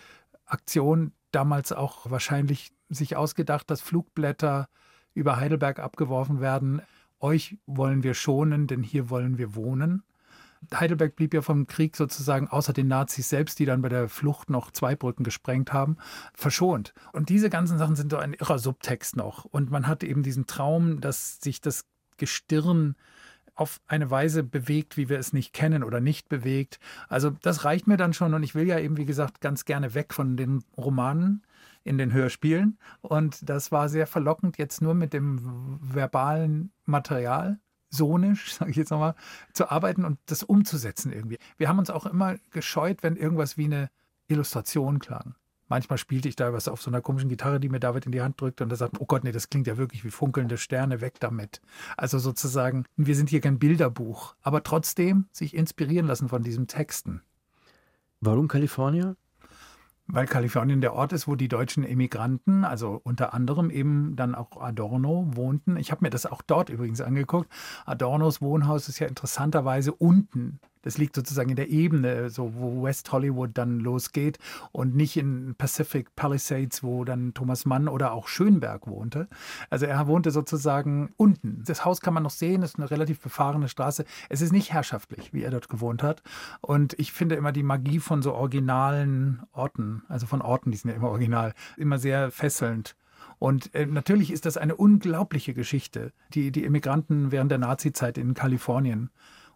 Aktion 0.47 1.12
damals 1.31 1.73
auch 1.73 2.11
wahrscheinlich 2.11 2.73
sich 2.89 3.16
ausgedacht, 3.16 3.71
dass 3.71 3.83
Flugblätter 3.83 4.69
über 5.14 5.37
Heidelberg 5.37 5.79
abgeworfen 5.79 6.41
werden 6.41 6.83
euch 7.21 7.59
wollen 7.66 8.03
wir 8.03 8.14
schonen, 8.14 8.66
denn 8.66 8.83
hier 8.83 9.11
wollen 9.11 9.39
wir 9.39 9.55
wohnen. 9.55 10.03
Heidelberg 10.75 11.17
blieb 11.17 11.35
ja 11.35 11.43
vom 11.43 11.67
Krieg 11.67 11.97
sozusagen, 11.97 12.49
außer 12.49 12.73
den 12.73 12.89
Nazis 12.89 13.29
selbst, 13.29 13.59
die 13.59 13.65
dann 13.65 13.83
bei 13.83 13.89
der 13.89 14.09
Flucht 14.09 14.51
noch 14.51 14.71
zwei 14.71 14.97
Brücken 14.97 15.25
gesprengt 15.25 15.73
haben, 15.73 15.97
verschont. 16.35 16.95
Und 17.13 17.29
diese 17.29 17.51
ganzen 17.51 17.79
Sachen 17.79 17.97
sind 17.97 18.11
so 18.11 18.19
ein 18.19 18.35
irrer 18.35 18.59
Subtext 18.59 19.17
noch. 19.17 19.45
Und 19.45 19.71
man 19.71 19.87
hat 19.87 20.03
eben 20.05 20.23
diesen 20.23 20.47
Traum, 20.47 21.01
dass 21.01 21.41
sich 21.41 21.61
das 21.61 21.87
Gestirn 22.17 22.97
auf 23.55 23.81
eine 23.89 24.11
Weise 24.11 24.45
bewegt, 24.45 24.97
wie 24.97 25.09
wir 25.09 25.19
es 25.19 25.33
nicht 25.33 25.53
kennen 25.53 25.83
oder 25.83 26.01
nicht 26.01 26.29
bewegt. 26.29 26.79
Also 27.09 27.31
das 27.31 27.65
reicht 27.65 27.89
mir 27.89 27.97
dann 27.97 28.13
schon 28.13 28.35
und 28.35 28.43
ich 28.45 28.55
will 28.55 28.67
ja 28.67 28.79
eben, 28.79 28.97
wie 28.97 29.05
gesagt, 29.05 29.41
ganz 29.41 29.65
gerne 29.65 29.95
weg 29.95 30.15
von 30.15 30.37
den 30.37 30.63
Romanen 30.77 31.43
in 31.83 31.99
den 31.99 32.13
Hörspielen. 32.13 32.79
Und 33.01 33.49
das 33.49 33.73
war 33.73 33.89
sehr 33.89 34.07
verlockend, 34.07 34.59
jetzt 34.59 34.81
nur 34.81 34.95
mit 34.95 35.13
dem 35.13 35.41
verbalen 35.83 36.71
Material 36.85 37.59
sonisch, 37.91 38.55
sage 38.59 38.70
ich 38.70 38.76
jetzt 38.76 38.91
nochmal, 38.91 39.14
zu 39.53 39.70
arbeiten 39.70 40.05
und 40.05 40.18
das 40.26 40.43
umzusetzen 40.43 41.12
irgendwie. 41.12 41.39
Wir 41.57 41.68
haben 41.68 41.78
uns 41.78 41.91
auch 41.91 42.07
immer 42.07 42.36
gescheut, 42.51 43.03
wenn 43.03 43.16
irgendwas 43.16 43.57
wie 43.57 43.66
eine 43.66 43.91
Illustration 44.28 44.99
klang. 44.99 45.34
Manchmal 45.68 45.99
spielte 45.99 46.28
ich 46.28 46.36
da 46.36 46.53
was 46.55 46.66
auf 46.66 46.80
so 46.80 46.91
einer 46.91 47.03
komischen 47.03 47.28
Gitarre, 47.28 47.61
die 47.61 47.68
mir 47.68 47.78
David 47.78 48.07
in 48.07 48.12
die 48.12 48.22
Hand 48.22 48.41
drückte 48.41 48.64
und 48.64 48.70
da 48.70 48.76
sagt, 48.76 49.01
oh 49.01 49.05
Gott, 49.05 49.24
nee, 49.24 49.32
das 49.32 49.51
klingt 49.51 49.66
ja 49.66 49.76
wirklich 49.76 50.03
wie 50.03 50.11
funkelnde 50.11 50.57
Sterne, 50.57 51.03
weg 51.03 51.20
damit. 51.20 51.61
Also 51.97 52.18
sozusagen, 52.18 52.84
wir 52.97 53.14
sind 53.14 53.28
hier 53.28 53.43
kein 53.43 53.59
Bilderbuch, 53.59 54.34
aber 54.41 54.62
trotzdem 54.62 55.26
sich 55.30 55.55
inspirieren 55.55 56.07
lassen 56.07 56.30
von 56.30 56.43
diesen 56.43 56.68
Texten. 56.68 57.20
Warum 58.20 58.49
Kalifornien? 58.49 59.16
Weil 60.11 60.27
Kalifornien 60.27 60.81
der 60.81 60.95
Ort 60.95 61.13
ist, 61.13 61.29
wo 61.29 61.35
die 61.37 61.49
deutschen 61.49 61.85
Emigranten, 61.85 62.65
also 62.65 62.99
unter 63.05 63.35
anderem 63.35 63.71
eben 63.71 64.17
dann 64.17 64.35
auch 64.35 64.59
Adorno, 64.59 65.27
wohnten. 65.33 65.77
Ich 65.77 65.91
habe 65.91 66.05
mir 66.05 66.11
das 66.11 66.25
auch 66.25 66.41
dort 66.41 66.71
übrigens 66.71 67.03
angeguckt. 67.03 67.51
Adornos 67.85 68.41
Wohnhaus 68.41 68.89
ist 68.89 68.99
ja 69.01 69.07
interessanterweise 69.07 69.93
unten 69.93 70.61
das 70.89 70.97
liegt 70.97 71.14
sozusagen 71.14 71.51
in 71.51 71.57
der 71.57 71.68
Ebene, 71.68 72.30
so 72.30 72.55
wo 72.55 72.82
West 72.82 73.12
Hollywood 73.12 73.51
dann 73.53 73.78
losgeht 73.78 74.39
und 74.72 74.97
nicht 74.97 75.18
in 75.18 75.55
Pacific 75.55 76.16
Palisades, 76.16 76.82
wo 76.82 77.05
dann 77.05 77.34
Thomas 77.34 77.66
Mann 77.66 77.89
oder 77.89 78.12
auch 78.12 78.26
Schönberg 78.26 78.86
wohnte. 78.86 79.28
Also 79.68 79.84
er 79.84 80.07
wohnte 80.07 80.30
sozusagen 80.30 81.12
unten. 81.18 81.62
Das 81.66 81.84
Haus 81.84 82.01
kann 82.01 82.14
man 82.14 82.22
noch 82.22 82.30
sehen, 82.30 82.62
ist 82.62 82.78
eine 82.78 82.91
relativ 82.91 83.20
befahrene 83.20 83.68
Straße. 83.68 84.07
Es 84.30 84.41
ist 84.41 84.51
nicht 84.51 84.72
herrschaftlich, 84.72 85.34
wie 85.34 85.43
er 85.43 85.51
dort 85.51 85.68
gewohnt 85.68 86.03
hat. 86.03 86.22
Und 86.62 86.99
ich 86.99 87.12
finde 87.12 87.34
immer 87.34 87.53
die 87.53 87.62
Magie 87.62 87.99
von 87.99 88.22
so 88.22 88.32
originalen 88.32 89.43
Orten, 89.53 90.05
also 90.09 90.26
von 90.26 90.41
Orten, 90.41 90.70
die 90.70 90.78
sind 90.78 90.91
ja 90.91 90.97
immer 90.97 91.11
original, 91.11 91.53
immer 91.76 91.99
sehr 91.99 92.30
fesselnd. 92.30 92.97
Und 93.39 93.74
äh, 93.74 93.84
natürlich 93.84 94.32
ist 94.32 94.47
das 94.47 94.57
eine 94.57 94.74
unglaubliche 94.74 95.53
Geschichte, 95.53 96.14
die, 96.32 96.51
die 96.51 96.64
Immigranten 96.64 97.30
während 97.30 97.51
der 97.51 97.59
Nazizeit 97.59 98.16
in 98.16 98.32
Kalifornien. 98.32 99.11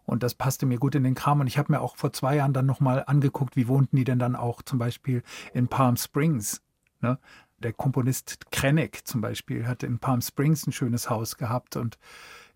Und 0.05 0.23
das 0.23 0.33
passte 0.33 0.65
mir 0.65 0.77
gut 0.77 0.95
in 0.95 1.03
den 1.03 1.15
Kram. 1.15 1.39
Und 1.39 1.47
ich 1.47 1.57
habe 1.57 1.71
mir 1.71 1.81
auch 1.81 1.95
vor 1.95 2.13
zwei 2.13 2.35
Jahren 2.35 2.53
dann 2.53 2.65
nochmal 2.65 3.03
angeguckt, 3.07 3.55
wie 3.55 3.67
wohnten 3.67 3.95
die 3.95 4.03
denn 4.03 4.19
dann 4.19 4.35
auch 4.35 4.61
zum 4.61 4.79
Beispiel 4.79 5.23
in 5.53 5.67
Palm 5.67 5.95
Springs. 5.95 6.61
Ne? 7.01 7.17
Der 7.59 7.73
Komponist 7.73 8.51
Krennic 8.51 9.07
zum 9.07 9.21
Beispiel 9.21 9.67
hatte 9.67 9.85
in 9.85 9.99
Palm 9.99 10.21
Springs 10.21 10.67
ein 10.67 10.73
schönes 10.73 11.09
Haus 11.09 11.37
gehabt. 11.37 11.77
Und 11.77 11.97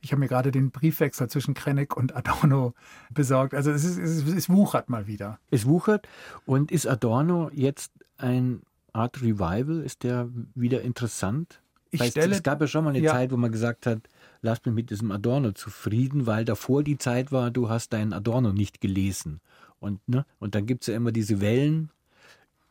ich 0.01 0.11
habe 0.11 0.19
mir 0.19 0.27
gerade 0.27 0.51
den 0.51 0.71
Briefwechsel 0.71 1.29
zwischen 1.29 1.53
Krennic 1.53 1.95
und 1.95 2.15
Adorno 2.15 2.73
besorgt. 3.11 3.53
Also 3.53 3.71
es, 3.71 3.83
ist, 3.83 3.97
es, 3.97 4.27
es 4.27 4.49
wuchert 4.49 4.89
mal 4.89 5.07
wieder. 5.07 5.39
Es 5.49 5.65
wuchert. 5.65 6.07
Und 6.45 6.71
ist 6.71 6.87
Adorno 6.87 7.49
jetzt 7.53 7.93
ein 8.17 8.61
Art 8.91 9.21
Revival? 9.21 9.81
Ist 9.81 10.03
der 10.03 10.27
wieder 10.55 10.81
interessant? 10.81 11.61
Ich 11.91 12.03
stelle, 12.03 12.35
es 12.35 12.43
gab 12.43 12.59
ja 12.59 12.67
schon 12.67 12.83
mal 12.83 12.91
eine 12.91 12.99
ja. 12.99 13.13
Zeit, 13.13 13.31
wo 13.31 13.37
man 13.37 13.51
gesagt 13.51 13.85
hat, 13.85 14.01
lass 14.41 14.65
mich 14.65 14.73
mit 14.73 14.89
diesem 14.89 15.11
Adorno 15.11 15.51
zufrieden, 15.51 16.25
weil 16.25 16.45
davor 16.45 16.83
die 16.83 16.97
Zeit 16.97 17.31
war, 17.31 17.51
du 17.51 17.69
hast 17.69 17.93
deinen 17.93 18.13
Adorno 18.13 18.53
nicht 18.53 18.81
gelesen. 18.81 19.41
Und, 19.79 20.07
ne, 20.07 20.25
und 20.39 20.55
dann 20.55 20.65
gibt 20.65 20.83
es 20.83 20.87
ja 20.87 20.95
immer 20.95 21.11
diese 21.11 21.41
Wellen. 21.41 21.91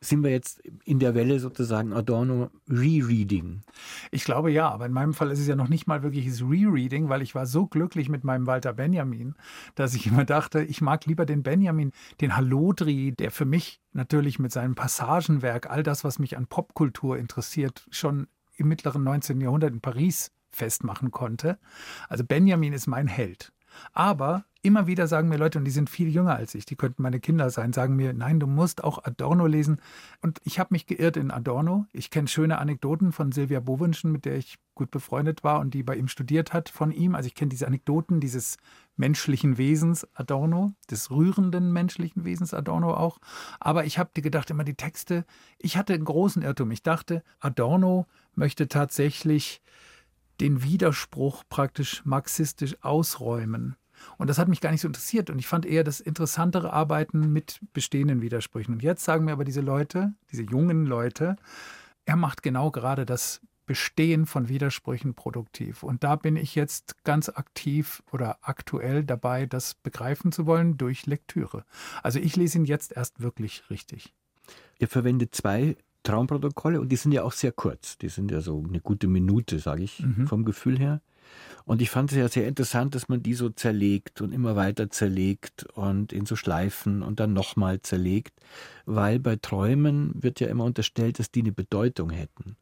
Sind 0.01 0.23
wir 0.23 0.31
jetzt 0.31 0.63
in 0.85 0.99
der 0.99 1.15
Welle 1.15 1.41
sozusagen 1.41 1.93
Adorno 1.93 2.51
Rereading? 2.69 3.63
Ich 4.11 4.25
glaube 4.25 4.53
ja, 4.53 4.69
aber 4.69 4.87
in 4.87 4.93
meinem 4.93 5.15
Fall 5.15 5.31
ist 5.31 5.41
es 5.41 5.47
ja 5.47 5.57
noch 5.57 5.69
nicht 5.69 5.87
mal 5.87 6.03
wirkliches 6.03 6.43
Rereading, 6.43 7.09
weil 7.09 7.23
ich 7.23 7.35
war 7.35 7.47
so 7.47 7.67
glücklich 7.67 8.09
mit 8.09 8.23
meinem 8.23 8.47
Walter 8.47 8.75
Benjamin, 8.75 9.35
dass 9.75 9.95
ich 9.95 10.07
immer 10.07 10.25
dachte, 10.25 10.63
ich 10.63 10.83
mag 10.83 11.07
lieber 11.07 11.25
den 11.25 11.43
Benjamin, 11.43 11.93
den 12.21 12.37
Hallodri, 12.37 13.13
der 13.13 13.31
für 13.31 13.47
mich 13.47 13.81
natürlich 13.95 14.39
mit 14.39 14.53
seinem 14.53 14.75
Passagenwerk 14.75 15.71
all 15.71 15.83
das, 15.83 16.05
was 16.05 16.19
mich 16.19 16.37
an 16.37 16.47
Popkultur 16.47 17.17
interessiert, 17.17 17.87
schon 17.91 18.29
im 18.57 18.69
mittleren 18.69 19.03
19. 19.03 19.41
Jahrhundert 19.41 19.73
in 19.73 19.81
Paris 19.81 20.31
festmachen 20.57 21.11
konnte. 21.11 21.59
Also 22.09 22.25
Benjamin 22.25 22.73
ist 22.73 22.87
mein 22.87 23.07
Held. 23.07 23.53
Aber 23.93 24.45
immer 24.63 24.87
wieder 24.87 25.07
sagen 25.07 25.29
mir 25.29 25.37
Leute, 25.37 25.59
und 25.59 25.65
die 25.65 25.71
sind 25.71 25.89
viel 25.89 26.09
jünger 26.09 26.35
als 26.35 26.55
ich, 26.55 26.67
die 26.67 26.77
könnten 26.77 27.03
meine 27.03 27.21
Kinder 27.21 27.51
sein, 27.51 27.73
sagen 27.73 27.95
mir, 27.95 28.13
nein, 28.13 28.41
du 28.41 28.47
musst 28.47 28.83
auch 28.83 29.05
Adorno 29.05 29.47
lesen. 29.47 29.81
Und 30.23 30.41
ich 30.45 30.59
habe 30.59 30.75
mich 30.75 30.87
geirrt 30.87 31.17
in 31.17 31.31
Adorno. 31.31 31.87
Ich 31.93 32.11
kenne 32.11 32.27
schöne 32.27 32.59
Anekdoten 32.59 33.13
von 33.13 33.31
Silvia 33.31 33.61
Bowenschen, 33.61 34.11
mit 34.11 34.25
der 34.25 34.37
ich 34.37 34.59
gut 34.75 34.91
befreundet 34.91 35.45
war 35.45 35.61
und 35.61 35.73
die 35.73 35.83
bei 35.83 35.95
ihm 35.95 36.09
studiert 36.09 36.53
hat 36.53 36.69
von 36.69 36.91
ihm. 36.91 37.15
Also 37.15 37.29
ich 37.29 37.35
kenne 37.35 37.51
diese 37.51 37.67
Anekdoten 37.67 38.19
dieses 38.19 38.57
menschlichen 38.97 39.57
Wesens 39.57 40.07
Adorno, 40.15 40.73
des 40.91 41.11
rührenden 41.11 41.73
menschlichen 41.73 42.25
Wesens 42.25 42.53
Adorno 42.53 42.95
auch. 42.95 43.19
Aber 43.61 43.85
ich 43.85 43.99
habe 43.99 44.21
gedacht, 44.21 44.51
immer 44.51 44.65
die 44.65 44.75
Texte, 44.75 45.25
ich 45.59 45.77
hatte 45.77 45.95
einen 45.95 46.05
großen 46.05 46.43
Irrtum. 46.43 46.71
Ich 46.73 46.83
dachte, 46.83 47.23
Adorno 47.39 48.07
möchte 48.35 48.69
tatsächlich 48.69 49.63
den 50.41 50.63
Widerspruch 50.63 51.45
praktisch 51.49 52.05
marxistisch 52.05 52.77
ausräumen. 52.83 53.77
Und 54.19 54.29
das 54.29 54.39
hat 54.39 54.49
mich 54.49 54.61
gar 54.61 54.71
nicht 54.71 54.81
so 54.81 54.89
interessiert. 54.89 55.31
Und 55.31 55.39
ich 55.39 55.47
fand 55.47 55.67
eher 55.67 55.85
das 55.85 56.01
interessantere 56.01 56.73
Arbeiten 56.73 57.33
mit 57.33 57.61
bestehenden 57.73 58.23
Widersprüchen. 58.23 58.75
Und 58.75 58.83
jetzt 58.83 59.05
sagen 59.05 59.25
mir 59.25 59.33
aber 59.33 59.45
diese 59.45 59.61
Leute, 59.61 60.15
diese 60.31 60.43
jungen 60.43 60.87
Leute, 60.87 61.37
er 62.05 62.17
macht 62.17 62.43
genau 62.43 62.71
gerade 62.71 63.07
das 63.07 63.41
Bestehen 63.67 64.27
von 64.27 64.49
Widersprüchen 64.49 65.15
produktiv. 65.15 65.83
Und 65.83 66.05
da 66.05 66.15
bin 66.15 66.37
ich 66.37 66.55
jetzt 66.55 67.03
ganz 67.03 67.29
aktiv 67.29 68.03
oder 68.13 68.39
aktuell 68.43 69.03
dabei, 69.03 69.47
das 69.47 69.75
begreifen 69.75 70.31
zu 70.31 70.47
wollen 70.47 70.77
durch 70.77 71.07
Lektüre. 71.07 71.65
Also 72.03 72.21
ich 72.21 72.37
lese 72.37 72.59
ihn 72.59 72.65
jetzt 72.65 72.93
erst 72.93 73.21
wirklich 73.21 73.69
richtig. 73.69 74.15
Ihr 74.79 74.87
verwendet 74.87 75.35
zwei 75.35 75.77
Traumprotokolle 76.07 76.81
und 76.81 76.91
die 76.91 76.97
sind 76.97 77.13
ja 77.13 77.23
auch 77.23 77.33
sehr 77.33 77.53
kurz. 77.53 77.99
Die 77.99 78.09
sind 78.09 78.31
ja 78.31 78.41
so 78.41 78.65
eine 78.67 78.81
gute 78.81 79.09
Minute, 79.09 79.59
sage 79.59 79.83
ich, 79.83 80.01
mhm. 80.01 80.27
vom 80.27 80.45
Gefühl 80.45 80.79
her. 80.79 81.01
Und 81.65 81.83
ich 81.83 81.91
fand 81.91 82.13
es 82.13 82.17
ja 82.17 82.29
sehr 82.29 82.47
interessant, 82.47 82.95
dass 82.95 83.09
man 83.09 83.23
die 83.23 83.35
so 83.35 83.49
zerlegt 83.51 84.21
und 84.21 84.33
immer 84.33 84.55
weiter 84.55 84.89
zerlegt 84.89 85.65
und 85.75 86.13
in 86.13 86.25
so 86.25 86.37
Schleifen 86.37 87.03
und 87.03 87.19
dann 87.19 87.33
nochmal 87.33 87.83
zerlegt, 87.83 88.41
weil 88.85 89.19
bei 89.19 89.35
Träumen 89.35 90.13
wird 90.15 90.39
ja 90.39 90.47
immer 90.47 90.65
unterstellt, 90.65 91.19
dass 91.19 91.33
die 91.33 91.41
eine 91.41 91.51
Bedeutung 91.51 92.11
hätten. 92.11 92.57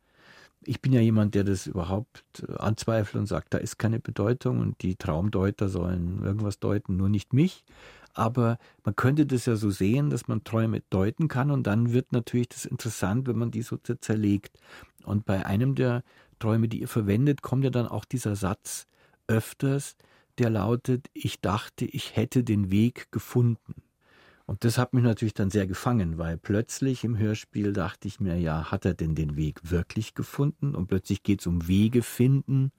Ich 0.67 0.81
bin 0.81 0.95
ja 0.95 1.01
jemand, 1.01 1.35
der 1.35 1.45
das 1.45 1.67
überhaupt 1.67 2.25
anzweifelt 2.57 3.21
und 3.21 3.27
sagt, 3.27 3.53
da 3.53 3.59
ist 3.59 3.79
keine 3.79 4.01
Bedeutung 4.01 4.61
und 4.61 4.81
die 4.81 4.97
Traumdeuter 4.97 5.69
sollen 5.69 6.23
irgendwas 6.25 6.59
deuten, 6.59 6.97
nur 6.97 7.11
nicht 7.11 7.35
mich. 7.35 7.65
Aber 8.15 8.59
man 8.85 8.97
könnte 8.97 9.27
das 9.27 9.47
ja 9.47 9.57
so 9.57 9.71
sehen, 9.71 10.09
dass 10.11 10.29
man 10.29 10.45
Träume 10.45 10.83
deuten 10.91 11.29
kann 11.29 11.51
und 11.51 11.67
dann 11.67 11.93
wird 11.93 12.13
natürlich 12.13 12.49
das 12.49 12.65
interessant, 12.65 13.27
wenn 13.27 13.39
man 13.39 13.51
die 13.51 13.63
so 13.63 13.77
zerlegt. 13.77 14.59
Und 15.05 15.27
bei 15.27 15.45
einem 15.45 15.75
der 15.75 16.03
Träume, 16.39 16.69
die 16.69 16.81
ihr 16.81 16.89
verwendet, 16.89 17.43
kommt 17.43 17.65
ja 17.65 17.71
dann 17.71 17.87
auch 17.87 18.05
dieser 18.05 18.37
Satz 18.37 18.87
öfters, 19.27 19.97
der 20.39 20.51
lautet, 20.51 21.09
ich 21.13 21.41
dachte, 21.41 21.85
ich 21.85 22.17
hätte 22.17 22.45
den 22.45 22.71
Weg 22.71 23.11
gefunden. 23.13 23.75
Und 24.47 24.65
das 24.65 24.77
hat 24.77 24.93
mich 24.93 25.03
natürlich 25.03 25.35
dann 25.35 25.51
sehr 25.51 25.67
gefangen, 25.67 26.19
weil 26.19 26.37
plötzlich 26.37 27.03
im 27.05 27.17
Hörspiel 27.17 27.73
dachte 27.73 28.09
ich 28.09 28.21
mir, 28.21 28.39
ja, 28.39 28.71
hat 28.71 28.85
er 28.85 28.95
denn 28.95 29.15
den 29.15 29.37
Weg 29.37 29.71
wirklich 29.71 30.15
gefunden? 30.15 30.75
Und 30.75 30.87
plötzlich 30.87 31.23
geht 31.23 31.41
es 31.41 31.47
um 31.47 31.67
Wege 31.67 32.03
finden. 32.03 32.71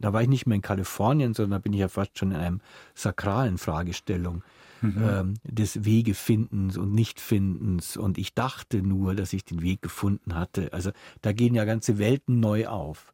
Da 0.00 0.12
war 0.12 0.22
ich 0.22 0.28
nicht 0.28 0.46
mehr 0.46 0.56
in 0.56 0.62
Kalifornien, 0.62 1.34
sondern 1.34 1.58
da 1.58 1.62
bin 1.62 1.72
ich 1.72 1.80
ja 1.80 1.88
fast 1.88 2.18
schon 2.18 2.32
in 2.32 2.36
einem 2.36 2.60
sakralen 2.94 3.58
Fragestellung 3.58 4.42
mhm. 4.82 5.02
ähm, 5.02 5.34
des 5.44 5.84
Wegefindens 5.84 6.76
und 6.76 6.92
Nichtfindens. 6.92 7.96
Und 7.96 8.18
ich 8.18 8.34
dachte 8.34 8.82
nur, 8.82 9.14
dass 9.14 9.32
ich 9.32 9.44
den 9.44 9.62
Weg 9.62 9.82
gefunden 9.82 10.34
hatte. 10.34 10.72
Also 10.72 10.90
da 11.20 11.32
gehen 11.32 11.54
ja 11.54 11.64
ganze 11.64 11.98
Welten 11.98 12.40
neu 12.40 12.66
auf. 12.66 13.12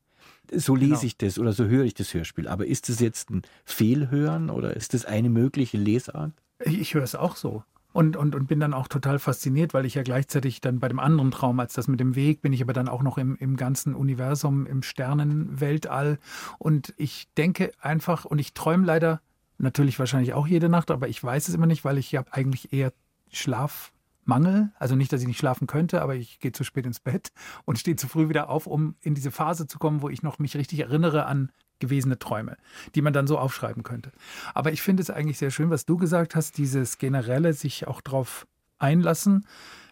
So 0.51 0.74
lese 0.74 0.91
genau. 0.93 1.03
ich 1.03 1.16
das 1.18 1.39
oder 1.39 1.53
so 1.53 1.66
höre 1.66 1.85
ich 1.85 1.95
das 1.95 2.14
Hörspiel. 2.14 2.49
Aber 2.49 2.66
ist 2.66 2.89
es 2.89 3.01
jetzt 3.01 3.31
ein 3.31 3.43
Fehlhören 3.64 4.51
oder 4.51 4.74
ist 4.74 4.95
das 4.95 5.05
eine 5.05 5.29
mögliche 5.29 5.76
Lesart? 5.76 6.33
Ich, 6.64 6.79
ich 6.79 6.95
höre 6.95 7.03
es 7.03 7.14
auch 7.14 7.37
so. 7.37 7.64
Und, 7.99 8.16
und, 8.16 8.36
und 8.36 8.46
bin 8.46 8.61
dann 8.61 8.74
auch 8.74 8.86
total 8.86 9.18
fasziniert, 9.18 9.74
weil 9.74 9.84
ich 9.84 9.94
ja 9.94 10.05
gleichzeitig 10.05 10.61
dann 10.61 10.78
bei 10.78 10.88
dem 10.88 11.01
anderen 11.01 11.32
Traum 11.32 11.59
als 11.59 11.72
das 11.72 11.88
mit 11.88 11.99
dem 11.99 12.14
Weg 12.14 12.42
bin 12.42 12.53
ich 12.53 12.62
aber 12.62 12.72
dann 12.72 12.88
auch 12.88 13.03
noch 13.03 13.18
im, 13.18 13.36
im 13.36 13.57
ganzen 13.57 13.94
Universum, 13.94 14.66
im 14.66 14.82
Sternenweltall. 14.82 16.18
Und 16.59 16.94
ich 16.96 17.28
denke 17.36 17.72
einfach, 17.80 18.24
und 18.24 18.38
ich 18.38 18.55
träume 18.55 18.86
leider 18.86 19.20
Natürlich 19.59 19.99
wahrscheinlich 19.99 20.34
auch 20.34 20.46
jede 20.46 20.68
Nacht, 20.68 20.92
aber 20.92 21.09
ich 21.09 21.22
weiß 21.22 21.49
es 21.49 21.55
immer 21.55 21.66
nicht, 21.66 21.84
weil 21.84 21.99
ich 21.99 22.12
ja 22.12 22.24
eigentlich 22.30 22.72
eher 22.72 22.92
Schlafmangel. 23.32 24.70
Also 24.78 24.94
nicht, 24.94 25.12
dass 25.12 25.20
ich 25.20 25.26
nicht 25.26 25.38
schlafen 25.38 25.66
könnte, 25.66 26.01
aber 26.01 26.14
ich 26.14 26.38
gehe 26.38 26.53
zu 26.53 26.62
spät 26.62 26.86
ins 26.86 27.01
Bett 27.01 27.32
und 27.64 27.76
stehe 27.76 27.96
zu 27.96 28.07
früh 28.07 28.28
wieder 28.28 28.51
auf, 28.51 28.68
um 28.68 28.94
in 29.03 29.16
diese 29.16 29.32
Phase 29.32 29.66
zu 29.66 29.80
kommen, 29.80 30.01
wo 30.01 30.09
ich 30.09 30.22
noch 30.22 30.38
mich 30.38 30.57
richtig 30.57 30.78
erinnere 30.78 31.26
an 31.26 31.51
gewesene 31.79 32.18
Träume, 32.18 32.57
die 32.95 33.03
man 33.03 33.12
dann 33.12 33.26
so 33.26 33.39
aufschreiben 33.39 33.83
könnte. 33.83 34.12
Aber 34.55 34.72
ich 34.72 34.83
finde 34.83 35.03
es 35.03 35.11
eigentlich 35.11 35.39
sehr 35.39 35.51
schön, 35.51 35.70
was 35.70 35.87
du 35.87 35.97
gesagt 35.97 36.35
hast, 36.35 36.59
dieses 36.59 36.99
generelle 36.99 37.53
sich 37.53 37.87
auch 37.87 38.01
drauf 38.01 38.47
einlassen, 38.79 39.47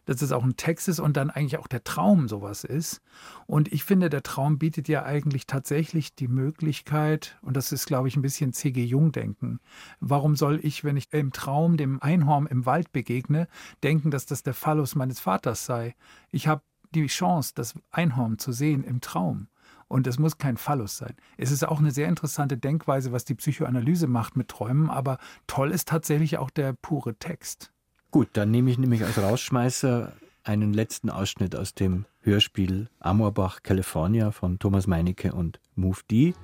dass 0.06 0.22
es 0.22 0.32
auch 0.32 0.44
ein 0.44 0.56
Text 0.56 0.88
ist 0.88 1.00
und 1.00 1.16
dann 1.16 1.30
eigentlich 1.30 1.58
auch 1.58 1.66
der 1.66 1.84
Traum 1.84 2.28
sowas 2.28 2.64
ist. 2.64 3.02
Und 3.46 3.72
ich 3.72 3.84
finde, 3.84 4.08
der 4.08 4.22
Traum 4.22 4.58
bietet 4.58 4.88
ja 4.88 5.04
eigentlich 5.04 5.46
tatsächlich 5.46 6.14
die 6.14 6.28
Möglichkeit, 6.28 7.36
und 7.42 7.56
das 7.56 7.72
ist, 7.72 7.86
glaube 7.86 8.08
ich, 8.08 8.16
ein 8.16 8.22
bisschen 8.22 8.52
C.G. 8.52 8.82
Jung-Denken. 8.84 9.60
Warum 10.00 10.36
soll 10.36 10.60
ich, 10.62 10.84
wenn 10.84 10.96
ich 10.96 11.12
im 11.12 11.32
Traum 11.32 11.76
dem 11.76 12.00
Einhorn 12.00 12.46
im 12.46 12.66
Wald 12.66 12.92
begegne, 12.92 13.48
denken, 13.82 14.10
dass 14.10 14.26
das 14.26 14.42
der 14.44 14.54
Phallus 14.54 14.94
meines 14.94 15.20
Vaters 15.20 15.66
sei? 15.66 15.96
Ich 16.30 16.46
habe 16.46 16.62
die 16.94 17.08
Chance, 17.08 17.52
das 17.54 17.74
Einhorn 17.90 18.38
zu 18.38 18.52
sehen 18.52 18.84
im 18.84 19.00
Traum. 19.00 19.48
Und 19.88 20.06
es 20.06 20.18
muss 20.18 20.38
kein 20.38 20.56
Phallus 20.56 20.96
sein. 20.96 21.14
Es 21.36 21.50
ist 21.50 21.66
auch 21.66 21.78
eine 21.78 21.92
sehr 21.92 22.08
interessante 22.08 22.56
Denkweise, 22.56 23.12
was 23.12 23.24
die 23.24 23.34
Psychoanalyse 23.34 24.08
macht 24.08 24.36
mit 24.36 24.48
Träumen, 24.48 24.90
aber 24.90 25.18
toll 25.46 25.70
ist 25.70 25.88
tatsächlich 25.88 26.38
auch 26.38 26.50
der 26.50 26.72
pure 26.72 27.14
Text. 27.16 27.72
Gut, 28.10 28.28
dann 28.32 28.50
nehme 28.50 28.70
ich 28.70 28.78
nämlich 28.78 29.04
als 29.04 29.18
Rausschmeißer 29.18 30.12
einen 30.42 30.72
letzten 30.72 31.10
Ausschnitt 31.10 31.54
aus 31.56 31.74
dem 31.74 32.06
Hörspiel 32.20 32.88
Amorbach, 32.98 33.62
California 33.62 34.30
von 34.30 34.58
Thomas 34.58 34.86
Meinecke 34.86 35.32
und 35.32 35.60
Move 35.74 35.98
D 36.10 36.34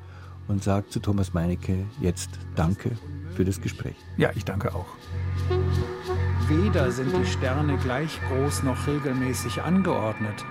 und 0.48 0.62
sage 0.62 0.88
zu 0.88 1.00
Thomas 1.00 1.32
Meinecke 1.32 1.86
jetzt 2.00 2.30
Danke 2.54 2.96
für 3.34 3.44
das 3.44 3.60
Gespräch. 3.60 3.96
Ja, 4.16 4.30
ich 4.34 4.44
danke 4.44 4.74
auch. 4.74 4.86
Weder 6.48 6.90
sind 6.90 7.16
die 7.16 7.26
Sterne 7.26 7.78
gleich 7.78 8.20
groß 8.28 8.64
noch 8.64 8.86
regelmäßig 8.86 9.62
angeordnet. 9.62 10.44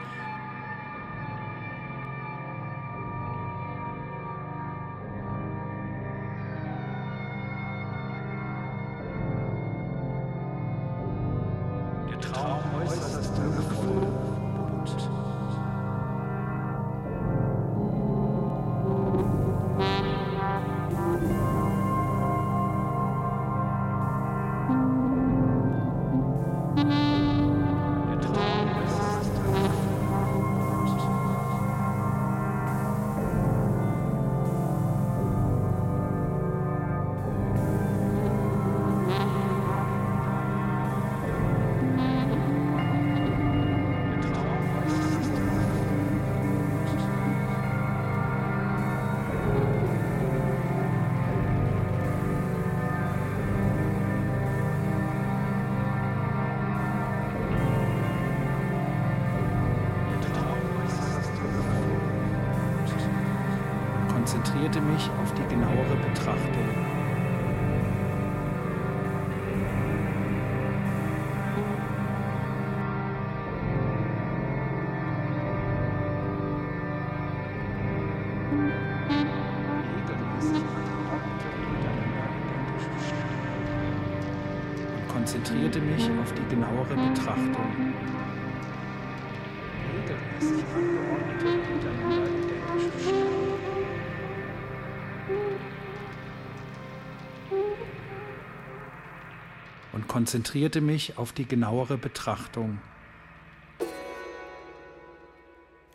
Konzentrierte 64.62 64.82
mich 64.82 65.09
auf 65.20 65.34
die 65.34 65.55
genauere 65.55 65.95
Betrachtung. 65.95 66.70
Konzentrierte 85.07 85.80
mich 85.82 86.03
auf 86.22 86.34
die 86.34 86.55
genauere 86.55 87.09
Betrachtung. 87.09 87.91
Konzentrierte 100.12 100.82
mich 100.82 101.18
auf 101.18 101.32
die 101.32 101.45
genauere 101.45 101.97
Betrachtung. 101.97 102.82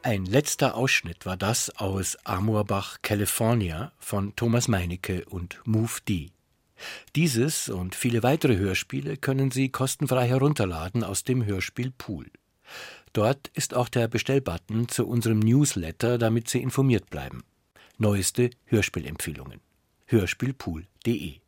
Ein 0.02 0.24
letzter 0.24 0.74
Ausschnitt 0.74 1.26
war 1.26 1.36
das 1.36 1.68
aus 1.76 2.16
Amorbach, 2.24 2.96
California 3.02 3.92
von 3.98 4.34
Thomas 4.34 4.68
Meinecke 4.68 5.26
und 5.26 5.60
Move 5.66 5.98
D. 6.08 6.30
Dieses 7.14 7.68
und 7.68 7.94
viele 7.94 8.22
weitere 8.22 8.56
Hörspiele 8.56 9.18
können 9.18 9.50
Sie 9.50 9.68
kostenfrei 9.68 10.26
herunterladen 10.26 11.04
aus 11.04 11.22
dem 11.22 11.44
Hörspiel 11.44 11.90
Pool. 11.90 12.30
Dort 13.12 13.48
ist 13.48 13.74
auch 13.74 13.90
der 13.90 14.08
Bestellbutton 14.08 14.88
zu 14.88 15.06
unserem 15.06 15.40
Newsletter, 15.40 16.16
damit 16.16 16.48
Sie 16.48 16.62
informiert 16.62 17.10
bleiben. 17.10 17.44
Neueste 17.98 18.48
Hörspielempfehlungen. 18.64 19.60
Hörspielpool.de 20.06 21.40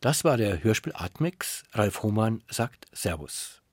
das 0.00 0.24
war 0.24 0.36
der 0.36 0.62
Hörspiel 0.62 0.92
Atmix. 0.94 1.64
Ralf 1.72 2.02
Hohmann 2.02 2.42
sagt 2.48 2.86
Servus. 2.92 3.62